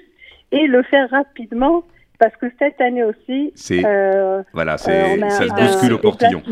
et 0.53 0.67
le 0.67 0.83
faire 0.85 1.11
rapidement 1.11 1.85
parce 2.19 2.37
que 2.37 2.47
cette 2.59 2.81
année 2.81 3.03
aussi, 3.05 3.53
C'est- 3.57 3.83
euh, 3.85 4.43
voilà, 4.53 4.79
c'est- 4.79 4.93
euh, 4.93 5.17
on 5.19 5.23
a 5.23 5.31
ça 5.31 5.49
se 5.49 5.53
bouscule 5.53 5.93
au 5.95 5.99
portillon. 5.99 6.43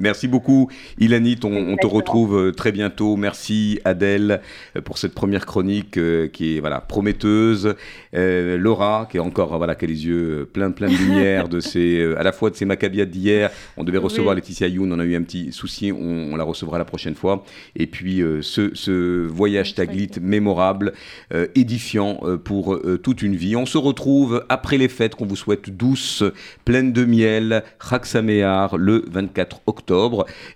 Merci 0.00 0.28
beaucoup, 0.28 0.70
Ilanit. 1.00 1.40
On, 1.42 1.72
on, 1.72 1.76
te 1.76 1.86
retrouve 1.88 2.38
euh, 2.38 2.52
très 2.52 2.70
bientôt. 2.70 3.16
Merci, 3.16 3.80
Adèle, 3.84 4.40
euh, 4.76 4.80
pour 4.80 4.96
cette 4.96 5.12
première 5.12 5.44
chronique 5.44 5.96
euh, 5.96 6.28
qui 6.28 6.56
est 6.56 6.60
voilà 6.60 6.80
prometteuse. 6.80 7.74
Euh, 8.14 8.56
Laura, 8.56 9.08
qui 9.10 9.16
est 9.16 9.20
encore 9.20 9.58
voilà, 9.58 9.74
qui 9.74 9.86
a 9.86 9.88
les 9.88 10.06
yeux 10.06 10.48
plein 10.52 10.70
plein 10.70 10.86
de 10.86 10.94
lumière 10.96 11.48
de 11.48 11.58
ses, 11.58 12.14
à 12.16 12.22
la 12.22 12.30
fois 12.30 12.50
de 12.50 12.54
ses 12.54 12.64
macabiades 12.64 13.10
d'hier. 13.10 13.50
On 13.76 13.82
devait 13.82 13.98
recevoir 13.98 14.36
Oui. 14.36 14.40
Laetitia 14.40 14.68
Youn. 14.68 14.92
On 14.92 15.00
a 15.00 15.04
eu 15.04 15.16
un 15.16 15.22
petit 15.22 15.50
souci. 15.50 15.90
On, 15.90 16.32
on 16.32 16.36
la 16.36 16.44
recevra 16.44 16.78
la 16.78 16.84
prochaine 16.84 17.16
fois. 17.16 17.44
Et 17.74 17.88
puis 17.88 18.22
ce, 18.40 18.70
ce 18.74 19.26
voyage 19.26 19.74
Taglit 19.74 20.12
mémorable, 20.20 20.92
édifiant 21.54 22.20
pour 22.44 22.80
toute 23.02 23.22
une 23.22 23.34
vie. 23.34 23.56
On 23.56 23.66
se 23.66 23.78
retrouve 23.78 24.44
après 24.48 24.78
les 24.78 24.88
fêtes 24.88 25.14
qu'on 25.14 25.26
vous 25.26 25.36
souhaite 25.36 25.70
douces, 25.70 26.22
pleines 26.64 26.92
de 26.92 27.04
miel, 27.04 27.64
le 28.76 29.04
24 29.10 29.60
octobre. 29.66 29.87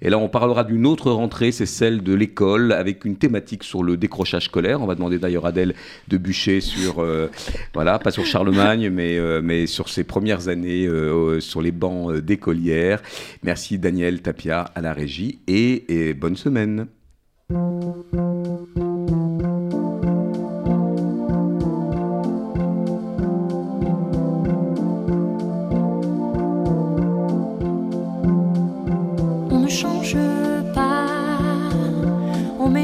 Et 0.01 0.11
là, 0.11 0.19
on 0.19 0.29
parlera 0.29 0.65
d'une 0.65 0.87
autre 0.87 1.11
rentrée, 1.11 1.53
c'est 1.53 1.67
celle 1.67 2.03
de 2.03 2.15
l'école, 2.15 2.73
avec 2.73 3.05
une 3.05 3.17
thématique 3.17 3.65
sur 3.65 3.83
le 3.83 3.97
décrochage 3.97 4.47
scolaire. 4.47 4.81
On 4.83 4.87
va 4.87 4.95
demander 4.95 5.19
d'ailleurs 5.19 5.47
à 5.47 5.49
Adèle 5.49 5.75
de 6.09 6.17
bûcher 6.17 6.61
sur, 6.61 7.01
euh, 7.01 7.29
voilà, 7.75 7.99
pas 7.99 8.11
sur 8.11 8.25
Charlemagne, 8.25 8.89
mais, 8.93 9.19
euh, 9.19 9.41
mais 9.43 9.67
sur 9.67 9.89
ses 9.89 10.05
premières 10.05 10.49
années 10.49 10.87
euh, 10.87 11.41
sur 11.41 11.61
les 11.63 11.73
bancs 11.73 12.17
d'écolières. 12.17 13.03
Merci 13.43 13.79
Daniel 13.79 14.23
Tapia 14.23 14.71
à 14.75 14.81
la 14.81 14.93
régie 14.93 15.41
et 15.47 16.15
bonne 16.15 16.37
semaine. 16.37 16.87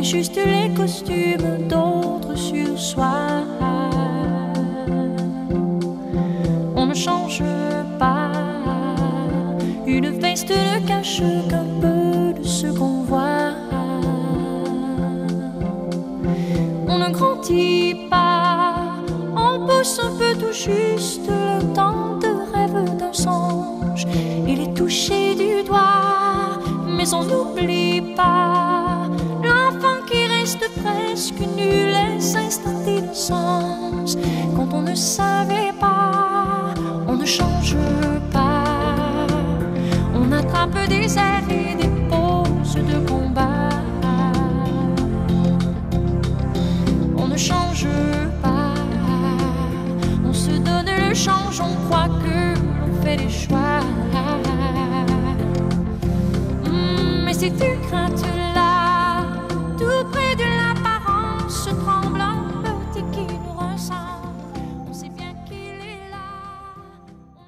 Juste 0.08 0.36
les 0.36 0.72
costumes 0.74 1.68
d'autres 1.68 2.34
sur 2.34 2.78
soi. 2.78 3.44
On 6.74 6.86
ne 6.86 6.94
change 6.94 7.42
pas, 7.98 8.32
une 9.86 10.08
veste 10.18 10.48
ne 10.48 10.86
cache 10.86 11.20
qu'un 11.50 11.66
peu 11.82 12.40
de 12.40 12.42
ce 12.42 12.68
qu'on 12.68 13.02
voit. 13.02 13.52
On 16.88 16.98
ne 16.98 17.10
grandit 17.10 17.94
pas, 18.08 18.76
on 19.36 19.66
pousse 19.66 20.00
un 20.02 20.12
peu 20.16 20.32
tout 20.40 20.54
juste 20.54 21.28
le 21.28 21.74
temps 21.74 22.16
de 22.22 22.30
rêve 22.54 22.96
d'un 22.96 23.12
songe. 23.12 24.06
Il 24.46 24.58
est 24.62 24.74
touché 24.74 25.34
du 25.34 25.64
doigt, 25.64 26.60
mais 26.96 27.12
on 27.12 27.24
n'oublie 27.24 28.14
pas 28.16 28.97
qui 30.58 30.64
reste 30.64 30.82
presque 30.82 31.40
nul 31.56 32.20
s'installe 32.20 32.82
d'innocence. 32.84 34.16
Quand 34.56 34.68
on 34.72 34.82
ne 34.82 34.94
savait 34.94 35.72
pas, 35.80 36.74
on 37.06 37.16
ne 37.16 37.24
change 37.24 37.76
pas. 38.32 39.26
On 40.14 40.32
attrape 40.32 40.88
des 40.88 41.16
airs 41.16 41.48
et 41.50 41.74
des 41.74 41.88
poses 42.08 42.74
de 42.74 43.08
combat. 43.08 43.68
On 47.16 47.28
ne 47.28 47.36
change 47.36 47.86
pas. 48.42 48.74
On 50.24 50.32
se 50.32 50.50
donne 50.50 50.90
le 51.08 51.14
change, 51.14 51.60
on 51.60 51.74
croit 51.86 52.08
que 52.22 52.58
l'on 52.58 53.02
fait 53.02 53.16
des 53.16 53.30
choix. 53.30 53.80
Hmm, 56.64 57.24
mais 57.24 57.34
si 57.34 57.50
tu 57.52 57.78
crains, 57.88 58.10
tu 58.10 58.27